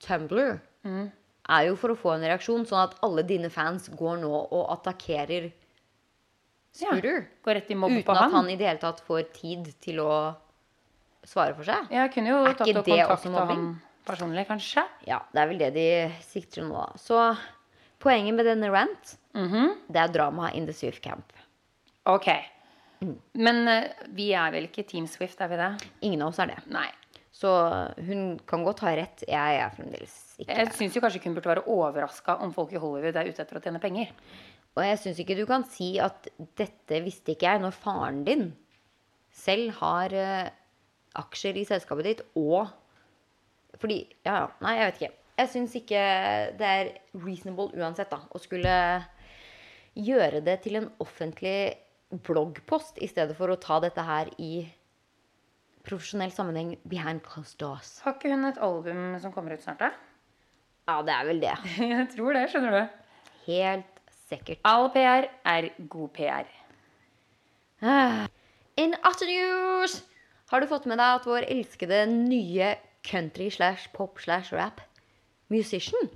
Tumblr, 0.01 0.57
Mm. 0.87 1.09
Er 1.49 1.65
jo 1.67 1.75
for 1.81 1.89
å 1.93 1.97
få 1.97 2.13
en 2.15 2.21
reaksjon, 2.29 2.65
sånn 2.69 2.83
at 2.87 2.95
alle 3.05 3.23
dine 3.27 3.49
fans 3.49 3.89
går 3.89 4.19
nå 4.21 4.29
og 4.51 4.69
attakkerer 4.77 5.51
Scooter. 6.71 7.23
Går 7.43 7.57
rett 7.57 7.71
i 7.73 7.75
mobb 7.75 7.91
uten 7.97 8.13
at 8.15 8.21
han. 8.21 8.31
han 8.35 8.49
i 8.53 8.55
det 8.55 8.67
hele 8.69 8.79
tatt 8.81 9.01
får 9.07 9.23
tid 9.33 9.71
til 9.81 9.99
å 10.03 10.35
svare 11.25 11.55
for 11.57 11.65
seg. 11.67 11.89
Jeg 11.91 12.11
kunne 12.13 12.29
jo 12.31 12.43
Er 12.45 12.53
tatt 12.53 12.69
og 12.69 12.83
kontakta 12.85 13.31
mobbing? 13.33 13.63
han 13.65 13.81
personlig, 14.05 14.45
kanskje. 14.47 14.83
Ja, 15.09 15.19
det 15.33 15.41
er 15.41 15.47
vel 15.49 15.57
det 15.61 15.71
de 15.75 15.87
sikter 16.29 16.63
nå, 16.63 16.77
da. 16.77 17.01
Så 17.01 17.17
poenget 17.99 18.33
med 18.37 18.45
denne 18.47 18.69
rant, 18.71 19.15
Mhm. 19.35 19.75
det 19.91 19.97
er 20.01 20.07
drama 20.13 20.51
in 20.53 20.65
the 20.65 20.73
Swift 20.73 21.01
camp. 21.01 21.33
Ok. 22.05 22.27
Mm. 23.01 23.17
Men 23.35 23.67
uh, 23.67 23.83
vi 24.13 24.31
er 24.33 24.51
vel 24.51 24.67
ikke 24.67 24.85
Team 24.87 25.05
Swift, 25.07 25.39
er 25.41 25.47
vi 25.47 25.55
det? 25.57 25.87
Ingen 26.01 26.21
av 26.21 26.29
oss 26.29 26.39
er 26.39 26.47
det. 26.47 26.57
Nei. 26.67 26.87
Så 27.39 27.49
hun 28.03 28.33
kan 28.49 28.65
godt 28.67 28.81
ha 28.83 28.91
rett. 28.99 29.23
Jeg 29.23 29.59
er 29.61 29.71
fremdeles 29.71 30.15
ikke 30.41 30.55
Jeg 30.57 30.71
syns 30.75 30.97
kanskje 30.99 31.21
hun 31.23 31.35
burde 31.37 31.51
være 31.53 31.67
overraska 31.71 32.35
om 32.43 32.51
folk 32.55 32.73
i 32.75 32.81
Hollywood 32.81 33.15
er 33.15 33.29
ute 33.29 33.43
etter 33.45 33.59
å 33.59 33.63
tjene 33.63 33.79
penger. 33.83 34.11
Og 34.75 34.83
jeg 34.83 34.99
syns 35.01 35.21
ikke 35.23 35.37
du 35.39 35.45
kan 35.47 35.63
si 35.67 35.93
at 36.03 36.27
'dette 36.37 36.99
visste 37.05 37.33
ikke 37.33 37.47
jeg', 37.47 37.61
når 37.63 37.75
faren 37.75 38.23
din 38.27 38.49
selv 39.31 39.71
har 39.79 40.13
uh, 40.13 40.51
aksjer 41.19 41.57
i 41.57 41.65
selskapet 41.67 42.09
ditt 42.09 42.21
og 42.35 42.67
Fordi 43.79 44.01
Ja, 44.25 44.33
ja. 44.33 44.47
Nei, 44.65 44.75
jeg 44.75 44.85
vet 44.87 44.99
ikke. 44.99 45.15
Jeg 45.39 45.49
syns 45.53 45.75
ikke 45.77 46.01
det 46.59 46.67
er 46.67 46.87
reasonable 47.13 47.69
uansett, 47.77 48.09
da, 48.11 48.17
å 48.27 48.41
skulle 48.41 48.73
gjøre 49.95 50.41
det 50.43 50.57
til 50.65 50.79
en 50.79 50.89
offentlig 50.99 51.77
bloggpost 52.25 52.97
i 52.99 53.07
stedet 53.07 53.37
for 53.37 53.53
å 53.53 53.59
ta 53.61 53.77
dette 53.79 54.03
her 54.03 54.31
i 54.41 54.65
profesjonell 55.89 56.33
sammenheng 56.33 56.75
behind 56.89 57.23
closed 57.25 57.57
doors. 57.61 57.97
Har 58.05 58.15
ikke 58.17 58.31
hun 58.33 58.47
et 58.49 58.61
album 58.61 59.17
som 59.21 59.33
kommer 59.33 59.55
ut 59.55 59.63
snart, 59.63 59.81
da? 59.81 59.91
Ja, 60.89 61.01
det 61.05 61.15
er 61.15 61.27
vel 61.27 61.41
det. 61.43 61.55
Jeg 61.93 62.07
tror 62.15 62.37
det, 62.37 62.45
skjønner 62.51 62.75
du. 62.75 62.99
Helt 63.49 64.03
sikkert. 64.29 64.61
All 64.67 64.89
PR 64.93 65.29
er 65.49 65.69
god 65.89 66.13
PR. 66.17 66.53
In 68.79 68.95
utter 69.07 69.29
news 69.29 69.99
har 70.51 70.61
du 70.61 70.69
fått 70.69 70.87
med 70.89 70.99
deg 70.99 71.19
at 71.19 71.27
vår 71.29 71.47
elskede 71.47 72.03
nye 72.11 72.73
country 73.07 73.49
slash 73.53 73.89
pop 73.95 74.19
slash 74.19 74.53
rap 74.55 74.81
musician 75.49 76.09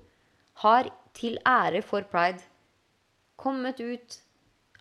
har 0.64 0.90
til 1.18 1.38
ære 1.48 1.82
for 1.86 2.06
pride 2.12 2.44
kommet 3.40 3.80
ut 3.80 4.20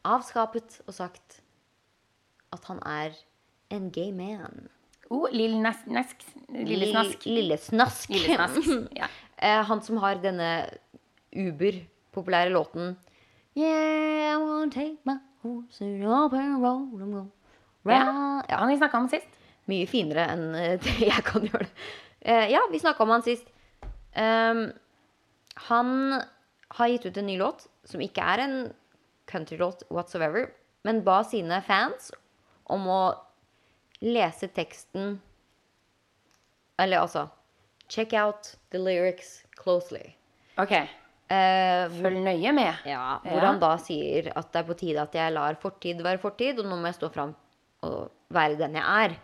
avskapet 0.05 0.81
og 0.87 0.97
sagt 0.97 1.41
at 2.53 2.67
han 2.69 2.83
er 2.85 3.17
en 3.73 3.91
gay 3.93 4.11
man. 4.13 4.69
Oh, 5.13 5.27
Lill 5.31 5.59
Nask. 5.61 5.85
Lille 6.49 6.87
Snask. 6.89 7.27
Lille 7.29 7.59
Snask. 7.61 8.09
Lille 8.13 8.37
Snask. 8.37 8.69
Ja. 9.01 9.09
Eh, 9.37 9.61
han 9.69 9.83
som 9.85 9.99
har 10.01 10.21
denne 10.23 10.49
uber-populære 11.37 12.53
låten 12.55 12.95
Yeah, 13.57 14.33
I 14.33 14.37
wanna 14.41 14.71
take 14.73 14.97
my 15.05 15.19
horse 15.43 15.83
up 15.85 16.33
and 16.33 16.63
roll 16.63 17.03
and 17.03 17.13
go 17.13 17.27
Ja. 17.85 18.43
Ja, 18.49 18.57
Han 18.57 18.69
vi 18.71 18.77
snakka 18.79 18.97
om 18.99 19.09
sist. 19.09 19.29
mye 19.69 19.87
finere 19.87 20.25
enn 20.33 20.55
eh, 20.59 20.79
det 20.85 20.95
jeg 21.07 21.25
kan 21.27 21.45
gjøre 21.47 21.67
det. 21.67 21.91
Eh, 22.23 22.49
ja, 22.51 22.61
vi 22.71 22.79
snakka 22.83 23.05
om 23.05 23.13
han 23.15 23.23
sist. 23.23 23.47
Um, 24.17 24.73
han 25.69 25.93
har 26.79 26.89
gitt 26.89 27.07
ut 27.07 27.17
en 27.21 27.27
ny 27.27 27.37
låt, 27.39 27.67
som 27.85 28.01
ikke 28.03 28.25
er 28.35 28.43
en 28.43 28.57
countrylåt 29.31 29.85
whatsoever, 29.91 30.49
men 30.85 31.03
ba 31.07 31.21
sine 31.25 31.61
fans 31.67 32.11
om 32.73 32.89
å 32.91 33.01
lese 34.03 34.49
teksten 34.53 35.21
Eller 36.81 37.01
altså 37.03 37.29
Check 37.93 38.13
out 38.17 38.55
the 38.73 38.79
lyrics 38.81 39.43
closely. 39.63 40.15
Ok, 40.59 40.73
Eh, 41.33 41.89
følg 41.89 42.19
nøye 42.21 42.51
med. 42.53 42.75
ja, 42.85 43.19
hvor 43.25 43.41
han 43.41 43.59
da 43.61 43.71
sier 43.81 44.27
at 44.37 44.51
det 44.53 44.59
er 44.61 44.67
på 44.69 44.75
tide 44.77 45.01
at 45.01 45.15
jeg 45.17 45.33
lar 45.33 45.55
fortid 45.61 46.03
være 46.05 46.19
fortid, 46.21 46.59
og 46.61 46.67
nå 46.69 46.77
må 46.77 46.91
jeg 46.91 46.95
stå 46.99 47.09
fram 47.15 47.31
og 47.83 48.11
være 48.29 48.59
den 48.59 48.75
jeg 48.77 48.85
er. 49.05 49.15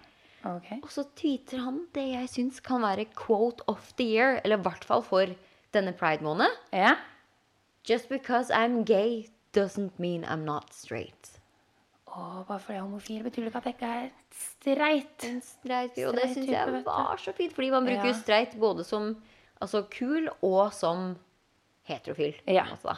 Ok. 0.48 0.70
Og 0.82 0.88
så 0.94 1.04
tweeter 1.16 1.60
han 1.60 1.82
det 1.92 2.06
jeg 2.14 2.28
syns 2.32 2.60
kan 2.64 2.80
være 2.80 3.04
quote 3.12 3.60
of 3.68 3.92
the 3.98 4.06
year, 4.08 4.40
eller 4.44 4.56
i 4.56 4.62
hvert 4.62 4.84
fall 4.88 5.02
for 5.02 5.26
denne 5.74 5.92
pride-måneden. 5.92 6.56
Ja. 6.72 6.94
Just 7.84 8.08
because 8.08 8.48
I'm 8.50 8.84
gay 8.84 9.26
doesn't 9.52 9.98
mean 9.98 10.24
I'm 10.24 10.44
not 10.48 10.72
straight. 10.72 11.37
Å, 12.08 12.44
bare 12.48 12.58
fordi 12.62 12.74
jeg 12.76 12.80
er 12.80 12.86
homofil, 12.86 13.22
betyr 13.26 13.44
det 13.44 13.50
ikke 13.52 13.60
at 13.60 13.66
jeg 13.68 13.76
ikke 13.76 13.92
er 13.94 14.10
streit. 14.32 15.24
En 15.28 15.40
streit 15.44 15.94
fyr, 15.94 16.08
og 16.08 16.16
det 16.18 16.26
syns 16.32 16.50
jeg 16.50 16.82
var 16.86 17.20
så 17.22 17.34
fint, 17.36 17.52
fordi 17.56 17.70
man 17.74 17.86
bruker 17.88 18.10
Ja. 18.10 18.16
streit 18.16 18.56
både 18.58 18.84
som 18.86 19.10
altså, 19.60 19.82
kul 19.92 20.28
og 20.42 20.72
som 20.72 21.16
heterofil. 21.88 22.34
Ja. 22.46 22.64
Altså. 22.72 22.96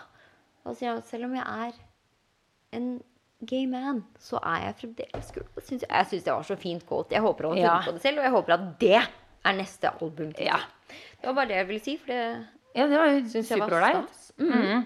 Og 0.65 0.77
sier 0.77 0.93
han, 0.95 1.03
selv 1.03 1.25
om 1.29 1.35
jeg 1.35 1.45
er 1.47 1.73
en 2.77 2.89
gay 3.49 3.67
man, 3.67 4.03
så 4.21 4.39
er 4.45 4.67
jeg 4.67 4.77
fremdeles 4.83 5.31
kul. 5.35 5.47
Synes 5.65 5.83
jeg 5.83 5.91
jeg 5.91 6.07
syns 6.13 6.25
det 6.25 6.33
var 6.35 6.43
så 6.47 6.57
fint 6.61 6.87
quote. 6.87 7.15
Jeg 7.17 7.25
håper 7.25 7.49
han 7.49 7.59
har 7.59 7.81
funnet 7.81 7.89
på 7.89 7.97
det 7.97 8.03
selv, 8.05 8.19
og 8.19 8.25
jeg 8.29 8.35
håper 8.37 8.57
at 8.57 8.67
det 8.81 8.97
er 9.01 9.57
neste 9.57 9.91
album. 9.91 10.33
Ja. 10.39 10.59
Det 10.91 11.27
var 11.27 11.35
bare 11.39 11.49
det 11.49 11.57
jeg 11.57 11.69
ville 11.71 11.85
si, 11.85 11.97
for 11.97 12.13
det 12.13 12.47
Ja, 12.77 12.87
det 12.87 12.99
var 12.99 13.09
jo 13.11 13.23
syns 13.33 13.51
jeg 13.51 13.59
var 13.59 13.87
stas. 13.91 14.33
Mm. 14.39 14.51
Mm. 14.53 14.85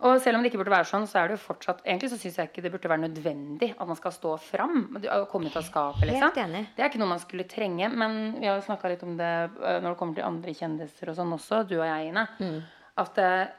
Og 0.00 0.16
selv 0.24 0.38
om 0.38 0.42
det 0.42 0.48
ikke 0.48 0.62
burde 0.62 0.72
være 0.72 0.88
sånn, 0.88 1.04
så 1.08 1.20
er 1.20 1.28
det 1.28 1.36
jo 1.36 1.42
fortsatt 1.42 1.82
Egentlig 1.84 2.08
så 2.08 2.18
syns 2.20 2.38
jeg 2.40 2.48
ikke 2.48 2.62
det 2.64 2.72
burde 2.72 2.88
være 2.88 3.02
nødvendig 3.02 3.70
at 3.74 3.88
man 3.88 3.98
skal 3.98 4.14
stå 4.16 4.32
fram. 4.40 4.78
og 4.96 5.26
komme 5.28 5.50
ut 5.52 5.58
av 5.60 5.66
skapet, 5.66 6.06
liksom. 6.08 6.32
Det 6.76 6.80
er 6.80 6.88
ikke 6.88 7.02
noe 7.02 7.12
man 7.12 7.22
skulle 7.22 7.48
trenge. 7.50 7.90
Men 7.92 8.18
vi 8.38 8.48
har 8.48 8.56
jo 8.56 8.64
snakka 8.64 8.92
litt 8.92 9.04
om 9.04 9.18
det 9.20 9.30
eh, 9.30 9.78
når 9.82 9.88
det 9.90 9.98
kommer 10.00 10.16
til 10.16 10.28
andre 10.28 10.56
kjendiser 10.56 11.12
og 11.12 11.18
sånn 11.20 11.36
også, 11.36 11.62
du 11.68 11.76
og 11.82 11.86
jeg, 11.86 12.08
Ine. 12.14 12.24
Mm. 12.40 12.56
At 13.04 13.20
eh, 13.20 13.52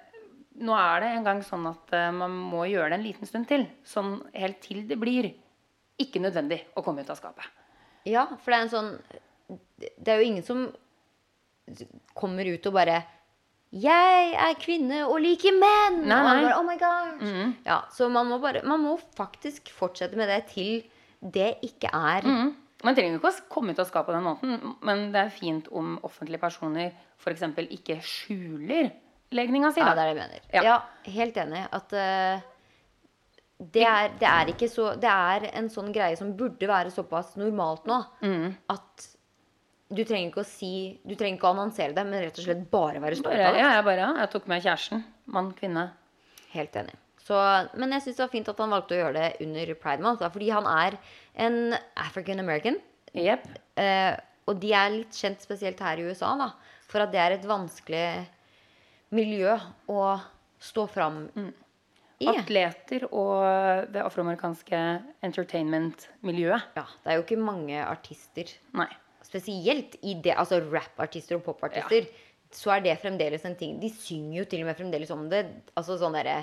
nå 0.65 0.75
er 0.77 1.05
det 1.05 1.13
en 1.15 1.29
gang 1.29 1.45
sånn 1.45 1.69
at 1.69 1.95
eh, 1.97 2.09
man 2.15 2.33
må 2.33 2.65
gjøre 2.71 2.89
det 2.89 2.99
en 2.99 3.05
liten 3.05 3.29
stund 3.29 3.49
til. 3.51 3.67
Sånn 3.87 4.17
helt 4.33 4.61
til 4.65 4.83
det 4.89 4.97
blir 5.01 5.29
ikke 6.01 6.23
nødvendig 6.23 6.63
å 6.73 6.83
komme 6.85 7.05
ut 7.05 7.13
av 7.13 7.21
skapet. 7.21 7.45
Ja, 8.09 8.25
for 8.41 8.49
det 8.49 8.57
er 8.57 8.63
en 8.65 8.71
sånn 8.71 8.93
Det 9.77 10.09
er 10.09 10.17
jo 10.17 10.25
ingen 10.25 10.45
som 10.45 10.63
kommer 12.17 12.47
ut 12.49 12.65
og 12.65 12.73
bare 12.73 12.95
'Jeg 13.71 14.33
er 14.35 14.55
kvinne 14.59 15.05
og 15.07 15.19
liker 15.23 15.53
menn!' 15.55 16.01
Nei, 16.03 16.17
man 16.23 16.35
nei. 16.35 16.43
bare, 16.43 16.57
oh 16.59 16.65
my 16.67 16.77
gosh. 16.77 17.53
Ja, 17.65 17.81
så 17.91 18.09
man 18.11 18.27
må, 18.27 18.39
bare, 18.43 18.63
man 18.67 18.81
må 18.83 18.97
faktisk 19.15 19.71
fortsette 19.71 20.17
med 20.19 20.27
det 20.27 20.41
til 20.51 20.83
det 21.21 21.53
ikke 21.63 21.87
er 21.93 22.21
Mm. 22.27 22.55
Man 22.83 22.95
trenger 22.95 23.19
ikke 23.19 23.29
å 23.29 23.47
komme 23.47 23.71
ut 23.71 23.79
av 23.79 23.85
skapet 23.85 24.09
på 24.09 24.15
den 24.15 24.23
måten, 24.25 24.75
men 24.81 25.11
det 25.13 25.19
er 25.21 25.29
fint 25.29 25.67
om 25.71 25.99
offentlige 26.03 26.39
personer 26.41 26.91
f.eks. 27.21 27.43
ikke 27.69 27.99
skjuler 28.01 28.89
legninga 29.31 29.69
si. 29.71 29.79
Ja, 29.79 29.93
det 29.93 30.01
er 30.01 30.01
det 30.01 30.07
jeg 30.07 30.17
mener. 30.17 30.47
Ja. 30.51 30.63
Ja, 30.63 30.77
helt 31.05 31.37
enig. 31.37 31.61
At 31.71 31.93
uh, 31.93 32.41
det, 33.61 33.83
er, 33.85 34.09
det 34.17 34.27
er 34.27 34.49
ikke 34.49 34.67
så 34.67 34.95
Det 34.99 35.07
er 35.13 35.45
en 35.53 35.69
sånn 35.69 35.93
greie 35.93 36.17
som 36.17 36.33
burde 36.35 36.67
være 36.67 36.89
såpass 36.91 37.35
normalt 37.37 37.85
nå 37.85 38.01
Mm. 38.25 38.55
at 38.73 39.07
du 39.91 40.01
trenger 40.07 40.29
ikke 40.29 40.43
å 40.43 40.47
si 40.47 40.73
Du 41.03 41.13
trenger 41.19 41.35
ikke 41.37 41.49
å 41.49 41.53
annonsere 41.55 41.95
det, 41.95 42.03
men 42.07 42.23
rett 42.23 42.37
og 42.39 42.45
slett 42.45 42.63
bare 42.71 43.01
være 43.03 43.17
stolt 43.19 43.35
av 43.35 43.55
det. 43.55 43.59
ja, 43.59 43.69
jeg 43.77 43.85
bare, 43.87 44.09
jeg 44.21 44.31
tok 44.33 44.47
med 44.51 44.63
kjæresten. 44.65 45.03
Mann, 45.35 45.51
kvinne. 45.57 45.85
Helt 46.53 46.75
enig. 46.79 46.95
Så, 47.21 47.37
men 47.77 47.93
jeg 47.95 48.03
syns 48.05 48.17
det 48.17 48.23
var 48.25 48.31
fint 48.33 48.49
at 48.49 48.59
han 48.63 48.73
valgte 48.73 48.95
å 48.95 49.01
gjøre 49.03 49.19
det 49.19 49.45
under 49.45 49.73
Pride 49.83 50.03
Month. 50.03 50.23
da, 50.23 50.31
Fordi 50.33 50.49
han 50.51 50.67
er 50.67 50.97
en 51.45 51.75
African 51.99 52.41
American. 52.43 52.79
Yep. 53.13 53.47
Eh, 53.79 54.13
og 54.49 54.59
de 54.63 54.71
er 54.75 54.93
litt 54.95 55.15
kjent 55.15 55.43
spesielt 55.43 55.79
her 55.83 55.99
i 56.01 56.07
USA 56.09 56.33
da, 56.39 56.49
for 56.89 57.03
at 57.03 57.11
det 57.13 57.19
er 57.21 57.35
et 57.35 57.47
vanskelig 57.47 58.05
miljø 59.15 59.53
å 59.91 60.05
stå 60.61 60.87
fram 60.91 61.25
i. 61.37 62.27
Atleter 62.31 63.07
og 63.09 63.89
det 63.93 64.01
afroamerikanske 64.03 64.79
entertainment-miljøet. 65.25 66.75
Ja, 66.77 66.83
det 67.01 67.09
er 67.13 67.17
jo 67.17 67.23
ikke 67.25 67.39
mange 67.41 67.79
artister, 67.81 68.51
Nei. 68.77 68.89
Spesielt 69.31 69.95
i 70.03 70.17
det, 70.19 70.35
altså 70.35 70.59
rappartister 70.67 71.37
og 71.39 71.45
popartister, 71.45 72.09
så 72.51 72.73
er 72.75 72.81
det 72.83 72.97
fremdeles 72.99 73.45
en 73.47 73.55
ting. 73.55 73.77
De 73.79 73.87
synger 73.95 74.41
jo 74.41 74.45
til 74.51 74.61
og 74.65 74.67
med 74.67 74.75
fremdeles 74.77 75.11
om 75.15 75.23
det. 75.31 75.45
Altså 75.79 75.95
sånn 76.01 76.17
derre 76.19 76.41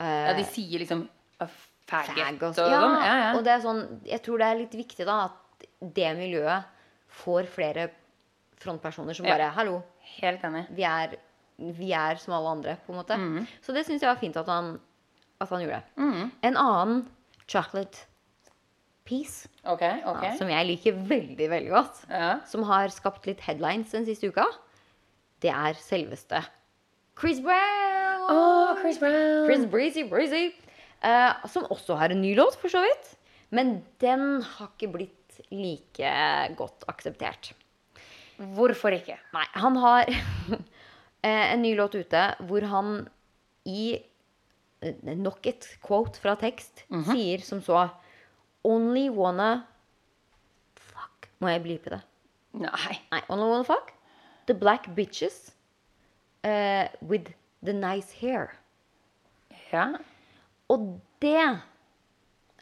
Ja, 0.00 0.32
de 0.36 0.44
sier 0.48 0.80
liksom 0.80 1.06
faggot 1.40 2.16
fag 2.16 2.42
og 2.42 2.54
sånn. 2.56 2.72
ja, 2.72 2.80
Ja, 3.04 3.14
ja. 3.20 3.28
Og 3.36 3.44
det 3.44 3.52
er 3.52 3.60
sånn 3.64 3.82
Jeg 4.08 4.22
tror 4.24 4.38
det 4.40 4.46
er 4.48 4.58
litt 4.62 4.74
viktig 4.76 5.06
da 5.06 5.18
at 5.28 5.66
det 5.80 6.10
miljøet 6.16 6.64
får 7.22 7.46
flere 7.52 7.90
frontpersoner 8.60 9.14
som 9.14 9.26
Ja. 9.26 9.36
bare 9.36 9.50
Hallo, 9.54 9.82
Helt 10.20 10.42
enig. 10.42 10.66
vi 10.74 10.82
er, 10.84 11.16
vi 11.58 11.92
er 11.92 12.16
som 12.16 12.34
alle 12.34 12.48
andre, 12.56 12.76
på 12.86 12.92
en 12.92 12.98
måte. 13.02 13.16
Mm. 13.16 13.46
Så 13.62 13.72
det 13.74 13.84
syns 13.86 14.00
jeg 14.02 14.08
var 14.08 14.20
fint 14.20 14.36
at 14.36 14.46
han, 14.46 14.80
at 15.40 15.48
han 15.48 15.60
gjorde. 15.60 15.82
En 16.42 16.56
annen 16.56 17.06
chocolate 17.46 18.06
piece, 19.06 19.48
Okay, 19.64 20.02
okay. 20.06 20.30
ja, 20.32 20.36
som 20.38 20.50
jeg 20.50 20.66
liker 20.68 20.98
veldig, 21.08 21.48
veldig 21.50 21.72
godt, 21.72 22.02
Ja. 22.10 22.28
som 22.46 22.62
har 22.68 22.92
skapt 22.94 23.26
litt 23.26 23.40
headlines 23.46 23.90
den 23.94 24.04
siste 24.06 24.28
uka, 24.30 24.44
det 25.42 25.50
er 25.52 25.74
selveste 25.78 26.42
Chris 27.18 27.40
Brown. 27.40 28.26
Oh, 28.28 28.76
Chris 28.82 28.98
Brown. 29.00 29.46
Chris 29.48 29.64
Breezy 29.72 30.02
Breezy. 30.10 30.46
Uh, 31.04 31.32
som 31.48 31.64
også 31.70 31.96
har 31.96 32.10
en 32.12 32.20
ny 32.20 32.34
låt, 32.36 32.56
for 32.60 32.68
så 32.72 32.80
vidt. 32.84 33.14
Men 33.54 33.82
den 34.02 34.42
har 34.42 34.68
ikke 34.74 34.90
blitt 34.92 35.38
like 35.52 36.10
godt 36.58 36.84
akseptert. 36.90 37.52
Hvorfor 38.36 38.92
ikke? 38.96 39.16
Nei, 39.32 39.44
han 39.54 39.76
har 39.80 40.10
eh, 41.24 41.52
en 41.54 41.62
ny 41.62 41.74
låt 41.78 41.94
ute 41.96 42.24
hvor 42.48 42.66
han 42.68 42.90
i 43.68 43.94
eh, 44.82 45.14
nok 45.16 45.46
et 45.48 45.68
quote 45.84 46.20
fra 46.20 46.34
tekst 46.40 46.84
sier 47.08 47.44
som 47.44 47.62
så 47.64 47.86
Only 48.66 49.06
wanna 49.12 49.50
Fuck. 50.80 51.30
Må 51.40 51.52
jeg 51.52 51.62
blipe 51.64 51.92
det? 51.92 52.00
Nei. 52.56 52.96
Nei, 53.12 53.22
only 53.28 53.46
wanna 53.50 53.66
fuck 53.68 53.92
the 54.46 54.54
black 54.54 54.88
bitches 54.96 55.52
uh, 56.44 56.86
with 57.02 57.34
the 57.62 57.72
nice 57.72 58.12
hair. 58.12 58.54
Ja. 59.72 59.90
Og 60.70 61.00
det 61.22 61.42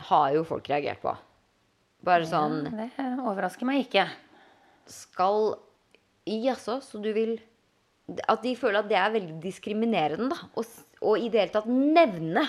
har 0.09 0.32
jo 0.34 0.44
folk 0.48 0.68
reagert 0.68 1.02
på. 1.05 1.14
Bare 2.05 2.26
sånn 2.28 2.66
Det 2.68 2.90
overrasker 3.24 3.68
meg 3.68 3.86
ikke. 3.86 4.09
skal 4.90 5.55
Jaså, 6.28 6.78
så 6.80 7.00
du 7.00 7.11
vil 7.16 7.38
At 8.28 8.42
de 8.44 8.52
føler 8.57 8.82
at 8.82 8.88
det 8.90 8.96
er 9.00 9.12
veldig 9.14 9.38
diskriminerende, 9.40 10.28
da. 10.28 10.48
Og, 10.61 10.66
og 11.00 11.20
i 11.20 11.30
det 11.32 11.40
hele 11.40 11.55
tatt 11.55 11.68
nevne 11.70 12.42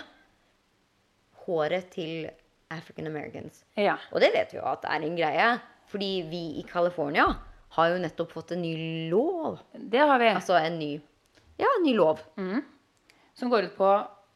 håret 1.45 1.87
til 1.93 2.25
African 2.73 3.07
Americans. 3.07 3.63
Ja. 3.77 3.97
Og 4.11 4.21
det 4.23 4.31
vet 4.33 4.53
vi 4.53 4.59
jo 4.59 4.65
at 4.67 4.81
det 4.83 4.91
er 4.91 5.05
en 5.05 5.17
greie. 5.19 5.49
Fordi 5.91 6.11
vi 6.29 6.43
i 6.59 6.63
California 6.65 7.27
har 7.75 7.91
jo 7.91 7.99
nettopp 8.01 8.31
fått 8.33 8.55
en 8.55 8.63
ny 8.63 8.73
lov. 9.11 9.59
Det 9.73 10.01
har 10.01 10.19
vi. 10.21 10.31
Altså 10.33 10.57
en 10.59 10.79
ny 10.79 10.93
Ja, 11.61 11.69
en 11.77 11.85
ny 11.85 11.93
lov. 11.95 12.19
Som 13.35 13.51
går 13.51 13.69
ut 13.69 13.75
på 13.77 13.89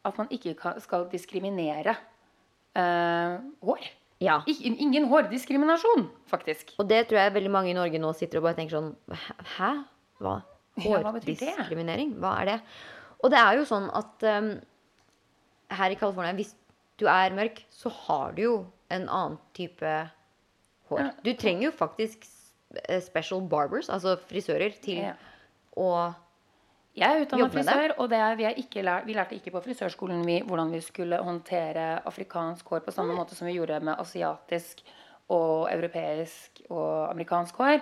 at 0.08 0.16
man 0.16 0.30
ikke 0.32 0.54
skal 0.80 1.08
diskriminere 1.12 1.92
eh, 2.76 3.34
hår. 3.60 3.88
Ja. 4.20 4.38
Ingen 4.46 5.08
hårdiskriminasjon, 5.08 6.06
faktisk. 6.28 6.74
Og 6.78 6.88
det 6.88 7.06
tror 7.08 7.22
jeg 7.22 7.34
veldig 7.34 7.52
mange 7.52 7.72
i 7.72 7.76
Norge 7.76 8.00
nå 8.00 8.12
sitter 8.16 8.40
og 8.40 8.48
bare 8.48 8.58
tenker 8.58 8.76
sånn 8.76 8.90
Hæ? 9.56 9.70
Hva? 10.20 10.38
Hårdiskriminering? 10.80 12.14
Hva 12.20 12.34
er 12.40 12.50
det? 12.50 12.58
Og 13.20 13.32
det 13.32 13.40
er 13.40 13.58
jo 13.58 13.68
sånn 13.68 13.88
at 13.96 14.24
um, 14.28 14.50
her 15.76 15.92
i 15.92 15.98
California, 16.00 16.36
hvis 16.36 16.54
du 17.00 17.06
er 17.10 17.36
mørk, 17.36 17.62
så 17.72 17.92
har 18.06 18.34
du 18.36 18.42
jo 18.42 18.54
en 18.92 19.06
annen 19.08 19.38
type 19.56 19.94
hår. 20.90 21.02
Ja. 21.02 21.10
Du 21.24 21.32
trenger 21.38 21.68
jo 21.68 21.74
faktisk 21.76 22.26
eh, 22.84 23.00
special 23.02 23.42
barbers, 23.48 23.90
altså 23.90 24.16
frisører, 24.30 24.74
til 24.82 25.04
Ja. 25.04 25.14
å 25.76 26.14
Jeg 26.98 27.06
er 27.06 27.22
utdanna 27.22 27.46
frisør, 27.48 27.92
og 28.02 28.10
vi, 28.10 28.82
lær, 28.82 29.04
vi 29.06 29.14
lærte 29.14 29.36
ikke 29.36 29.52
på 29.54 29.62
frisørskolen 29.62 30.24
vi, 30.26 30.40
hvordan 30.42 30.72
vi 30.74 30.80
skulle 30.82 31.20
håndtere 31.22 32.02
afrikansk 32.04 32.66
hår 32.66 32.82
på 32.82 32.92
samme 32.92 33.14
måte 33.14 33.36
som 33.38 33.46
vi 33.46 33.54
gjorde 33.54 33.78
med 33.80 33.94
asiatisk 33.94 34.82
og 35.30 35.70
europeisk 35.70 36.64
og 36.68 37.12
amerikansk 37.12 37.54
hår. 37.62 37.78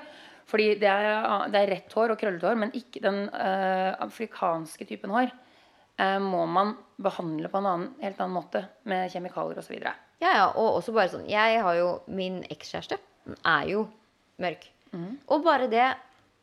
Fordi 0.49 0.75
det 0.81 0.89
er, 0.89 1.49
det 1.49 1.61
er 1.61 1.73
rett 1.73 1.97
hår 1.97 2.13
og 2.13 2.21
krøllete 2.21 2.49
hår, 2.49 2.61
men 2.61 2.75
ikke 2.77 3.01
den 3.05 3.25
eh, 3.33 3.97
afrikanske 4.05 4.85
typen 4.89 5.11
hår. 5.17 5.33
Eh, 5.99 6.19
må 6.23 6.45
man 6.51 6.75
behandle 6.99 7.49
på 7.53 7.61
en 7.61 7.67
annen, 7.71 7.95
helt 8.03 8.21
annen 8.21 8.37
måte 8.39 8.65
med 8.89 9.11
kjemikalier 9.13 9.59
osv. 9.61 9.77
Ja, 10.19 10.33
ja, 10.35 10.47
og 10.59 10.81
også 10.81 10.93
bare 10.97 11.13
sånn 11.13 11.29
Jeg 11.31 11.61
har 11.63 11.77
jo 11.79 12.01
Min 12.11 12.41
ekskjæreste 12.51 12.97
er 13.47 13.69
jo 13.71 13.85
mørk. 14.43 14.65
Og 15.31 15.45
bare 15.45 15.69
det 15.71 15.85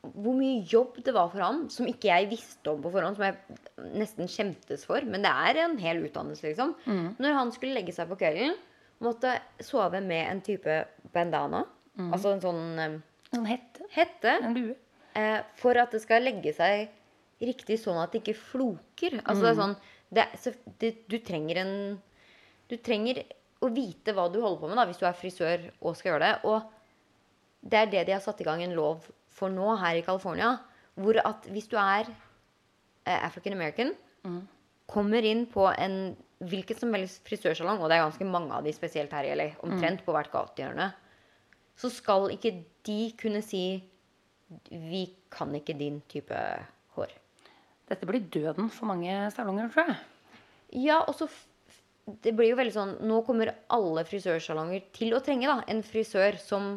Hvor 0.06 0.36
mye 0.38 0.62
jobb 0.70 1.00
det 1.04 1.12
var 1.16 1.28
for 1.34 1.42
han, 1.42 1.64
som 1.74 1.88
ikke 1.90 2.08
jeg 2.12 2.30
visste 2.30 2.70
om 2.72 2.80
på 2.84 2.92
forhånd, 2.94 3.18
som 3.18 3.26
jeg 3.26 3.96
nesten 3.98 4.28
skjemtes 4.30 4.84
for. 4.86 5.02
Men 5.02 5.24
det 5.26 5.32
er 5.34 5.58
en 5.64 5.78
hel 5.82 6.04
utdannelse, 6.06 6.46
liksom. 6.52 6.76
Når 7.18 7.34
han 7.34 7.52
skulle 7.56 7.74
legge 7.74 7.92
seg 7.96 8.08
på 8.12 8.16
kvelden, 8.22 8.54
måtte 9.02 9.34
sove 9.66 10.00
med 10.06 10.30
en 10.30 10.42
type 10.46 10.76
bandana. 11.12 11.64
Altså 12.14 12.36
en 12.36 12.44
sånn 12.44 12.62
eh, 12.80 13.00
En 13.34 13.46
hette. 13.50 13.82
hette. 13.96 14.36
En 14.46 14.54
lue. 14.56 14.76
Eh, 15.18 15.40
for 15.58 15.76
at 15.82 15.92
det 15.92 16.04
skal 16.06 16.22
legge 16.24 16.54
seg 16.54 16.86
riktig 17.42 17.78
sånn 17.82 17.98
at 18.02 18.12
det 18.14 18.22
ikke 18.24 18.38
floker. 18.40 19.20
Altså 19.26 19.42
det 19.44 19.50
er 19.52 19.60
sånn 19.60 19.76
det, 20.16 20.22
er- 20.24 20.38
så, 20.40 20.54
det, 20.80 20.94
Du 21.10 21.18
trenger 21.20 21.58
en 21.64 21.74
Du 22.70 22.78
trenger 22.78 23.24
å 23.62 23.70
vite 23.74 24.14
hva 24.14 24.28
du 24.32 24.40
holder 24.42 24.60
på 24.62 24.68
med 24.70 24.78
da, 24.78 24.86
hvis 24.86 24.98
du 25.02 25.06
er 25.06 25.14
frisør 25.18 25.66
og 25.82 25.96
skal 25.98 26.14
gjøre 26.14 26.26
det. 26.26 26.34
Og 26.46 26.64
det 27.66 27.80
er 27.80 27.86
det 27.92 28.06
de 28.08 28.14
har 28.14 28.22
satt 28.22 28.42
i 28.42 28.46
gang 28.48 28.62
en 28.64 28.76
lov 28.78 29.06
for 29.30 29.50
nå 29.50 29.76
her 29.82 29.96
i 30.00 30.02
California. 30.06 30.60
Hvor 30.96 31.18
at 31.26 31.46
hvis 31.52 31.68
du 31.72 31.76
er 31.78 32.06
eh, 33.06 33.20
African 33.26 33.54
American, 33.54 33.94
kommer 34.88 35.22
inn 35.26 35.46
på 35.50 35.66
en 35.78 36.16
hvilken 36.46 36.78
som 36.78 36.94
helst 36.94 37.24
frisørsalong, 37.26 37.80
og 37.82 37.90
det 37.90 37.98
er 37.98 38.04
ganske 38.06 38.26
mange 38.28 38.52
av 38.54 38.64
de 38.66 38.74
spesielt 38.74 39.12
her 39.14 39.24
i 39.26 39.34
LA, 39.36 39.48
omtrent 39.66 40.04
på 40.06 40.12
hvert 40.14 40.32
gatehjørne, 40.34 40.92
så 41.78 41.90
skal 41.92 42.30
ikke 42.34 42.52
de 42.86 43.12
kunne 43.18 43.42
si 43.46 43.84
vi 44.70 45.06
kan 45.34 45.54
ikke 45.58 45.78
din 45.78 46.02
type 46.12 46.38
hår. 46.96 47.12
Dette 47.90 48.08
blir 48.10 48.24
døden 48.34 48.70
for 48.74 48.90
mange 48.90 49.14
salonger, 49.36 49.70
tror 49.74 49.92
jeg. 49.92 49.98
Ja, 50.86 51.02
og 51.08 51.14
så 51.20 51.28
Det 52.24 52.36
blir 52.38 52.52
jo 52.52 52.58
veldig 52.60 52.74
sånn 52.74 52.92
Nå 53.08 53.20
kommer 53.26 53.52
alle 53.74 54.04
frisørsalonger 54.06 54.84
til 54.94 55.14
å 55.16 55.22
trenge 55.26 55.48
da, 55.50 55.60
en 55.70 55.80
frisør 55.86 56.36
som 56.42 56.76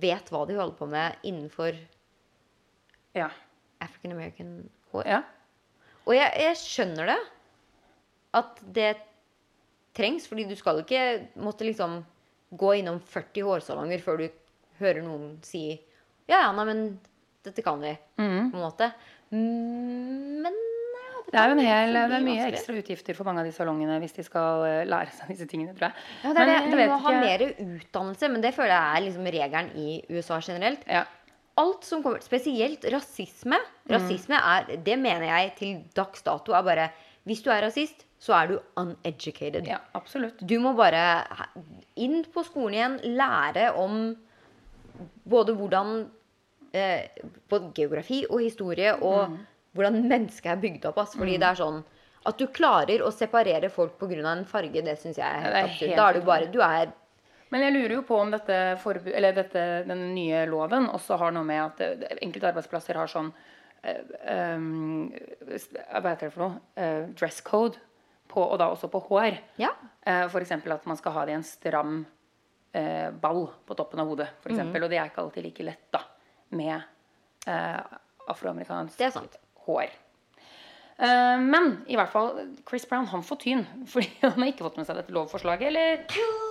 vet 0.00 0.28
hva 0.32 0.42
de 0.48 0.56
holder 0.58 0.76
på 0.78 0.88
med 0.88 1.16
innenfor 1.26 1.76
Ja. 3.16 3.30
African 3.80 4.12
American 4.12 4.50
hår. 4.92 5.06
ja. 5.08 5.22
Og 6.06 6.14
jeg, 6.16 6.32
jeg 6.40 6.56
skjønner 6.60 7.06
det. 7.12 7.18
At 8.36 8.60
det 8.76 8.90
trengs. 9.96 10.26
Fordi 10.30 10.44
du 10.48 10.54
skal 10.58 10.82
ikke 10.82 11.28
måtte 11.40 11.66
liksom 11.66 12.00
gå 12.60 12.74
innom 12.80 13.00
40 13.00 13.44
hårsalonger 13.46 14.02
før 14.04 14.18
du 14.22 14.28
hører 14.80 15.02
noen 15.04 15.38
si 15.46 15.64
Ja, 16.30 16.44
ja, 16.46 16.52
nei, 16.54 16.64
men 16.68 16.82
dette 17.44 17.62
kan 17.64 17.80
vi. 17.82 17.94
På 18.16 18.22
en 18.26 18.52
måte. 18.68 18.92
Mm, 19.30 20.42
Men 20.42 20.56
ja, 20.56 21.22
Det 21.30 21.38
er 21.38 21.46
jo 21.52 21.54
en 21.54 21.62
hel, 21.62 21.92
det 21.94 22.16
er 22.18 22.24
mye 22.26 22.46
ekstra 22.48 22.74
utgifter 22.80 23.14
for 23.14 23.28
mange 23.28 23.44
av 23.44 23.46
de 23.46 23.52
salongene 23.54 24.00
hvis 24.02 24.16
de 24.16 24.24
skal 24.26 24.64
eh, 24.66 24.80
lære 24.90 25.12
seg 25.14 25.30
disse 25.30 25.46
tingene, 25.50 25.74
tror 25.76 25.90
jeg. 25.90 26.08
Ja, 26.24 26.32
det 26.34 26.42
er 26.42 26.50
det. 26.50 26.72
Du 26.72 26.80
må 26.90 26.98
ha 27.04 27.12
mer 27.20 27.44
utdannelse, 27.52 28.30
men 28.32 28.42
det 28.42 28.54
føler 28.56 28.74
jeg 28.74 28.96
er 28.98 29.04
liksom 29.06 29.30
regelen 29.36 29.70
i 29.78 29.88
USA 30.16 30.40
generelt. 30.42 30.82
Ja. 30.90 31.04
Alt 31.60 31.84
som 31.86 32.02
kommer, 32.02 32.22
Spesielt 32.24 32.84
rasisme. 32.90 33.58
Rasisme 33.90 34.38
er, 34.38 34.70
det 34.86 34.96
mener 34.98 35.26
jeg 35.28 35.54
til 35.58 35.80
dags 35.98 36.22
dato 36.26 36.54
er 36.56 36.62
bare 36.66 36.88
Hvis 37.28 37.42
du 37.44 37.50
er 37.52 37.62
rasist, 37.66 38.06
så 38.20 38.32
er 38.36 38.46
du 38.50 38.58
uneducated. 38.80 39.66
ja, 39.68 39.78
absolutt. 39.94 40.40
Du 40.40 40.58
må 40.60 40.72
bare 40.76 41.02
inn 42.00 42.24
på 42.32 42.42
skolen 42.44 42.74
igjen, 42.74 42.96
lære 43.16 43.70
om 43.76 44.16
både 45.28 45.54
hvordan 45.56 46.08
eh, 46.72 47.08
Både 47.48 47.72
geografi 47.74 48.24
og 48.30 48.40
historie, 48.40 48.94
og 49.02 49.38
hvordan 49.74 50.00
mennesket 50.08 50.46
er 50.52 50.56
bygd 50.62 50.84
opp. 50.86 50.98
ass. 50.98 51.14
Fordi 51.16 51.38
det 51.38 51.46
er 51.46 51.54
sånn 51.60 51.84
At 52.26 52.36
du 52.38 52.46
klarer 52.48 53.00
å 53.00 53.10
separere 53.12 53.70
folk 53.70 53.98
pga. 53.98 54.26
en 54.32 54.44
farge, 54.44 54.82
det 54.84 54.98
syns 54.98 55.16
jeg 55.16 55.24
er 55.24 55.40
helt 55.40 55.54
er 55.54 55.66
helt 55.68 55.96
Da 55.96 56.08
er 56.10 56.12
du 56.14 56.20
bare 56.20 56.50
Du 56.52 56.60
er 56.60 56.92
Men 57.50 57.62
jeg 57.62 57.72
lurer 57.72 57.94
jo 57.96 58.02
på 58.02 58.18
om 58.20 58.30
dette 58.30 58.76
forbu- 58.82 59.14
eller 59.14 59.32
dette, 59.32 59.84
den 59.86 60.14
nye 60.14 60.46
loven 60.46 60.86
også 60.88 61.16
har 61.18 61.30
noe 61.32 61.44
med 61.44 61.60
at 61.64 61.80
eh, 61.80 62.16
enkelte 62.22 62.46
arbeidsplasser 62.52 62.94
har 62.94 63.06
sånn 63.08 63.32
uh, 63.84 64.54
um, 64.54 65.10
Hva 65.48 66.10
heter 66.12 66.28
det 66.28 66.32
for 66.32 66.44
noe? 66.44 66.60
Uh, 66.76 67.08
dress 67.14 67.40
code. 67.40 67.78
På, 68.30 68.44
og 68.52 68.58
da 68.60 68.68
også 68.70 68.86
på 68.92 69.00
hår. 69.08 69.40
Ja. 69.58 69.72
Uh, 70.06 70.28
F.eks. 70.30 70.52
at 70.52 70.86
man 70.86 70.96
skal 70.96 71.12
ha 71.12 71.24
det 71.26 71.32
i 71.32 71.38
en 71.40 71.42
stram 71.42 72.06
uh, 72.76 73.10
ball 73.10 73.48
på 73.66 73.74
toppen 73.74 73.98
av 73.98 74.06
hodet. 74.06 74.28
For 74.40 74.50
Mhm. 74.50 74.54
eksempel, 74.60 74.84
Og 74.84 74.90
det 74.90 74.98
er 74.98 75.08
ikke 75.10 75.22
alltid 75.24 75.42
like 75.44 75.64
lett 75.64 75.90
da 75.90 76.04
med 76.54 76.76
eh, 77.46 77.98
afroamerikansk 78.30 79.00
er 79.00 79.18
hår. 79.66 79.90
Eh, 81.00 81.38
men 81.40 81.70
i 81.88 81.96
hvert 81.96 82.12
fall, 82.12 82.42
Chris 82.68 82.84
Brown 82.88 83.06
han 83.08 83.22
får 83.24 83.38
tyn. 83.44 83.62
Fordi 83.92 84.10
han 84.20 84.36
har 84.36 84.50
ikke 84.52 84.66
fått 84.66 84.80
med 84.80 84.88
seg 84.88 84.98
dette 85.00 85.14
lovforslaget. 85.16 85.70
Eller 85.70 86.02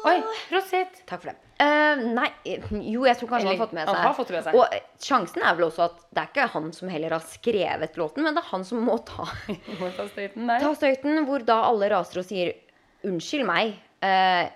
Oi, 0.10 0.16
Rosit! 0.54 1.04
Takk 1.10 1.24
for 1.24 1.32
det. 1.32 1.38
Eh, 1.60 2.06
nei, 2.16 2.30
jo, 2.48 3.04
jeg 3.06 3.20
tror 3.20 3.34
kanskje 3.34 3.50
han 3.50 3.52
har 3.52 3.60
fått 3.60 3.76
med 3.76 3.90
han 3.90 3.98
seg 3.98 4.08
har 4.08 4.16
fått 4.18 4.32
med 4.34 4.48
seg. 4.48 4.58
Og 4.58 4.78
eh, 4.78 4.88
sjansen 5.04 5.44
er 5.44 5.60
vel 5.60 5.68
også 5.68 5.86
at 5.90 6.00
det 6.08 6.24
er 6.24 6.32
ikke 6.32 6.48
han 6.56 6.72
som 6.76 6.94
heller 6.94 7.18
har 7.18 7.28
skrevet 7.28 8.00
låten, 8.00 8.26
men 8.26 8.38
det 8.38 8.44
er 8.46 8.50
han 8.54 8.66
som 8.68 8.82
må 8.88 8.98
ta, 9.06 9.28
Må 9.82 9.92
ta 9.98 10.08
støyten 10.10 10.56
ta 10.64 10.74
støyten, 10.78 11.22
hvor 11.28 11.46
da 11.46 11.62
alle 11.68 11.92
raser 11.92 12.24
og 12.24 12.28
sier 12.30 12.56
unnskyld 13.08 13.46
meg. 13.48 13.76
Eh, 14.06 14.48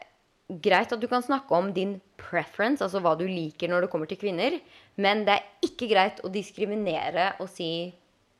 greit 0.63 0.91
at 0.95 1.01
du 1.01 1.07
kan 1.11 1.23
snakke 1.23 1.55
om 1.55 1.69
din 1.75 1.97
preference, 2.19 2.83
altså 2.83 3.01
hva 3.03 3.13
du 3.19 3.25
liker 3.27 3.71
når 3.71 3.85
det 3.85 3.91
kommer 3.93 4.09
til 4.09 4.19
kvinner, 4.21 4.57
men 4.95 5.23
det 5.27 5.37
er 5.37 5.67
ikke 5.67 5.89
greit 5.91 6.21
å 6.23 6.31
diskriminere 6.33 7.33
og 7.41 7.49
si 7.51 7.69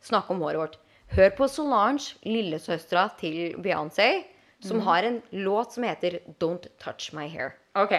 snakke 0.04 0.36
om 0.36 0.43
håret 0.43 0.62
vårt. 0.62 0.78
Hør 1.14 1.34
på 1.38 1.47
Solange, 1.51 2.16
lillesøstera 2.26 3.08
til 3.20 3.56
Beyoncé, 3.62 4.26
som 4.64 4.80
mm. 4.80 4.86
har 4.88 5.08
en 5.08 5.18
låt 5.45 5.76
som 5.76 5.86
heter 5.86 6.20
Don't 6.41 6.70
Touch 6.82 7.12
My 7.14 7.28
Hair. 7.30 7.58
Ok. 7.78 7.97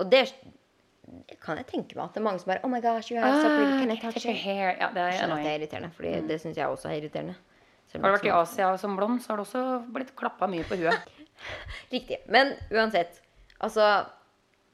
Og 0.00 0.10
det 0.12 0.26
kan 1.42 1.58
jeg 1.58 1.66
tenke 1.68 1.96
meg 1.96 2.06
at 2.06 2.14
det 2.14 2.22
er 2.22 2.24
mange 2.24 2.40
som 2.40 2.52
bare 2.52 2.62
Oh 2.64 2.70
my 2.70 2.80
gosh, 2.80 3.10
you 3.10 3.18
have 3.20 3.40
so 3.42 3.48
pretty, 3.50 3.80
can 3.82 3.90
I 3.90 3.98
touch 4.00 4.24
your 4.24 4.36
hair. 4.36 4.76
Ja, 4.78 4.92
det 4.94 5.02
er 5.02 5.18
skjønner 5.18 5.40
at 5.40 5.46
det 5.46 5.50
er 5.50 5.58
irriterende, 5.58 5.90
Fordi 5.96 6.12
det 6.28 6.38
syns 6.42 6.60
jeg 6.60 6.68
også 6.68 6.90
er 6.90 7.00
irriterende. 7.00 7.36
Har 7.92 8.06
du 8.06 8.14
vært 8.14 8.24
i 8.24 8.32
Asia 8.32 8.70
som 8.80 8.94
blond, 8.96 9.20
så 9.20 9.32
har 9.32 9.40
du 9.40 9.44
også 9.44 9.62
blitt 9.92 10.14
klappa 10.16 10.48
mye 10.48 10.64
på 10.64 10.78
huet. 10.80 11.10
Riktig. 11.94 12.22
Men 12.32 12.54
uansett. 12.72 13.20
Altså 13.60 13.88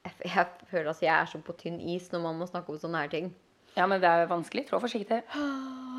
jeg, 0.05 0.15
jeg 0.25 0.71
føler 0.71 0.91
at 0.91 1.03
jeg 1.03 1.13
er 1.15 1.29
så 1.29 1.41
på 1.43 1.55
tynn 1.59 1.79
is 1.81 2.09
når 2.13 2.23
man 2.23 2.39
må 2.39 2.47
snakke 2.49 2.73
om 2.73 2.79
sånne 2.81 3.03
her 3.03 3.11
ting. 3.11 3.29
Ja, 3.75 3.85
men 3.87 4.01
det 4.01 4.09
er 4.09 4.29
vanskelig. 4.29 4.65
Trå 4.69 4.79
forsiktig. 4.81 5.21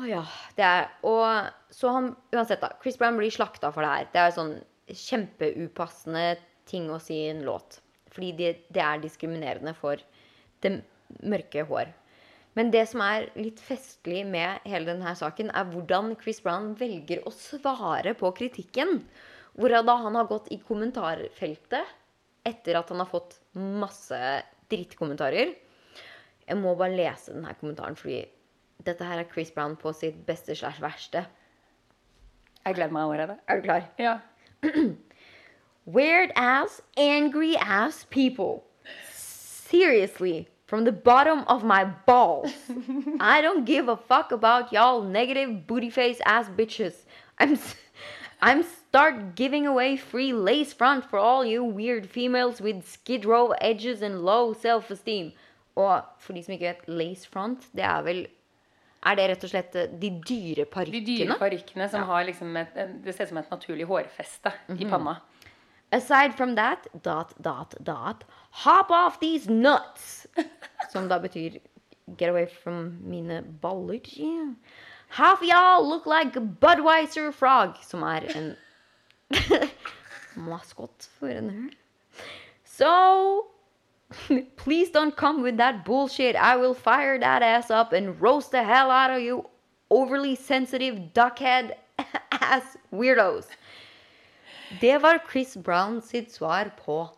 Ja. 0.09 0.23
Det 0.57 0.65
er 0.65 0.87
Og 1.05 1.51
så 1.73 1.91
han 1.93 2.07
Uansett, 2.33 2.61
da. 2.63 2.71
Chris 2.81 2.97
Brown 2.97 3.19
blir 3.19 3.29
slakta 3.33 3.69
for 3.73 3.85
det 3.85 3.91
her. 3.93 4.07
Det 4.13 4.21
er 4.21 4.35
sånn 4.35 4.55
kjempeupassende 4.91 6.39
ting 6.67 6.89
å 6.91 6.99
si 7.01 7.19
i 7.21 7.31
en 7.31 7.43
låt. 7.45 7.79
Fordi 8.11 8.31
det, 8.39 8.51
det 8.73 8.81
er 8.83 9.03
diskriminerende 9.03 9.75
for 9.77 10.01
det 10.65 10.79
mørke 11.21 11.63
hår. 11.69 11.93
Men 12.57 12.71
det 12.73 12.83
som 12.91 13.03
er 13.05 13.29
litt 13.37 13.61
festlig 13.63 14.25
med 14.27 14.65
hele 14.67 14.89
denne 14.89 15.13
saken, 15.15 15.53
er 15.55 15.69
hvordan 15.71 16.15
Chris 16.19 16.41
Brown 16.43 16.73
velger 16.79 17.23
å 17.23 17.31
svare 17.31 18.15
på 18.19 18.33
kritikken. 18.35 19.05
Hvorav 19.55 19.87
da 19.87 19.95
han 20.03 20.17
har 20.19 20.27
gått 20.27 20.49
i 20.51 20.59
kommentarfeltet 20.65 21.95
etter 22.47 22.77
at 22.79 22.89
han 22.89 23.01
har 23.03 23.09
fått 23.09 23.37
masse 23.57 24.19
drittkommentarer. 24.71 25.53
Jeg 26.47 26.59
må 26.59 26.73
bare 26.75 26.95
lese 26.95 27.35
denne 27.35 27.53
kommentaren, 27.59 27.97
fordi 27.99 28.23
dette 28.85 29.05
her 29.05 29.21
er 29.21 29.29
Chris 29.29 29.51
Brown 29.53 29.77
på 29.79 29.93
sitt 29.95 30.17
beste 30.27 30.55
slash 30.57 30.81
verste. 30.81 31.25
Jeg 32.65 32.77
gleder 32.77 32.93
meg 32.93 33.03
allerede. 33.03 33.37
Er 33.47 33.59
du 33.59 33.67
klar? 33.67 33.87
Ja. 34.01 34.17
Weird 35.85 36.31
ass, 36.35 36.81
angry 36.97 37.55
ass 37.57 38.05
people. 38.09 38.63
Seriously, 39.13 40.47
from 40.65 40.85
the 40.85 40.91
bottom 40.91 41.43
of 41.47 41.63
my 41.63 41.85
balls. 42.05 42.53
I 43.19 43.41
don't 43.41 43.65
give 43.65 43.89
a 43.89 43.97
fuck 43.97 44.31
about 44.31 44.71
y'all 44.71 45.01
negative 45.01 45.67
booty 45.67 45.89
face 45.89 46.21
ass 46.25 46.49
bitches. 46.49 47.05
I'm 47.39 47.57
I'm 48.41 48.63
start 48.63 49.35
giving 49.35 49.67
away 49.67 49.97
free 49.97 50.33
lace 50.33 50.73
front 50.73 51.05
for 51.05 51.19
all 51.19 51.45
you 51.45 51.63
weird 51.63 52.09
females 52.09 52.59
with 52.59 52.87
skid 52.87 53.25
row 53.25 53.51
edges 53.61 54.01
and 54.01 54.25
low 54.25 54.53
self-esteem. 54.53 55.31
Og 55.75 56.03
for 56.19 56.33
de 56.33 56.43
som 56.43 56.53
ikke 56.55 56.67
vet, 56.67 56.87
lace 56.87 57.27
front, 57.29 57.67
det 57.75 57.83
er 57.83 58.01
vel 58.05 58.27
Er 59.01 59.15
det 59.17 59.23
rett 59.31 59.43
og 59.47 59.49
slett 59.49 59.75
eh, 59.75 59.93
de 59.97 60.09
dyre 60.29 60.67
De 60.85 60.99
dyre 61.01 61.37
parykkene 61.39 61.87
som 61.89 62.03
har 62.05 62.25
liksom 62.27 62.57
et, 62.57 62.75
Det 63.01 63.15
ser 63.15 63.25
ut 63.25 63.31
som 63.31 63.39
et 63.41 63.53
naturlig 63.53 63.87
hårfeste 63.89 64.51
i 64.77 64.85
panna. 64.85 65.15
Aside 65.91 66.33
from 66.37 66.55
that, 66.55 66.87
dot, 67.03 67.33
dot, 67.41 67.75
dot, 67.83 68.23
hop 68.63 68.91
off 68.91 69.19
these 69.19 69.49
nuts. 69.49 70.25
Som 70.91 71.09
da 71.09 71.17
betyr 71.19 71.59
get 72.17 72.29
away 72.29 72.45
from 72.45 72.97
mine 73.03 73.41
baller. 73.61 73.99
Yeah. 74.15 74.53
Half 75.11 75.41
y'all 75.41 75.87
look 75.87 76.05
like 76.05 76.33
Budwiser 76.33 77.33
frog, 77.33 77.75
som 77.83 78.03
er 78.03 78.23
en 78.35 78.55
maskot 80.35 81.09
for 81.19 81.27
en 81.27 81.49
hund. 81.49 81.75
So 82.63 83.47
please 84.55 84.89
don't 84.89 85.15
come 85.15 85.41
with 85.41 85.57
that 85.57 85.83
bullshit. 85.83 86.35
I 86.35 86.55
will 86.55 86.73
fire 86.73 87.19
that 87.19 87.43
ass 87.43 87.69
up 87.69 87.91
and 87.91 88.21
roast 88.21 88.51
the 88.51 88.63
hell 88.63 88.89
out 88.89 89.11
of 89.11 89.21
you 89.21 89.45
overly 89.89 90.35
sensitive 90.35 91.13
duckhead 91.13 91.73
ass 92.31 92.77
weirdos. 92.93 93.47
Det 94.79 94.97
var 94.97 95.19
Chris 95.29 95.57
Brown 95.57 96.01
sitt 96.01 96.31
svar 96.31 96.71
på. 96.85 97.09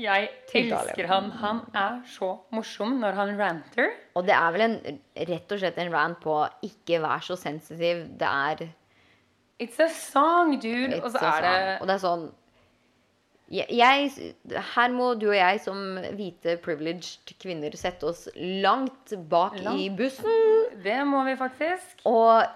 Jeg 0.00 0.28
Tiltale. 0.48 0.88
elsker 0.88 1.08
han. 1.10 1.30
Han 1.42 1.62
er 1.76 2.00
så 2.08 2.32
morsom 2.54 2.98
når 3.02 3.18
han 3.18 3.32
ranter. 3.38 3.92
Og 4.16 4.26
det 4.26 4.34
er 4.36 4.52
vel 4.56 4.66
en, 4.66 4.76
rett 5.30 5.52
og 5.52 5.62
slett 5.62 5.80
en 5.82 5.92
rant 5.92 6.20
på 6.22 6.36
ikke 6.66 7.00
vær 7.04 7.24
så 7.24 7.36
sensitiv. 7.38 8.06
Det 8.20 8.28
er 8.28 8.68
It's 9.60 9.76
a 9.76 9.90
song, 9.92 10.54
dude. 10.56 11.02
Og 11.04 11.10
så 11.12 11.20
er 11.20 11.42
det 11.44 11.80
Og 11.82 11.88
det 11.90 11.98
er 11.98 12.04
sånn 12.04 12.30
jeg, 13.50 14.10
Her 14.76 14.92
må 14.94 15.08
du 15.18 15.26
og 15.32 15.34
jeg 15.34 15.58
som 15.64 15.98
hvite 16.14 16.54
privileged 16.62 17.32
kvinner 17.42 17.74
sette 17.74 18.06
oss 18.06 18.28
langt 18.36 19.14
bak 19.30 19.56
i 19.74 19.88
bussen. 19.90 20.76
Det 20.84 21.00
må 21.08 21.24
vi 21.26 21.34
faktisk. 21.38 22.04
Og 22.06 22.46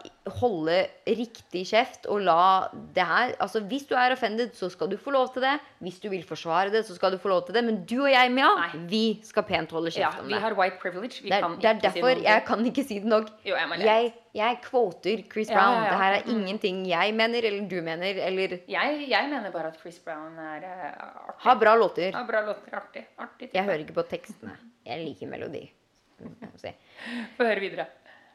holde 0.40 0.86
riktig 1.04 1.66
kjeft 1.68 2.06
og 2.08 2.22
la 2.24 2.68
det 2.96 3.04
her 3.04 3.34
Altså, 3.44 3.60
hvis 3.68 3.82
du 3.90 3.92
er 3.94 4.14
offended, 4.14 4.54
så 4.56 4.70
skal 4.72 4.88
du 4.88 4.96
få 4.96 5.12
lov 5.12 5.26
til 5.34 5.42
det. 5.44 5.58
Hvis 5.84 5.98
du 6.00 6.08
vil 6.08 6.22
forsvare 6.24 6.70
det, 6.72 6.80
så 6.88 6.94
skal 6.96 7.12
du 7.12 7.18
få 7.20 7.28
lov 7.28 7.42
til 7.44 7.54
det. 7.58 7.62
Men 7.66 7.82
du 7.84 7.98
og 8.06 8.08
jeg, 8.10 8.30
Mia, 8.32 8.48
Nei. 8.56 8.80
vi 8.88 9.02
skal 9.22 9.44
pent 9.44 9.70
holde 9.76 9.92
Ja, 9.92 10.08
kjeft 10.08 10.22
om 10.22 10.28
vi 10.32 10.38
har 10.40 10.56
white 10.56 10.78
privilege. 10.80 11.20
Vi 11.22 11.28
Det 11.28 11.36
er, 11.36 11.42
kan 11.44 11.58
det 11.60 11.68
er 11.68 11.74
ikke 11.74 11.92
si 11.92 12.24
jeg 12.24 12.44
kan 12.46 12.64
ikke 12.70 12.84
si 12.88 12.98
det 13.04 13.10
nok. 13.12 13.28
Jo, 13.44 13.54
jeg. 13.54 13.80
Jeg, 13.84 14.12
jeg 14.34 14.58
kvoter 14.64 15.24
Chris 15.30 15.50
Ja, 15.50 15.54
Brown. 15.60 15.74
ja, 15.76 15.84
ja. 15.84 15.90
Det 15.90 16.00
her 16.00 16.12
er 16.14 16.22
Mm. 16.24 16.40
ingenting 16.40 16.86
jeg 16.88 17.14
mener, 17.14 17.40
eller 17.44 17.68
du 17.68 17.82
mener, 17.82 18.24
eller 18.26 18.58
Jeg, 18.68 19.04
jeg 19.08 19.28
mener 19.28 19.50
bare 19.50 19.66
at 19.74 19.78
Chris 19.80 19.98
Brown 19.98 20.38
er 20.38 20.64
uh, 20.64 21.28
artig. 21.28 21.40
har 21.44 21.54
bra 21.60 21.74
låter. 21.76 22.12
Har 22.12 22.24
bra 22.26 22.40
låter. 22.40 22.72
Artig. 22.72 23.04
artig. 23.18 23.50
Jeg 23.54 23.64
hører 23.64 23.78
ikke 23.84 23.92
på 24.00 24.08
tekstene. 24.08 24.56
Jeg 24.86 25.04
liker 25.04 25.26
melodi. 25.28 25.70
Få 27.36 27.44
høre 27.44 27.60
videre. 27.60 27.86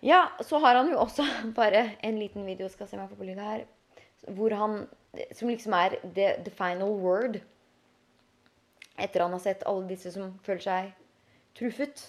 Ja, 0.02 0.28
så 0.42 0.60
har 0.60 0.76
han 0.76 0.92
jo 0.92 1.00
også 1.00 1.26
bare 1.56 1.92
en 2.04 2.20
liten 2.20 2.46
video, 2.46 2.70
skal 2.70 2.88
se 2.88 2.98
meg 2.98 3.10
på 3.10 3.24
lyd 3.24 3.40
her, 3.40 3.66
hvor 4.28 4.56
han 4.56 4.88
Som 5.34 5.50
liksom 5.50 5.74
er 5.74 5.96
the, 6.04 6.36
the 6.46 6.52
final 6.52 6.92
word. 7.02 7.40
Etter 9.00 9.24
han 9.24 9.32
har 9.32 9.40
sett 9.40 9.64
alle 9.66 9.88
disse 9.90 10.12
som 10.14 10.36
føler 10.46 10.62
seg 10.62 10.92
truffet. 11.58 12.04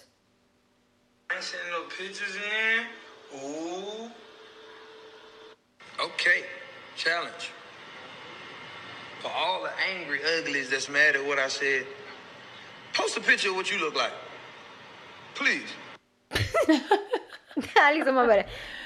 No. 3.33 4.11
Okay, 5.97 6.43
challenge. 6.95 7.49
For 9.21 9.29
all 9.29 9.63
the 9.63 9.73
angry 9.95 10.19
uglies 10.39 10.69
that's 10.69 10.89
mad 10.89 11.15
at 11.15 11.25
what 11.25 11.39
I 11.39 11.47
said, 11.49 11.85
post 12.93 13.17
a 13.17 13.21
picture 13.21 13.49
of 13.49 13.55
what 13.55 13.71
you 13.71 13.79
look 13.79 13.95
like. 13.95 14.13
Please. 15.33 15.73
Det 17.55 17.77
er 17.81 17.95
liksom 17.97 18.17
man 18.17 18.29
bare 18.29 18.45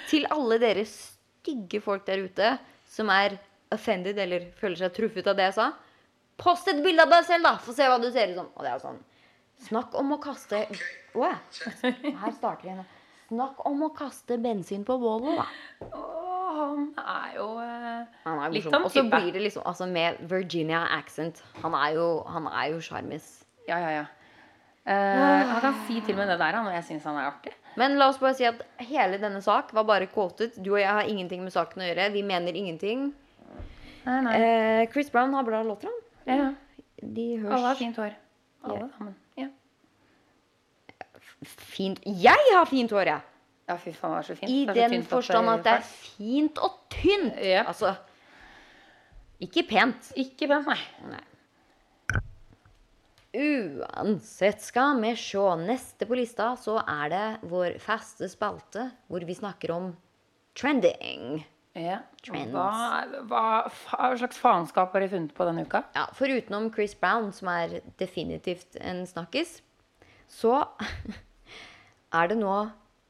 Til 0.10 0.28
alle 0.34 0.60
dere 0.62 0.86
stygge 0.90 1.82
folk 1.84 2.06
der 2.08 2.24
ute 2.26 2.56
som 2.90 3.10
er 3.14 3.38
offended 3.74 4.18
eller 4.22 4.48
føler 4.60 4.80
seg 4.80 4.94
truffet 4.96 5.28
av 5.28 5.36
det 5.38 5.50
jeg 5.50 5.56
sa, 5.58 5.66
post 6.40 6.70
et 6.72 6.82
bilde 6.86 7.04
av 7.04 7.12
deg 7.12 7.26
selv, 7.28 7.48
da! 7.48 7.56
Få 7.62 7.74
se 7.76 7.88
hva 7.90 7.98
du 8.00 8.08
ser 8.14 8.32
ut 8.32 8.40
som. 8.40 8.52
Og 8.56 8.64
det 8.64 8.72
er 8.72 8.78
jo 8.78 8.84
sånn 8.86 9.02
Snakk 9.66 9.96
om 9.98 10.14
å 10.16 10.20
kaste 10.22 10.66
oh. 11.16 11.36
Her 11.82 12.34
starter 12.36 12.68
vi 12.68 12.76
nå. 12.78 12.86
Snakk 13.30 13.64
om 13.66 13.86
å 13.88 13.90
kaste 13.96 14.38
bensin 14.42 14.84
på 14.86 14.98
bålet, 15.02 15.40
da. 15.40 15.46
Oh, 15.96 16.36
han 16.56 16.84
er 17.02 17.38
jo 17.40 17.48
eh, 17.64 18.20
Han 18.28 18.42
er 18.44 18.54
Litt 18.54 18.68
sånn 18.68 18.86
Og 18.86 18.92
så 18.94 19.06
blir 19.08 19.32
det 19.34 19.42
liksom 19.48 19.66
altså 19.66 19.88
med 19.90 20.20
Virginia 20.30 20.86
accent. 20.98 21.42
Han 21.64 21.78
er 21.80 21.96
jo 21.98 22.08
Han 22.32 22.50
er 22.52 22.76
jo 22.76 22.84
sjarmis. 22.86 23.32
Ja, 23.66 23.80
ja, 23.82 23.92
ja. 24.02 24.06
Eh, 24.86 25.48
han 25.50 25.62
kan 25.64 25.80
si 25.88 25.98
til 26.02 26.14
og 26.14 26.22
med 26.22 26.30
det 26.30 26.38
der, 26.38 26.60
han, 26.60 26.68
og 26.70 26.76
jeg 26.76 26.86
syns 26.86 27.08
han 27.10 27.18
er 27.18 27.32
artig. 27.32 27.56
Men 27.76 27.98
la 28.00 28.08
oss 28.12 28.20
bare 28.22 28.36
si 28.38 28.48
at 28.48 28.62
hele 28.88 29.20
denne 29.20 29.42
sak 29.44 29.74
var 29.76 29.84
bare 29.88 30.08
quotet. 30.12 30.56
Du 30.64 30.72
og 30.74 30.80
jeg 30.80 30.92
har 30.92 31.10
ingenting 31.12 31.44
med 31.44 31.54
saken 31.56 31.84
å 31.84 31.90
gjøre. 31.90 32.10
Vi 32.14 32.24
mener 32.24 32.56
ingenting. 32.56 33.10
Nei, 34.06 34.18
nei. 34.24 34.34
Eh, 34.40 34.88
Chris 34.94 35.10
Brown 35.12 35.34
har 35.36 35.44
bra 35.48 35.62
låter, 35.66 35.92
han. 35.92 36.02
Ja, 36.26 36.50
De 37.02 37.28
høres. 37.42 37.54
Alle 37.58 37.68
har 37.74 37.80
fint 37.80 37.98
hår. 38.00 38.18
Alle 38.66 38.90
sammen. 38.98 39.16
Ja. 39.38 39.50
fint 41.46 42.00
Jeg 42.06 42.52
har 42.56 42.66
fint 42.70 42.92
hår, 42.96 43.12
jeg! 43.12 43.32
ja, 43.66 43.78
fy 43.82 43.94
faen, 43.98 44.14
det 44.14 44.18
er 44.20 44.28
så 44.28 44.36
fint. 44.38 44.52
I 44.52 44.66
så 44.68 44.76
den 44.78 45.06
forstand 45.10 45.50
at 45.50 45.64
det 45.66 45.72
er 45.80 45.86
fint 45.86 46.60
og 46.62 46.76
tynt. 46.94 47.40
Ja. 47.42 47.64
Altså 47.68 47.96
Ikke 49.42 49.66
pent. 49.68 50.12
Ikke 50.16 50.48
pent, 50.48 50.70
nei. 50.70 50.78
Nei. 51.12 51.24
Uansett 53.36 54.62
skal 54.64 55.02
vi 55.02 55.12
se. 55.20 55.44
Neste 55.60 56.08
på 56.08 56.16
lista 56.16 56.54
så 56.60 56.78
er 56.82 57.12
det 57.12 57.26
vår 57.52 57.76
faste 57.84 58.30
spalte 58.32 58.90
hvor 59.12 59.26
vi 59.28 59.36
snakker 59.36 59.74
om 59.76 59.92
trending. 60.56 61.44
Ja. 61.76 62.00
Hva, 62.32 62.70
hva, 63.28 63.46
hva 63.68 64.10
slags 64.16 64.40
faenskap 64.40 64.94
har 64.96 65.04
de 65.04 65.10
funnet 65.12 65.34
på 65.36 65.48
denne 65.48 65.66
uka? 65.68 65.84
Ja, 65.98 66.06
Forutenom 66.16 66.70
Chris 66.74 66.96
Brown, 66.96 67.34
som 67.36 67.52
er 67.52 67.82
definitivt 68.00 68.78
en 68.80 69.04
snakkis, 69.10 69.58
så 70.32 70.62
er 72.20 72.32
det 72.32 72.40
nå 72.40 72.56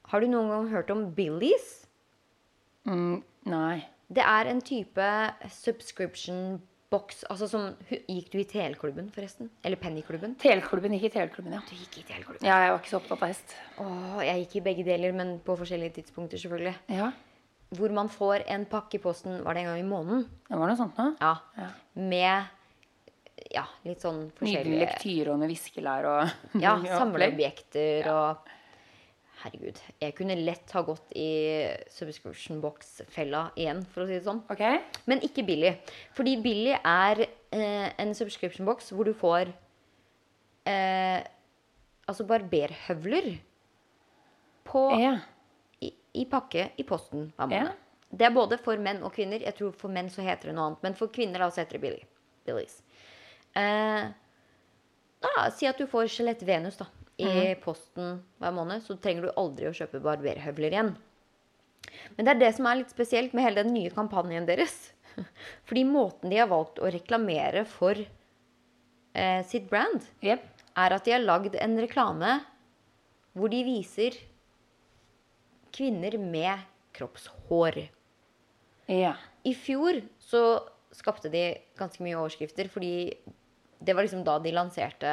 Har 0.05 0.21
du 0.21 0.28
noen 0.30 0.49
gang 0.51 0.67
hørt 0.69 0.91
om 0.93 1.07
Billies? 1.17 1.88
Mm, 2.86 3.23
nei. 3.49 3.86
Det 4.13 4.21
er 4.21 4.49
en 4.51 4.61
type 4.61 5.05
subscription 5.49 6.59
box 6.93 7.23
Altså 7.31 7.47
som 7.49 7.69
Gikk 7.89 8.27
du 8.31 8.38
i 8.39 8.45
TL-klubben, 8.47 9.07
forresten? 9.13 9.49
Eller 9.65 9.79
Pennyklubben? 9.81 10.36
Teleklubben 10.41 10.93
gikk 10.95 11.07
i 11.09 11.13
TL-klubben, 11.15 11.55
ja. 11.57 11.61
Du 11.69 11.75
gikk 11.75 11.99
i 12.01 12.03
TL-klubben. 12.07 12.45
Ja, 12.45 12.59
jeg 12.65 12.73
var 12.73 12.81
ikke 12.81 12.91
så 12.93 12.99
opptatt 13.01 13.21
av 13.21 13.31
hest. 13.31 13.55
Åh, 13.81 14.19
jeg 14.27 14.43
gikk 14.45 14.57
i 14.59 14.65
begge 14.69 14.86
deler, 14.88 15.15
men 15.17 15.38
på 15.45 15.55
forskjellige 15.59 15.97
tidspunkter, 16.01 16.41
selvfølgelig. 16.41 16.75
Ja, 16.95 17.11
Hvor 17.75 17.91
man 17.97 18.09
får 18.13 18.43
en 18.53 18.65
pakke 18.69 18.99
i 18.99 19.01
posten 19.01 19.39
Var 19.43 19.53
det 19.57 19.63
en 19.63 19.71
gang 19.71 19.79
i 19.81 19.88
måneden? 19.89 20.27
det 20.49 20.59
var 20.61 20.69
noe 20.69 20.77
sånt 20.77 20.95
da? 20.99 21.07
Ja. 21.19 21.33
Ja. 21.57 21.69
Med 21.95 22.53
ja, 23.51 23.65
litt 23.83 24.01
sånn 24.05 24.21
Nydelig 24.27 24.38
forskjellige 24.39 24.81
lektyre 24.86 25.33
og 25.33 25.39
med 25.41 25.49
viskelær 25.51 26.05
og 26.11 26.61
Ja, 26.61 26.75
samleobjekter 26.99 28.07
og 28.13 28.51
Herregud. 29.46 29.78
Jeg 30.02 30.16
kunne 30.18 30.36
lett 30.41 30.72
ha 30.74 30.82
gått 30.88 31.12
i 31.14 31.28
subscription 31.93 32.58
box-fella 32.64 33.43
igjen, 33.62 33.84
for 33.93 34.02
å 34.04 34.08
si 34.10 34.16
det 34.18 34.24
sånn. 34.26 34.39
Okay. 34.50 34.80
Men 35.06 35.22
ikke 35.26 35.43
Billy. 35.46 35.76
Fordi 36.18 36.34
Billy 36.41 36.74
er 36.80 37.22
eh, 37.54 37.91
en 38.02 38.16
subscription 38.18 38.66
box 38.66 38.89
hvor 38.96 39.06
du 39.06 39.14
får 39.14 39.52
eh, 40.66 41.22
altså 42.10 42.26
barberhøvler 42.30 43.36
på, 44.66 44.84
Ja. 44.98 45.14
i, 45.86 45.93
i 46.18 46.26
pakke 46.26 46.72
i 46.82 46.88
posten 46.89 47.30
hver 47.38 47.52
måned. 47.52 47.70
Ja. 47.70 48.10
Det 48.16 48.26
er 48.30 48.34
både 48.34 48.58
for 48.62 48.80
menn 48.82 49.04
og 49.04 49.14
kvinner. 49.14 49.41
Jeg 49.43 49.58
tror 49.58 49.74
For 49.78 49.91
menn 49.91 50.10
så 50.14 50.24
heter 50.26 50.50
det 50.50 50.58
noe 50.58 50.72
annet, 50.72 50.84
men 50.86 50.98
for 50.98 51.12
kvinner 51.14 51.41
da 51.43 51.52
så 51.52 51.62
heter 51.62 51.78
det 51.78 51.84
Billy. 51.86 52.04
Billies. 52.48 52.80
Eh, 53.58 54.06
da, 55.26 55.50
si 55.54 55.68
at 55.70 55.78
du 55.82 55.86
får 55.89 56.10
skjelett 56.14 56.41
Venus 56.48 56.78
da, 56.82 56.86
i 57.18 57.28
mm. 57.28 57.61
posten 57.63 58.20
hver 58.41 58.55
måned, 58.55 58.84
så 58.84 58.97
trenger 58.99 59.28
du 59.28 59.38
aldri 59.39 59.70
å 59.70 59.76
kjøpe 59.76 60.03
barberhøvler 60.03 60.74
igjen. 60.74 60.91
Men 62.16 62.28
det 62.28 62.34
er 62.34 62.41
det 62.41 62.51
som 62.57 62.68
er 62.68 62.82
litt 62.82 62.91
spesielt 62.91 63.36
med 63.36 63.45
hele 63.45 63.63
den 63.63 63.76
nye 63.76 63.93
kampanjen 63.93 64.47
deres. 64.47 64.76
Fordi 65.68 65.86
måten 65.88 66.34
de 66.34 66.41
har 66.41 66.51
valgt 66.51 66.82
å 66.82 66.91
reklamere 66.91 67.63
for 67.70 67.99
eh, 67.99 69.41
sitt 69.47 69.70
brand, 69.72 70.03
yep. 70.26 70.43
er 70.76 70.97
at 70.97 71.07
de 71.07 71.16
har 71.16 71.24
lagd 71.24 71.55
en 71.59 71.80
reklame 71.80 72.39
hvor 73.36 73.51
de 73.51 73.61
viser 73.68 74.18
kvinner 75.76 76.18
med 76.20 76.63
kroppshår. 76.95 77.82
Ja. 78.91 79.16
I 79.43 79.55
fjor 79.55 79.99
så 80.24 80.41
skapte 80.95 81.32
de 81.32 81.47
ganske 81.80 82.03
mye 82.03 82.16
overskrifter, 82.16 82.70
fordi 82.72 83.11
det 83.84 83.95
var 83.95 84.05
liksom 84.05 84.24
da 84.28 84.38
de 84.39 84.53
lanserte 84.55 85.11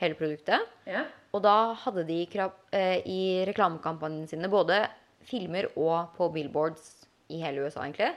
hele 0.00 0.16
produktet. 0.16 0.64
ja. 0.88 1.06
Og 1.36 1.42
da 1.44 1.74
hadde 1.82 2.06
de 2.08 2.22
eh, 2.24 3.02
i 3.04 3.20
reklamekampanjene 3.48 4.30
sine 4.30 4.48
både 4.52 4.80
filmer 5.28 5.68
og 5.76 6.14
på 6.16 6.30
billboards 6.32 7.06
i 7.28 7.42
hele 7.42 7.66
USA, 7.66 7.84
egentlig, 7.84 8.14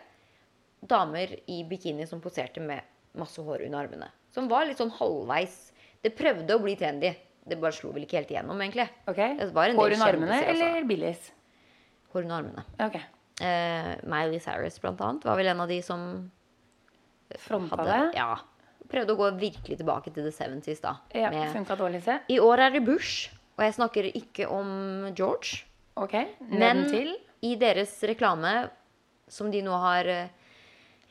damer 0.81 1.33
i 1.51 1.61
bikini 1.67 2.07
som 2.07 2.21
poserte 2.23 2.63
med 2.63 2.87
masse 3.19 3.43
hår 3.43 3.65
under 3.67 3.83
armene. 3.83 4.07
Som 4.31 4.47
var 4.51 4.65
litt 4.65 4.79
sånn 4.79 4.93
halvveis 4.95 5.73
Det 6.01 6.13
prøvde 6.15 6.55
å 6.55 6.61
bli 6.63 6.77
trendy. 6.79 7.11
Det 7.45 7.57
bare 7.61 7.75
slo 7.75 7.91
vel 7.93 8.07
ikke 8.07 8.21
helt 8.21 8.31
igjennom, 8.31 8.57
egentlig. 8.63 8.87
Ok. 9.09 9.19
Det 9.37 9.49
var 9.53 9.69
en 9.69 9.77
Hår 9.77 9.95
under 9.97 10.13
armene 10.15 10.37
kjendiser 10.39 10.53
eller 10.65 10.87
Billies? 10.89 11.27
Hår 12.13 12.23
under 12.25 12.37
armene. 12.39 12.63
Okay. 12.87 13.03
Eh, 13.41 13.91
Miley 14.09 14.41
Cyrus, 14.41 14.79
blant 14.81 15.01
annet, 15.05 15.27
var 15.27 15.37
vel 15.37 15.51
en 15.51 15.61
av 15.61 15.69
de 15.69 15.77
som 15.85 16.07
Fronta 17.41 17.77
hadde 17.77 17.91
det? 17.91 18.17
Ja. 18.17 18.39
Prøvde 18.91 19.15
å 19.15 19.19
gå 19.19 19.29
virkelig 19.39 19.79
tilbake 19.79 20.11
til 20.11 20.27
the 20.27 20.33
70s, 20.35 20.81
da. 20.83 20.97
Ja, 21.15 21.31
Funka 21.53 21.77
dårlig, 21.79 22.03
se. 22.05 22.19
I 22.31 22.39
år 22.43 22.65
er 22.67 22.75
det 22.75 22.83
Bush, 22.87 23.31
og 23.57 23.65
jeg 23.65 23.77
snakker 23.77 24.09
ikke 24.11 24.49
om 24.51 25.11
George. 25.15 25.63
Ok. 25.99 26.17
Men 26.51 26.85
til. 26.91 27.13
i 27.43 27.55
deres 27.59 27.93
reklame, 28.07 28.69
som 29.31 29.51
de 29.51 29.61
nå 29.63 29.75
har 29.79 30.07
eh, 30.11 30.31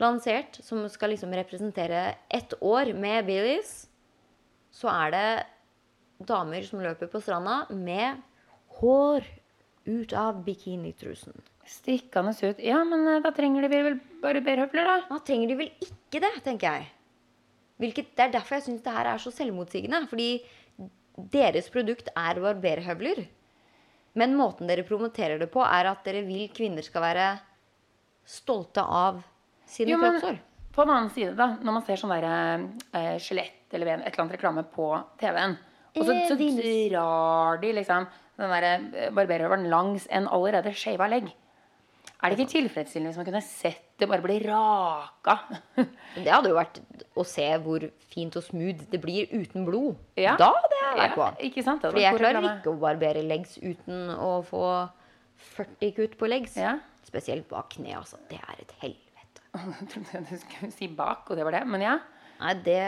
lansert, 0.01 0.61
som 0.65 0.85
skal 0.93 1.15
liksom 1.15 1.33
representere 1.37 2.11
ett 2.29 2.53
år 2.61 2.93
med 2.97 3.25
billies 3.29 3.79
så 4.75 4.91
er 4.93 5.15
det 5.15 6.27
damer 6.31 6.65
som 6.67 6.83
løper 6.83 7.11
på 7.11 7.21
stranda 7.23 7.65
med 7.75 8.21
hår 8.81 9.27
ut 9.91 10.13
av 10.17 10.43
bikinitrusen. 10.45 11.35
Stikkende 11.67 12.35
ut. 12.35 12.61
Ja, 12.63 12.83
men 12.87 13.07
eh, 13.09 13.21
da 13.25 13.33
trenger 13.35 13.67
de 13.67 13.71
vel 13.73 13.99
barberhøvler, 14.23 14.89
da? 14.89 14.97
Da 15.11 15.21
trenger 15.27 15.51
de 15.51 15.59
vel 15.63 15.71
ikke 15.87 16.23
det, 16.23 16.33
tenker 16.45 16.79
jeg. 16.79 16.89
Hvilket, 17.81 18.13
det 18.17 18.27
er 18.27 18.33
derfor 18.35 18.59
jeg 18.59 18.67
syns 18.69 18.83
det 18.85 18.95
her 18.95 19.09
er 19.09 19.23
så 19.23 19.33
selvmotsigende. 19.33 20.03
Fordi 20.11 20.31
deres 21.33 21.71
produkt 21.73 22.11
er 22.13 22.41
barberhøvler. 22.41 23.25
Men 24.19 24.37
måten 24.37 24.69
dere 24.71 24.85
promoterer 24.87 25.39
det 25.41 25.51
på, 25.53 25.63
er 25.65 25.89
at 25.93 26.05
dere 26.07 26.25
vil 26.27 26.49
kvinner 26.55 26.85
skal 26.85 27.05
være 27.05 27.27
stolte 28.27 28.83
av 28.83 29.21
sine 29.71 29.95
Jo, 29.95 29.99
men 30.01 30.19
kroppshår. 30.19 30.39
på 30.75 30.85
den 30.87 30.95
annen 30.97 31.13
side, 31.15 31.35
da, 31.39 31.53
når 31.63 31.77
man 31.77 31.85
ser 31.87 32.01
sånn 32.01 32.15
der 32.15 32.27
eh, 32.27 33.19
skjelett 33.23 33.75
eller 33.75 33.93
et 33.95 34.09
eller 34.09 34.25
annet 34.25 34.35
reklame 34.35 34.65
på 34.75 34.89
TV-en, 35.21 35.57
og 35.95 36.03
så, 36.07 36.15
så 36.31 36.37
Eh, 36.39 36.91
drar 36.91 37.59
de 37.63 37.73
liksom 37.75 38.07
den 38.39 38.53
der 38.55 38.67
eh, 38.71 39.11
barberhøvelen 39.15 39.71
langs 39.71 40.07
en 40.11 40.29
allerede 40.31 40.75
shava 40.75 41.09
legg. 41.11 41.31
Er 42.21 42.31
det 42.31 42.39
ikke 42.39 42.53
tilfredsstillende 42.59 43.13
hvis 43.13 43.21
man 43.21 43.29
kunne 43.29 43.43
sett 43.47 43.90
det 44.03 44.09
bare 44.11 44.25
blir 44.25 44.43
raka? 44.49 45.35
Det 46.17 46.27
hadde 46.27 46.51
jo 46.51 46.57
vært 46.59 46.81
å 47.21 47.25
se 47.27 47.47
hvor 47.63 47.85
fint 48.11 48.35
og 48.41 48.43
smooth 48.47 48.87
det 48.91 48.99
blir 49.03 49.29
uten 49.31 49.65
blod. 49.69 49.99
Ja. 50.19 50.33
Da 50.41 50.49
hadde 50.57 50.79
jeg 50.81 50.97
vært 51.01 51.15
på. 51.19 51.27
Ja, 51.29 51.49
ikke 51.51 51.65
sant? 51.67 51.85
Fordi 51.87 52.03
jeg 52.03 52.19
klarer 52.19 52.49
ikke 52.51 52.73
å 52.73 52.79
barbere 52.83 53.23
legs 53.27 53.57
uten 53.63 54.11
å 54.17 54.33
få 54.49 54.65
40 55.57 55.95
kutt 55.97 56.17
på 56.21 56.29
legs. 56.31 56.57
Ja. 56.59 56.77
Spesielt 57.07 57.47
bak 57.51 57.71
kne, 57.77 57.95
altså. 58.01 58.19
Det 58.31 58.41
er 58.43 58.65
et 58.65 58.75
helvete. 58.83 59.45
Jeg 59.55 59.89
trodde 59.95 60.25
du 60.31 60.35
skulle 60.43 60.73
si 60.75 60.89
bak, 60.95 61.31
og 61.31 61.39
det 61.39 61.47
var 61.47 61.57
det. 61.61 61.63
Men 61.71 61.85
ja. 61.87 61.95
Nei, 62.41 62.55
det, 62.65 62.81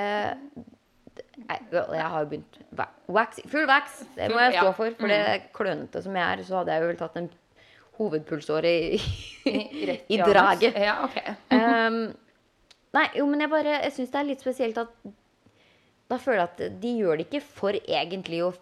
jeg, 1.12 1.60
Jeg 1.72 2.06
har 2.14 2.22
jo 2.24 2.28
begynt 2.30 2.58
wa- 2.78 2.90
wax, 3.18 3.40
Full 3.52 3.66
wax! 3.68 4.02
Det 4.16 4.28
må 4.32 4.40
jeg 4.46 4.54
stå 4.58 4.70
for. 4.76 4.94
For 4.98 5.10
det 5.12 5.50
klønete 5.56 6.02
som 6.04 6.16
jeg 6.16 6.24
er, 6.38 6.44
så 6.48 6.60
hadde 6.60 6.74
jeg 6.76 6.84
jo 6.84 6.90
vel 6.92 7.00
tatt 7.02 7.18
en 7.20 7.30
hovedpulsåre 7.98 8.72
i, 8.96 9.00
Rett 9.88 10.10
i 10.12 10.18
draget. 10.20 10.76
Ja, 10.78 10.98
ok. 11.06 11.18
Um, 11.52 12.02
nei, 12.96 13.06
jo, 13.18 13.26
men 13.30 13.44
jeg 13.44 13.52
bare 13.52 13.78
Jeg 13.82 13.94
syns 13.96 14.12
det 14.12 14.20
er 14.20 14.28
litt 14.30 14.44
spesielt 14.44 14.80
at 14.80 14.92
Da 16.10 16.18
føler 16.20 16.42
jeg 16.42 16.50
at 16.50 16.82
de 16.82 16.92
gjør 17.00 17.20
det 17.20 17.28
ikke 17.28 17.42
for 17.44 17.76
egentlig 17.80 18.42
å, 18.44 18.52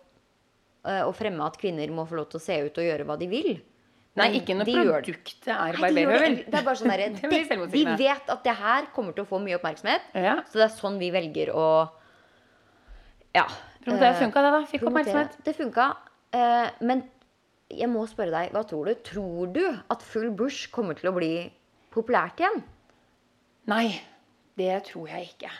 eh, 0.86 1.02
å 1.06 1.12
fremme 1.16 1.46
at 1.46 1.58
kvinner 1.60 1.90
må 1.94 2.06
få 2.08 2.20
lov 2.20 2.30
til 2.32 2.40
å 2.40 2.44
se 2.44 2.60
ut 2.66 2.78
og 2.82 2.88
gjøre 2.90 3.06
hva 3.08 3.18
de 3.20 3.30
vil. 3.30 3.52
Nei, 4.18 4.26
ikke 4.40 4.56
når 4.58 4.66
produktet 4.66 5.48
er 5.54 5.76
Nei, 5.78 5.90
de, 5.94 6.02
det, 6.42 6.58
er 6.58 6.64
bare 6.66 6.78
sånn 6.78 6.90
Det 7.20 7.30
blir 7.30 7.68
Vi 7.70 7.84
vet 7.86 8.32
at 8.34 8.42
det 8.46 8.54
her 8.58 8.88
kommer 8.94 9.14
til 9.14 9.22
å 9.22 9.28
få 9.30 9.38
mye 9.42 9.58
oppmerksomhet. 9.60 10.10
Ja. 10.18 10.40
Så 10.50 10.58
det 10.58 10.66
er 10.66 10.74
sånn 10.74 10.98
vi 11.00 11.12
velger 11.14 11.52
å 11.54 11.66
Ja. 13.36 13.46
Promotere 13.84 14.10
eh, 14.12 14.18
funka 14.18 14.42
det, 14.44 14.50
da? 14.56 14.60
Fikk 14.68 14.86
oppmerksomhet. 14.90 15.38
Det 15.46 15.54
funka. 15.56 15.86
eh, 16.36 16.66
men 16.84 17.04
jeg 17.70 17.88
må 17.90 18.04
spørre 18.10 18.34
deg, 18.34 18.52
hva 18.54 18.62
tror 18.66 18.90
du? 18.90 18.94
Tror 19.06 19.50
du 19.54 19.64
at 19.70 20.04
full 20.04 20.30
bush 20.36 20.70
kommer 20.74 20.98
til 20.98 21.10
å 21.10 21.16
bli 21.16 21.32
populært 21.94 22.42
igjen? 22.42 22.62
Nei, 23.70 23.86
det 24.58 24.72
tror 24.88 25.10
jeg 25.12 25.30
ikke. 25.32 25.50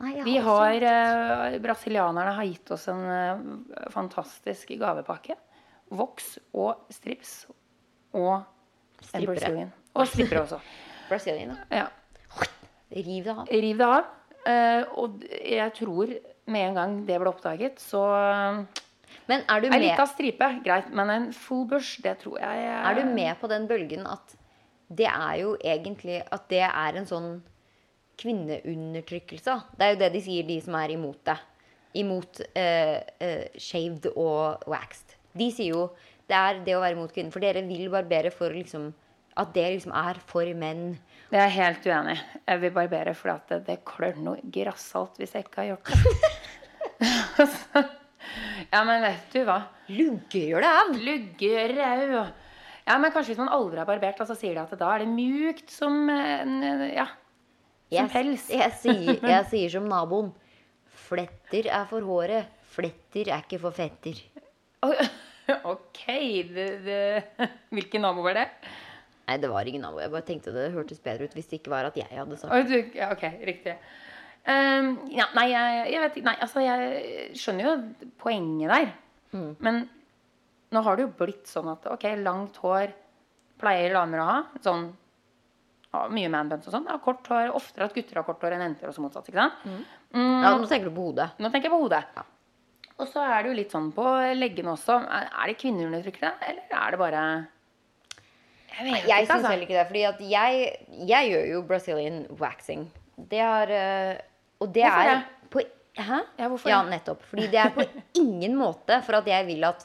Nei, 0.00 0.14
jeg 0.16 0.26
Vi 0.26 0.36
har 0.42 0.86
eh, 0.90 1.58
Brasilianerne 1.62 2.34
har 2.38 2.48
gitt 2.48 2.72
oss 2.74 2.88
en 2.90 3.02
eh, 3.14 3.42
fantastisk 3.92 4.72
gavepakke. 4.80 5.36
Vox 5.94 6.36
og 6.56 6.86
strips. 6.94 7.44
Og 8.16 8.32
en 8.38 8.46
Strippere. 9.04 9.34
Brazilian. 9.36 9.74
Og 9.94 10.08
strippere 10.08 10.44
også. 10.46 10.60
Brazilian, 11.10 11.56
ja. 11.70 11.84
Ja. 11.84 12.48
Riv 12.90 13.26
det 13.26 13.34
av. 13.36 13.50
Riv 13.50 13.80
det 13.80 13.86
av. 13.86 14.14
Eh, 14.50 14.82
og 14.98 15.20
jeg 15.28 15.74
tror 15.76 16.14
med 16.50 16.64
en 16.70 16.78
gang 16.78 16.96
det 17.06 17.18
ble 17.20 17.30
oppdaget, 17.30 17.82
så 17.82 18.02
Men 19.30 19.44
er 19.46 19.62
du, 19.62 19.68
Ei 19.70 19.80
lita 19.84 20.06
stripe, 20.10 20.48
greit. 20.64 20.90
Men 20.96 21.12
en 21.14 21.30
full 21.36 21.66
bush, 21.70 22.00
det 22.02 22.16
tror 22.24 22.40
jeg 22.42 22.68
er 22.74 22.98
du 22.98 23.04
med 23.14 23.38
på 23.40 23.50
den 23.50 23.68
bølgen 23.70 24.06
at 24.10 24.36
det 24.90 25.06
er 25.06 25.34
jo 25.38 25.52
egentlig 25.62 26.16
At 26.34 26.48
det 26.50 26.64
er 26.66 26.96
en 26.98 27.06
sånn 27.06 27.30
kvinneundertrykkelse? 28.20 29.54
Det 29.78 29.86
er 29.86 29.94
jo 29.94 30.00
det 30.02 30.10
de 30.16 30.22
sier, 30.24 30.46
de 30.48 30.58
som 30.60 30.74
er 30.76 30.92
imot 30.96 31.20
det. 31.24 31.36
Imot 32.00 32.40
uh, 32.42 32.98
uh, 33.22 33.46
shaved 33.56 34.10
og 34.12 34.66
waxed. 34.70 35.14
De 35.38 35.48
sier 35.54 35.76
jo 35.76 35.86
det 36.30 36.38
er 36.38 36.60
det 36.66 36.74
å 36.76 36.82
være 36.82 36.94
imot 36.94 37.14
kvinner. 37.14 37.32
For 37.34 37.42
dere 37.42 37.62
vil 37.66 37.88
barbere 37.90 38.30
for 38.34 38.54
liksom 38.54 38.90
At 39.40 39.54
det 39.54 39.64
liksom 39.76 39.94
er 39.96 40.18
for 40.26 40.50
menn. 40.58 40.98
Det 41.30 41.38
er 41.38 41.48
jeg 41.48 41.56
helt 41.56 41.86
uenig 41.86 42.18
i. 42.18 42.26
Jeg 42.50 42.62
vil 42.66 42.74
barbere 42.76 43.14
fordi 43.14 43.34
at 43.36 43.54
det, 43.54 43.60
det 43.70 43.78
klør 43.88 44.18
noe 44.26 44.52
grassalt 44.52 45.16
hvis 45.22 45.34
jeg 45.38 45.46
ikke 45.46 45.62
har 45.62 45.72
gjort 45.72 45.94
det. 45.94 47.86
ja, 48.72 48.82
men 48.86 49.02
vet 49.02 49.32
du 49.34 49.40
hva? 49.48 49.58
Lugge 49.90 50.42
gjør 50.50 50.62
det 50.64 50.70
av! 50.70 50.92
Luggerau. 51.08 52.20
Ja, 52.86 52.96
men 52.98 53.12
kanskje 53.14 53.34
hvis 53.34 53.40
man 53.42 53.50
aldri 53.52 53.78
har 53.80 53.88
barbert, 53.88 54.20
og 54.22 54.28
så 54.30 54.36
sier 54.38 54.56
de 54.56 54.62
at 54.62 54.76
da 54.80 54.92
er 54.94 55.04
det 55.04 55.10
mjukt 55.12 55.70
som 55.74 56.08
Ja, 56.10 57.06
som 57.06 57.96
Jeg, 57.96 58.08
pels. 58.12 58.46
jeg, 58.50 58.72
sier, 58.82 59.18
jeg 59.34 59.48
sier 59.50 59.72
som 59.76 59.88
naboen. 59.90 60.30
Fletter 61.08 61.66
er 61.70 61.88
for 61.90 62.06
håret. 62.06 62.50
Fletter 62.70 63.32
er 63.34 63.42
ikke 63.42 63.58
for 63.62 63.74
fetter. 63.74 64.18
OK. 65.72 66.04
Det, 66.54 66.68
det. 66.86 67.00
Hvilken 67.74 68.06
nabo 68.06 68.22
var 68.26 68.38
det? 68.38 68.46
Nei, 69.26 69.36
det 69.42 69.50
var 69.50 69.66
ingen 69.66 69.82
nabo. 69.86 69.98
Jeg 70.02 70.10
bare 70.14 70.26
tenkte 70.26 70.54
det 70.54 70.68
hørtes 70.74 71.02
bedre 71.02 71.26
ut 71.26 71.34
hvis 71.38 71.50
det 71.50 71.60
ikke 71.60 71.72
var 71.74 71.90
at 71.90 71.98
jeg 71.98 72.06
hadde 72.10 72.38
sagt 72.38 72.70
det. 72.70 72.84
OK, 73.10 73.24
riktig. 73.46 73.74
Ehm, 74.48 74.94
ja, 75.12 75.26
nei, 75.36 75.46
jeg, 75.52 75.80
jeg 75.92 76.00
vet 76.00 76.14
ikke 76.16 76.28
Nei, 76.30 76.36
altså, 76.46 76.62
jeg 76.64 77.36
skjønner 77.38 77.66
jo 77.66 77.74
poenget 78.22 78.72
der. 78.72 78.92
Mm. 79.36 79.50
Men 79.60 79.82
nå 80.72 80.82
har 80.86 80.96
det 80.96 81.04
jo 81.04 81.12
blitt 81.18 81.50
sånn 81.50 81.68
at 81.72 81.86
OK, 81.92 82.06
langt 82.22 82.56
hår 82.62 82.94
pleier 83.60 83.92
damer 83.94 84.22
å 84.22 84.26
ha. 84.30 84.38
Sånn 84.64 84.88
ja, 85.90 86.04
mye 86.14 86.30
manbuns 86.32 86.66
og 86.70 86.74
sånn. 86.74 86.88
Ja, 86.88 86.96
kort 87.02 87.26
hår. 87.30 87.52
Oftere 87.58 87.88
at 87.88 87.94
gutter 87.96 88.20
har 88.20 88.26
kort 88.26 88.42
hår 88.46 88.56
enn 88.56 88.64
jenter, 88.68 88.88
og 88.90 88.96
så 88.96 89.02
motsatt. 89.04 89.28
ikke 89.28 89.42
sant? 89.42 89.64
Ja, 90.14 90.52
Nå 90.56 90.68
tenker 90.70 90.88
du 90.90 90.94
på 90.96 91.08
hodet. 91.10 91.32
Nå 91.42 91.50
tenker 91.50 91.68
jeg 91.68 91.74
på 91.74 91.82
hodet. 91.82 92.04
Og 93.00 93.08
så 93.08 93.22
er 93.24 93.42
det 93.42 93.50
jo 93.50 93.56
litt 93.58 93.72
sånn 93.74 93.88
på 93.96 94.04
leggene 94.36 94.74
også. 94.76 95.00
Er 95.08 95.28
er 95.32 95.50
det 95.50 95.58
kvinneundertrykkende, 95.62 96.32
eller 96.46 96.74
er 96.80 96.94
det 96.94 97.00
bare 97.00 97.22
Jeg 98.70 98.86
vet 98.86 98.94
Jeg 98.94 99.02
ikke, 99.04 99.18
syns 99.26 99.30
altså. 99.36 99.50
heller 99.50 99.66
ikke 99.66 99.78
det. 99.78 99.86
Fordi 99.90 100.02
at 100.10 100.20
jeg, 100.30 100.72
jeg 101.10 101.30
gjør 101.32 101.46
jo 101.50 101.62
Brazilian 101.66 102.18
waxing. 102.38 102.84
Det 103.30 103.40
har 103.42 103.72
øh, 103.74 104.12
Og 104.60 104.72
det 104.74 104.84
Hvorfor 104.84 105.08
er 105.08 105.14
det? 105.14 105.50
på 105.50 105.62
Hæ? 106.00 106.18
Ja, 106.38 106.48
hvorfor 106.48 106.68
Ja, 106.70 106.82
nettopp. 106.86 107.22
Fordi 107.28 107.48
det 107.50 107.58
er 107.60 107.72
på 107.74 107.84
ingen 108.20 108.54
måte 108.56 109.00
for 109.04 109.18
at 109.18 109.26
jeg 109.28 109.46
vil 109.48 109.64
at 109.68 109.82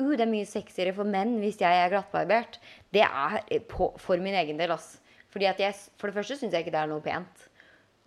uh, 0.00 0.12
det 0.14 0.22
er 0.24 0.30
mye 0.30 0.46
sexiere 0.46 0.92
for 0.94 1.04
menn 1.08 1.38
hvis 1.42 1.58
jeg 1.60 1.80
er 1.82 1.90
glattbarbert. 1.92 2.58
Det 2.94 3.02
er 3.04 3.42
på, 3.68 3.90
for 4.00 4.16
min 4.22 4.34
egen 4.38 4.56
del, 4.60 4.70
ass. 4.76 5.00
Fordi 5.34 5.48
at 5.50 5.58
jeg, 5.60 5.74
for 5.98 6.08
det 6.08 6.14
første 6.20 6.38
syns 6.38 6.54
jeg 6.54 6.64
ikke 6.64 6.72
det 6.76 6.80
er 6.80 6.88
noe 6.92 7.04
pent. 7.04 7.48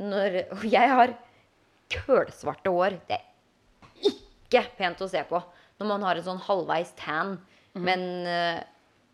Når, 0.02 0.40
og 0.56 0.64
jeg 0.72 0.90
har 0.90 1.14
kølsvarte 1.92 2.72
hår. 2.74 2.96
Det 3.10 3.18
er 3.20 4.10
ikke 4.10 4.64
pent 4.80 5.04
å 5.04 5.10
se 5.12 5.22
på 5.30 5.42
når 5.82 5.90
man 5.90 6.04
har 6.06 6.20
en 6.20 6.26
sånn 6.28 6.42
halvveis 6.48 6.92
tan, 7.00 7.40
Mhm. 7.74 7.84
men 7.88 8.02
uh, 8.28 8.60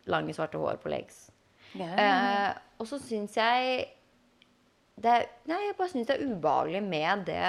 lange, 0.10 0.34
svarte 0.34 0.58
hår 0.58 0.80
på 0.82 0.90
legs. 0.90 1.28
Yeah. 1.78 1.94
Uh, 1.94 2.62
og 2.82 2.88
så 2.90 2.98
syns 3.00 3.36
jeg 3.38 3.84
det 4.98 5.16
Nei, 5.50 5.60
jeg 5.68 5.76
bare 5.78 5.92
syns 5.92 6.08
det 6.10 6.16
er 6.18 6.26
ubehagelig 6.32 6.82
med 6.84 7.26
det 7.30 7.42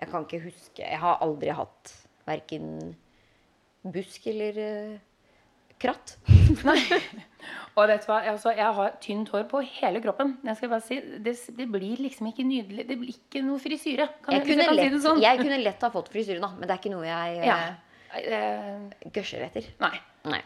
Jeg 0.00 0.08
kan 0.10 0.24
ikke 0.26 0.40
huske 0.48 0.82
Jeg 0.82 0.98
har 1.02 1.20
aldri 1.24 1.52
hatt 1.54 1.92
verken 2.28 2.96
busk 3.88 4.26
eller 4.28 4.58
uh, 4.60 4.96
kratt. 5.80 6.16
Nei. 6.66 6.80
Og 7.78 7.86
vet 7.88 8.02
du 8.02 8.08
hva, 8.10 8.18
altså, 8.32 8.50
jeg 8.58 8.74
har 8.76 8.96
tynt 9.00 9.30
hår 9.32 9.46
på 9.48 9.62
hele 9.78 10.02
kroppen. 10.04 10.34
Jeg 10.44 10.58
skal 10.58 10.72
bare 10.74 10.84
si, 10.84 10.98
det, 11.24 11.32
det 11.56 11.66
blir 11.72 12.02
liksom 12.02 12.28
ikke 12.28 12.44
nydelig. 12.44 12.84
Det 12.88 12.96
blir 13.00 13.14
ikke 13.14 13.40
noe 13.46 13.62
frisyre. 13.62 14.08
Kan 14.26 14.34
Jeg 14.34 14.44
hvis 14.44 14.50
kunne, 14.58 14.66
si 14.66 14.76
lett, 14.76 14.92
det 14.92 15.00
sånn. 15.06 15.22
jeg 15.22 15.40
kunne 15.40 15.60
lett 15.62 15.86
ha 15.86 15.90
fått 15.94 16.10
frisyre, 16.12 16.42
da, 16.42 16.50
men 16.58 16.66
det 16.68 16.74
er 16.74 16.82
ikke 16.82 16.92
noe 16.92 17.06
jeg 17.06 17.38
Ja. 17.46 17.58
uh, 18.18 19.08
gørser 19.14 19.46
etter. 19.46 19.70
nei. 19.80 19.94
Nei. 20.34 20.42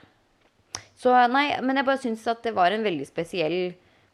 Så 1.02 1.16
nei, 1.32 1.46
men 1.64 1.80
jeg 1.80 1.88
bare 1.88 2.02
syns 2.04 2.28
at 2.30 2.44
det 2.46 2.52
var 2.54 2.70
en 2.76 2.84
veldig 2.86 3.08
spesiell 3.08 3.56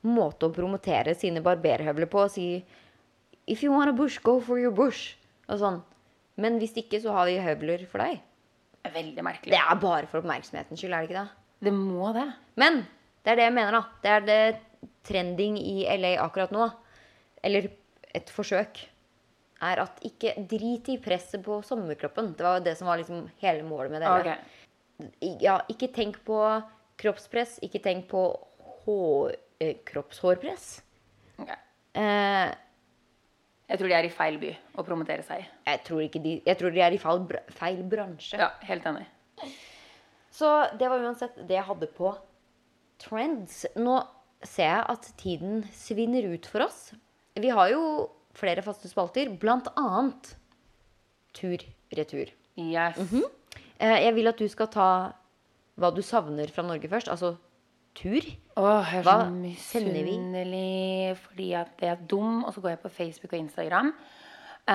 måte 0.09 0.49
å 0.49 0.55
promotere 0.55 1.15
sine 1.19 1.43
barberhøvler 1.45 2.11
på. 2.11 2.25
Og 2.27 2.35
si 2.35 2.49
If 3.49 3.63
you 3.65 3.73
want 3.73 3.89
a 3.89 3.97
bush, 3.97 4.19
go 4.21 4.39
for 4.45 4.61
your 4.61 4.75
bush. 4.77 5.15
Og 5.49 5.61
sånn. 5.63 5.79
Men 6.39 6.59
hvis 6.61 6.77
ikke, 6.79 7.01
så 7.01 7.15
har 7.17 7.29
vi 7.31 7.39
høvler 7.43 7.87
for 7.89 8.05
deg. 8.05 8.21
Veldig 8.93 9.25
merkelig. 9.25 9.53
Det 9.55 9.61
er 9.61 9.81
bare 9.81 10.09
for 10.09 10.21
oppmerksomhetens 10.21 10.81
skyld, 10.81 10.95
er 10.95 11.05
det 11.05 11.09
ikke 11.09 11.23
det? 11.23 11.47
Det 11.67 11.73
må 11.75 12.13
det. 12.15 12.27
Men 12.61 12.83
det 13.25 13.33
er 13.33 13.41
det 13.41 13.49
jeg 13.49 13.57
mener, 13.57 13.79
da. 13.79 13.99
Det 14.05 14.13
er 14.13 14.29
det 14.29 14.89
trending 15.09 15.59
i 15.61 15.81
LA 15.99 16.15
akkurat 16.23 16.53
nå. 16.55 16.69
Eller 17.45 17.71
et 18.17 18.31
forsøk. 18.33 18.85
Er 19.65 19.83
at 19.83 19.99
ikke 20.07 20.37
drit 20.51 20.93
i 20.93 21.01
presset 21.03 21.43
på 21.43 21.59
sommerkroppen. 21.67 22.35
Det 22.39 22.47
var 22.47 22.61
jo 22.61 22.67
det 22.69 22.77
som 22.79 22.91
var 22.91 23.01
liksom 23.01 23.27
hele 23.43 23.67
målet 23.67 23.97
med 23.97 24.05
det. 24.05 24.13
Okay. 24.21 25.39
Ja, 25.43 25.59
ikke 25.71 25.91
tenk 25.95 26.21
på 26.27 26.39
kroppspress. 26.99 27.59
Ikke 27.67 27.83
tenk 27.83 28.07
på 28.13 28.23
hår, 28.85 29.35
kroppshårpress. 29.61 30.67
Okay. 31.39 31.57
Eh, 31.95 32.55
Jeg 33.69 33.79
tror 33.79 33.89
de 33.91 33.95
er 33.99 34.07
i 34.09 34.13
feil 34.13 34.39
by 34.41 34.51
å 34.81 34.85
promotere 34.87 35.23
seg. 35.27 35.45
jeg, 35.67 35.81
tror 35.85 36.01
de, 36.09 36.43
jeg 36.47 36.59
tror 36.59 36.71
de 36.73 36.81
er 36.81 36.93
i 36.93 36.99
feil, 36.99 37.27
feil 37.53 37.83
bransje. 37.85 38.39
Ja, 38.39 38.51
helt 38.65 38.85
enig. 38.87 39.07
Så 40.33 40.49
det 40.79 40.89
var 40.89 41.03
uansett 41.03 41.35
det 41.49 41.57
jeg 41.59 41.65
hadde 41.67 41.87
på 41.97 42.15
trends. 42.99 43.67
Nå 43.77 43.99
ser 44.47 44.71
jeg 44.71 44.85
at 44.95 45.11
tiden 45.19 45.65
svinner 45.75 46.25
ut 46.33 46.47
for 46.47 46.63
oss. 46.65 46.93
Vi 47.37 47.49
har 47.51 47.69
jo 47.71 47.83
flere 48.39 48.63
faste 48.63 48.89
spalter, 48.89 49.29
blant 49.39 49.67
annet 49.77 50.37
tur-retur. 51.35 52.31
Yes. 52.57 52.97
Mhm. 52.99 53.23
Eh, 53.81 53.99
Jeg 54.05 54.15
vil 54.15 54.29
at 54.29 54.37
du 54.39 54.49
skal 54.49 54.67
ta 54.69 55.13
hva 55.79 55.91
du 55.95 56.01
savner 56.03 56.49
fra 56.51 56.63
Norge 56.63 56.89
først. 56.89 57.09
Altså 57.09 57.37
tur. 57.99 58.25
Åh, 58.59 58.93
jeg 58.93 59.01
er 59.01 59.07
Hva 59.07 59.17
så 59.25 59.33
misunnelig 59.35 61.17
fordi 61.25 61.51
at 61.59 61.85
jeg 61.85 61.91
er 61.95 62.03
dum, 62.11 62.45
og 62.45 62.55
så 62.55 62.63
går 62.65 62.75
jeg 62.77 62.81
på 62.83 62.91
Facebook 62.95 63.33
og 63.35 63.39
Instagram. 63.43 63.93
Eh, 64.69 64.75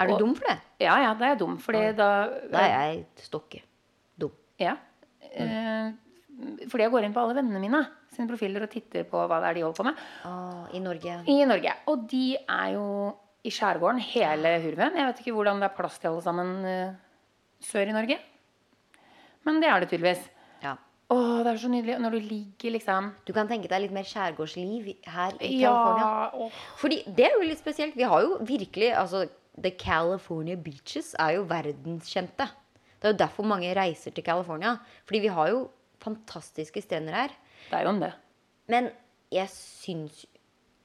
Er 0.00 0.06
du 0.08 0.14
og- 0.14 0.18
dum 0.20 0.34
for 0.34 0.44
det? 0.48 0.58
Ja, 0.80 0.96
ja, 1.02 1.14
da 1.14 1.24
er 1.24 1.34
jeg 1.34 1.38
dum. 1.38 1.58
Fordi 1.58 1.82
da 1.96 2.08
Da 2.52 2.58
er 2.58 2.92
jeg 2.94 3.06
stokke 3.16 3.62
dum. 4.18 4.32
Ja. 4.58 4.76
Eh, 5.34 5.92
fordi 6.68 6.82
jeg 6.82 6.90
går 6.90 7.04
inn 7.04 7.12
på 7.14 7.20
alle 7.22 7.34
vennene 7.34 7.60
mine 7.60 7.86
sine 8.14 8.28
profiler 8.28 8.62
og 8.62 8.70
titter 8.70 9.04
på 9.04 9.18
hva 9.28 9.40
det 9.40 9.48
er 9.50 9.54
de 9.54 9.62
holder 9.62 9.76
på 9.80 9.84
med. 9.84 9.94
Ah, 10.24 10.66
I 10.72 10.78
Norge. 10.78 11.24
I 11.26 11.44
Norge. 11.44 11.72
Og 11.88 12.06
de 12.08 12.36
er 12.48 12.72
jo 12.74 13.14
i 13.44 13.50
skjærgården, 13.50 14.00
hele 14.00 14.60
hurven. 14.62 14.94
Jeg 14.96 15.06
vet 15.06 15.18
ikke 15.20 15.34
hvordan 15.34 15.60
det 15.60 15.70
er 15.70 15.76
plass 15.76 15.98
til 15.98 16.08
alle 16.08 16.22
sammen 16.22 16.64
uh, 16.64 16.94
sør 17.60 17.88
i 17.90 17.92
Norge. 17.92 18.18
Men 19.44 19.60
det 19.60 19.68
er 19.68 19.80
det 19.80 19.90
tydeligvis. 19.90 20.30
Å, 21.14 21.20
det 21.46 21.52
er 21.52 21.60
så 21.62 21.70
nydelig. 21.70 21.94
Når 22.02 22.16
du 22.16 22.26
ligger 22.32 22.74
liksom 22.74 23.12
Du 23.28 23.32
kan 23.36 23.48
tenke 23.50 23.68
deg 23.70 23.84
litt 23.84 23.94
mer 23.94 24.06
skjærgårdsliv 24.08 24.90
her 25.14 25.36
i 25.40 25.52
Ja, 25.60 25.70
California. 25.70 26.10
åh. 26.48 26.58
Fordi 26.80 26.98
det 27.06 27.28
er 27.28 27.38
jo 27.38 27.46
litt 27.46 27.60
spesielt. 27.62 27.94
Vi 27.98 28.06
har 28.10 28.24
jo 28.26 28.38
virkelig 28.42 28.90
altså, 28.98 29.24
The 29.60 29.70
California 29.78 30.56
Beaches 30.58 31.12
er 31.22 31.36
jo 31.36 31.46
verdenskjente. 31.50 32.48
Det 32.98 33.10
er 33.10 33.12
jo 33.14 33.20
derfor 33.20 33.46
mange 33.46 33.70
reiser 33.76 34.10
til 34.16 34.24
California. 34.26 34.76
Fordi 35.06 35.20
vi 35.26 35.32
har 35.36 35.50
jo 35.52 35.64
fantastiske 36.02 36.82
strender 36.82 37.14
her. 37.14 37.34
Det 37.70 37.78
er 37.78 37.84
jo 37.86 37.92
om 37.94 38.00
det. 38.02 38.12
Men 38.68 38.90
jeg 39.32 39.48
syns 39.52 40.24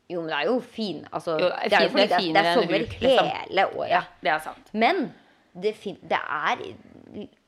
Jo, 0.09 0.21
men 0.23 0.29
det 0.31 0.37
er 0.39 0.45
jo 0.49 0.59
fin 0.59 1.03
altså, 1.13 1.35
Jo, 1.37 1.49
det 1.49 1.53
er 1.53 1.69
Det 1.69 1.77
er 1.77 1.83
jo 1.83 1.89
fordi 1.89 2.03
det 2.03 2.11
er 2.11 2.19
det 2.19 2.39
er, 2.39 2.47
er 2.49 2.55
sommer 2.57 2.79
Huk, 2.85 2.93
liksom. 3.01 3.27
hele 3.29 3.65
året. 3.77 3.89
Ja, 3.91 4.01
det 4.23 4.31
er 4.33 4.39
sant. 4.45 4.71
Men 4.73 5.01
det, 5.53 5.75
fin 5.75 5.97
det 6.01 6.17
er 6.19 6.63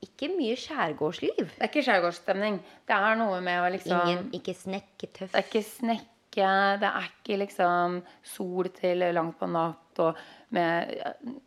ikke 0.06 0.30
mye 0.34 0.56
skjærgårdsliv. 0.60 1.44
Det 1.54 1.60
er 1.60 1.70
ikke 1.70 1.86
skjærgårdsstemning. 1.88 2.60
Det 2.88 2.98
er 2.98 3.20
noe 3.20 3.40
med 3.46 3.62
å 3.62 3.70
liksom 3.74 4.10
Ingen, 4.10 4.28
ikke 4.38 4.56
snekketøff. 4.58 5.32
Det 5.32 5.40
er 5.40 5.48
ikke 5.48 5.64
snekke, 5.68 6.52
det 6.82 6.92
er 6.92 7.08
ikke 7.10 7.40
liksom 7.44 8.02
sol 8.34 8.72
til 8.78 9.06
langt 9.16 9.40
på 9.40 9.50
natt 9.52 10.02
og 10.02 10.20
med 10.56 10.94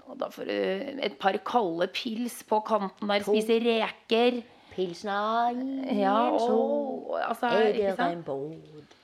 og 0.08 0.40
et 0.46 1.16
par 1.20 1.36
kalde 1.44 1.88
pils 1.92 2.42
på 2.48 2.60
kanten 2.66 3.10
der, 3.10 3.24
spise 3.26 3.60
reker. 3.64 4.42
Pilsner 4.74 5.54
Ja, 5.94 6.16
og, 6.34 7.12
altså, 7.20 7.52
ikke 7.68 7.92
det 7.92 7.92
sant? 7.94 8.30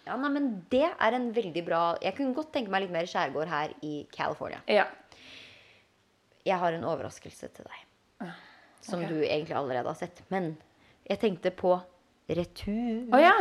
Ja, 0.06 0.16
nei, 0.18 0.30
men 0.34 0.48
det 0.72 0.88
er 0.88 1.14
en 1.14 1.28
veldig 1.30 1.62
bra 1.62 1.82
Jeg 2.02 2.16
kunne 2.16 2.34
godt 2.34 2.50
tenke 2.56 2.72
meg 2.72 2.82
litt 2.88 2.94
mer 2.94 3.06
skjærgård 3.06 3.46
her 3.50 3.76
i 3.86 4.00
California. 4.10 4.58
Ja. 4.66 4.88
Jeg 6.46 6.58
har 6.58 6.74
en 6.74 6.88
overraskelse 6.88 7.52
til 7.54 7.68
deg. 7.68 7.86
Som 8.84 9.02
okay. 9.04 9.12
du 9.12 9.24
egentlig 9.26 9.56
allerede 9.58 9.90
har 9.90 9.98
sett. 9.98 10.22
Men 10.32 10.54
jeg 11.08 11.20
tenkte 11.22 11.52
på 11.54 11.74
retur. 12.30 13.10
Oh, 13.10 13.20
ja. 13.20 13.34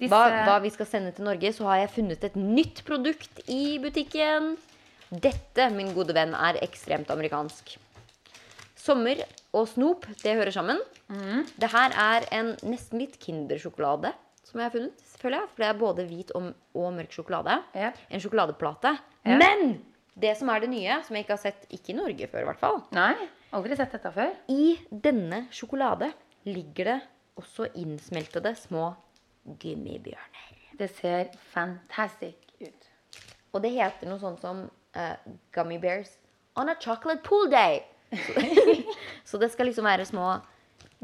Disse, 0.00 0.10
hva, 0.10 0.44
hva 0.48 0.56
vi 0.64 0.72
skal 0.74 0.88
sende 0.88 1.12
til 1.14 1.26
Norge, 1.28 1.52
så 1.54 1.68
har 1.68 1.82
jeg 1.82 1.94
funnet 1.98 2.26
et 2.26 2.38
nytt 2.38 2.82
produkt 2.88 3.42
i 3.52 3.78
butikken. 3.82 4.56
Dette, 5.12 5.68
min 5.76 5.92
gode 5.94 6.16
venn, 6.16 6.32
er 6.34 6.58
ekstremt 6.64 7.12
amerikansk. 7.12 7.76
Sommer 8.82 9.20
og 9.54 9.68
snop, 9.70 10.08
det 10.24 10.34
hører 10.38 10.54
sammen. 10.54 10.80
Mm. 11.12 11.44
Det 11.60 11.70
her 11.70 11.94
er 12.02 12.26
en 12.34 12.54
nesten 12.66 13.04
litt 13.04 13.18
Kindersjokolade 13.22 14.10
som 14.52 14.60
jeg 14.60 14.68
har 14.68 14.74
funnet. 14.74 15.04
selvfølgelig, 15.12 15.48
For 15.52 15.62
det 15.62 15.68
er 15.68 15.78
både 15.80 16.06
hvit 16.08 16.32
og, 16.36 16.48
og 16.76 16.90
mørk 16.96 17.14
sjokolade. 17.14 17.60
Yep. 17.76 18.00
En 18.10 18.22
sjokoladeplate. 18.24 18.96
Yep. 19.22 19.38
Men 19.40 19.62
det 20.22 20.34
som 20.38 20.50
er 20.52 20.64
det 20.64 20.72
nye, 20.72 20.98
som 21.06 21.16
jeg 21.16 21.24
ikke 21.24 21.36
har 21.38 21.44
sett 21.44 21.64
ikke 21.70 21.94
i 21.94 21.96
Norge 21.96 22.28
før, 22.28 22.42
i 22.42 22.48
hvert 22.50 22.60
fall 22.60 22.82
Nei, 22.92 23.14
aldri 23.52 23.76
sett 23.78 23.92
dette 23.96 24.12
før. 24.14 24.32
I 24.52 24.76
denne 24.90 25.44
sjokolade 25.54 26.12
ligger 26.48 26.84
det 26.92 26.98
også 27.40 27.68
innsmeltede 27.80 28.54
små 28.58 28.90
gummibjørner. 29.62 30.48
Det 30.78 30.88
ser 30.96 31.30
fantastic 31.52 32.34
ut. 32.60 32.88
Og 33.52 33.62
det 33.64 33.72
heter 33.74 34.08
noe 34.08 34.20
sånt 34.22 34.40
som 34.42 34.64
uh, 34.96 35.16
Gummy 35.52 35.78
Bears 35.82 36.14
on 36.56 36.68
a 36.68 36.74
chocolate 36.80 37.22
pool 37.24 37.48
day. 37.52 37.80
Så, 38.12 38.32
så 39.32 39.38
det 39.40 39.50
skal 39.54 39.66
liksom 39.70 39.86
være 39.88 40.04
små 40.08 40.34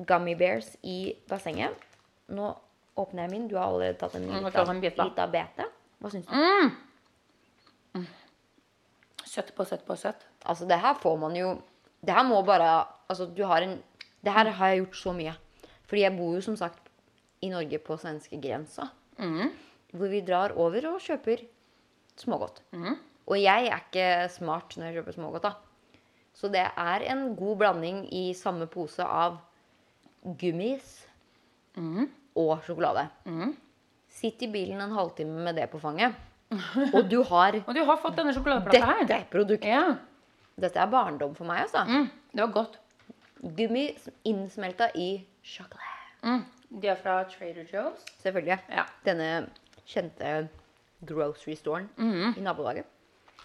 gummy 0.07 0.35
bears 0.39 0.75
i 0.85 1.15
bassenget. 1.29 1.73
Nå 2.37 2.51
åpner 3.01 3.25
jeg 3.25 3.31
min. 3.33 3.47
Du 3.49 3.57
har 3.57 3.65
allerede 3.71 3.97
tatt 3.99 4.15
en 4.19 4.27
Mm, 4.29 4.45
lita, 4.45 4.51
ta 4.65 4.71
en 4.71 4.81
bit, 4.83 4.97
da. 4.99 5.07
lita 5.09 5.25
bete. 5.33 5.65
Hva 5.99 6.11
syns 6.13 6.27
du? 6.29 6.35
Søtt 9.29 9.55
på 9.57 9.65
søtt 9.69 9.85
på 9.87 9.97
søtt. 9.97 10.27
Altså, 10.45 10.67
det 10.69 10.79
her 10.81 10.95
får 11.01 11.17
man 11.21 11.35
jo 11.37 11.49
Det 12.05 12.15
her 12.15 12.25
må 12.29 12.43
bare 12.47 12.87
Altså, 13.09 13.25
du 13.27 13.43
har 13.49 13.63
en 13.65 13.79
Det 14.25 14.33
her 14.33 14.51
har 14.51 14.69
jeg 14.69 14.83
gjort 14.85 14.97
så 14.97 15.13
mye. 15.17 15.33
Fordi 15.89 16.03
jeg 16.03 16.17
bor 16.19 16.35
jo 16.35 16.41
som 16.45 16.57
sagt 16.57 16.89
i 17.43 17.49
Norge 17.49 17.79
på 17.79 17.97
svenskegrensa. 17.97 18.89
Hvor 19.95 20.09
vi 20.11 20.21
drar 20.21 20.53
over 20.57 20.85
og 20.93 21.01
kjøper 21.01 21.45
smågodt. 22.19 22.61
Og 23.29 23.37
jeg 23.41 23.69
er 23.71 23.79
ikke 23.79 24.29
smart 24.35 24.77
når 24.77 24.87
jeg 24.91 24.95
kjøper 24.99 25.13
smågodt, 25.17 25.43
da. 25.43 25.53
Så 26.35 26.49
det 26.53 26.65
er 26.77 27.05
en 27.13 27.35
god 27.37 27.57
blanding 27.59 28.05
i 28.15 28.33
samme 28.35 28.67
pose 28.67 29.03
av 29.05 29.39
gummis 30.39 31.07
og 32.37 32.61
sjokolade. 32.67 33.09
Sitt 34.09 34.43
i 34.43 34.49
bilen 34.51 34.81
en 34.83 34.93
halvtime 34.93 35.45
med 35.45 35.55
det 35.57 35.69
på 35.71 35.79
fanget. 35.81 36.15
Og 36.95 37.09
du 37.11 37.23
har 37.29 37.55
Og 37.69 37.75
du 37.75 37.83
har 37.85 37.97
fått 38.01 38.17
denne 38.17 38.33
sjokoladeplata 38.35 38.87
her. 38.87 39.05
dette 39.07 39.31
produktet. 39.31 39.69
Ja. 39.69 39.97
Dette 40.59 40.83
er 40.83 40.91
barndom 40.91 41.35
for 41.39 41.49
meg, 41.49 41.65
altså. 41.67 41.85
Mm, 41.87 42.09
det 42.35 42.43
var 42.43 42.55
godt. 42.55 42.79
Gummi 43.39 43.85
innsmelta 44.27 44.91
i 44.99 45.11
sjokolade. 45.47 45.99
Mm. 46.27 46.45
De 46.83 46.91
er 46.91 46.99
fra 46.99 47.21
Trader 47.31 47.69
Joe's. 47.71 48.03
Selvfølgelig. 48.23 48.59
Ja. 48.75 48.85
Denne 49.07 49.29
kjente 49.89 50.49
grocery 51.07 51.55
storen 51.57 51.87
i 52.37 52.43
nabolaget. 52.43 52.87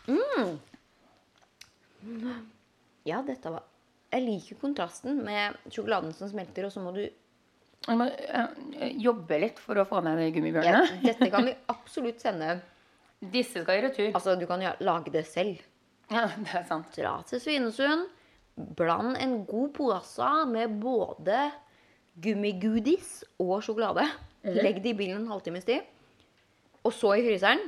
Mm. 0.08 0.58
Ja, 3.08 3.22
dette 3.24 3.52
var 3.54 3.64
Jeg 4.12 4.26
liker 4.26 4.58
kontrasten 4.60 5.22
med 5.24 5.56
sjokoladen 5.72 6.12
som 6.14 6.30
smelter, 6.30 6.68
og 6.68 6.74
så 6.74 6.82
må 6.84 6.92
du 6.96 7.06
jeg 7.84 8.00
må 8.00 8.06
eh, 8.08 8.94
jobbe 9.04 9.40
litt 9.42 9.58
for 9.60 9.76
å 9.76 9.84
få 9.88 10.00
ned 10.06 10.22
de 10.38 10.52
ja. 10.64 10.86
Dette 11.04 11.28
kan 11.32 11.44
vi 11.50 11.56
absolutt 11.74 12.22
sende 12.24 12.62
Disse 13.34 13.64
skal 13.64 13.80
i 13.80 13.84
retur. 13.86 14.10
Altså, 14.12 14.36
du 14.40 14.46
kan 14.48 14.64
lage 14.84 15.12
det 15.12 15.26
selv. 15.28 15.62
Ja, 16.12 16.28
det 16.38 16.52
er 16.54 16.66
sant. 16.68 16.92
Dra 16.96 17.16
til 17.28 17.42
Svinesund. 17.42 18.10
Bland 18.78 19.18
en 19.18 19.40
god 19.50 19.72
pose 19.78 20.30
med 20.52 20.76
både 20.82 21.52
gummigoodies 22.22 23.24
og 23.42 23.64
sjokolade. 23.66 24.06
Legg 24.44 24.82
det 24.84 24.92
i 24.94 24.98
bilen 24.98 25.24
en 25.24 25.32
halvtimes 25.32 25.66
tid. 25.66 25.82
Og 26.84 26.94
så 26.94 27.16
i 27.18 27.24
fryseren. 27.26 27.64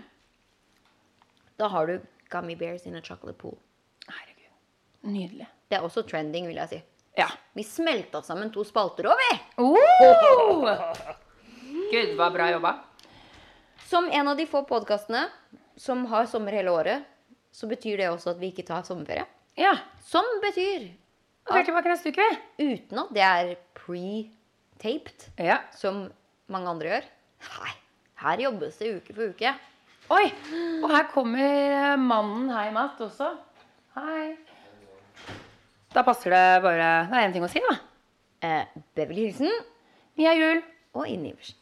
Da 1.56 1.70
har 1.72 1.88
du 1.88 2.00
gummy 2.30 2.58
bears 2.60 2.86
in 2.86 2.96
a 2.96 3.02
chocolate 3.02 3.38
pool. 3.40 3.56
Herregud. 4.08 4.52
Nydelig. 5.08 5.48
Det 5.70 5.80
er 5.80 5.88
også 5.88 6.04
trending, 6.06 6.50
vil 6.52 6.60
jeg 6.60 6.74
si. 6.74 6.82
Ja. 7.16 7.30
Vi 7.56 7.64
smelta 7.64 8.22
sammen 8.22 8.52
to 8.52 8.66
spalter 8.68 9.08
òg, 9.08 9.22
vi. 9.24 9.38
Oh! 9.64 10.68
Gud, 11.94 12.12
hva 12.20 12.28
bra 12.34 12.50
jobba. 12.52 12.74
Som 13.88 14.10
en 14.12 14.28
av 14.28 14.38
de 14.38 14.46
få 14.50 14.66
podkastene 14.68 15.30
som 15.80 16.04
har 16.12 16.28
sommer 16.28 16.56
hele 16.58 16.74
året, 16.74 17.06
så 17.56 17.70
betyr 17.72 18.02
det 18.02 18.10
også 18.12 18.34
at 18.34 18.40
vi 18.42 18.50
ikke 18.52 18.66
tar 18.68 18.84
sommerferie. 18.88 19.24
Ja. 19.60 19.72
Som 20.04 20.26
betyr 20.44 20.90
at 21.46 21.54
vi 21.54 21.60
er 21.62 21.68
tilbake 21.70 21.92
neste 21.92 22.12
uke. 22.12 22.26
uten 22.60 23.00
at 23.00 23.14
det 23.16 23.24
er 23.24 23.54
pre-taped, 23.78 25.30
Ja. 25.40 25.60
som 25.76 26.10
mange 26.52 26.68
andre 26.70 26.90
gjør. 26.90 27.08
Nei, 27.46 27.72
her 28.24 28.38
jobbes 28.44 28.78
det 28.82 28.92
uke 28.98 29.14
for 29.16 29.30
uke. 29.32 29.54
Oi! 30.12 30.26
Og 30.84 30.90
her 30.92 31.08
kommer 31.14 31.96
mannen 31.98 32.50
hjem 32.52 32.76
igjen 32.78 33.08
også. 33.08 33.32
Hei. 33.96 34.36
Da 35.96 36.04
passer 36.04 36.30
det 36.36 36.62
bare 36.62 37.08
Det 37.10 37.16
er 37.16 37.28
én 37.30 37.34
ting 37.34 37.46
å 37.46 37.50
si, 37.50 37.62
da. 37.70 37.78
Eh, 38.44 38.66
Beverly 38.96 39.30
Hilsen 39.30 39.50
Mia 40.18 40.34
Jul. 40.36 40.62
og 40.94 41.08
Inn 41.08 41.26
Iversen. 41.26 41.56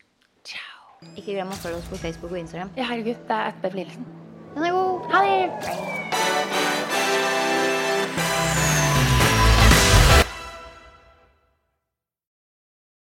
Ciao. 0.44 0.98
Ikke 1.16 1.34
glem 1.36 1.50
å 1.54 1.56
følge 1.62 1.78
oss 1.78 1.88
på 1.90 1.98
Facebook 2.02 2.32
og 2.32 2.38
Instagram. 2.40 2.72
Ja, 2.78 2.84
herregud, 2.90 3.22
det 3.28 3.32
er 3.38 3.48
et 3.54 3.62
Beverly 3.62 3.84
Hilsen. 3.86 4.23
Den 4.56 4.64
er 4.64 4.72
god. 4.72 5.00
Ha 5.12 5.20
det! 5.24 6.73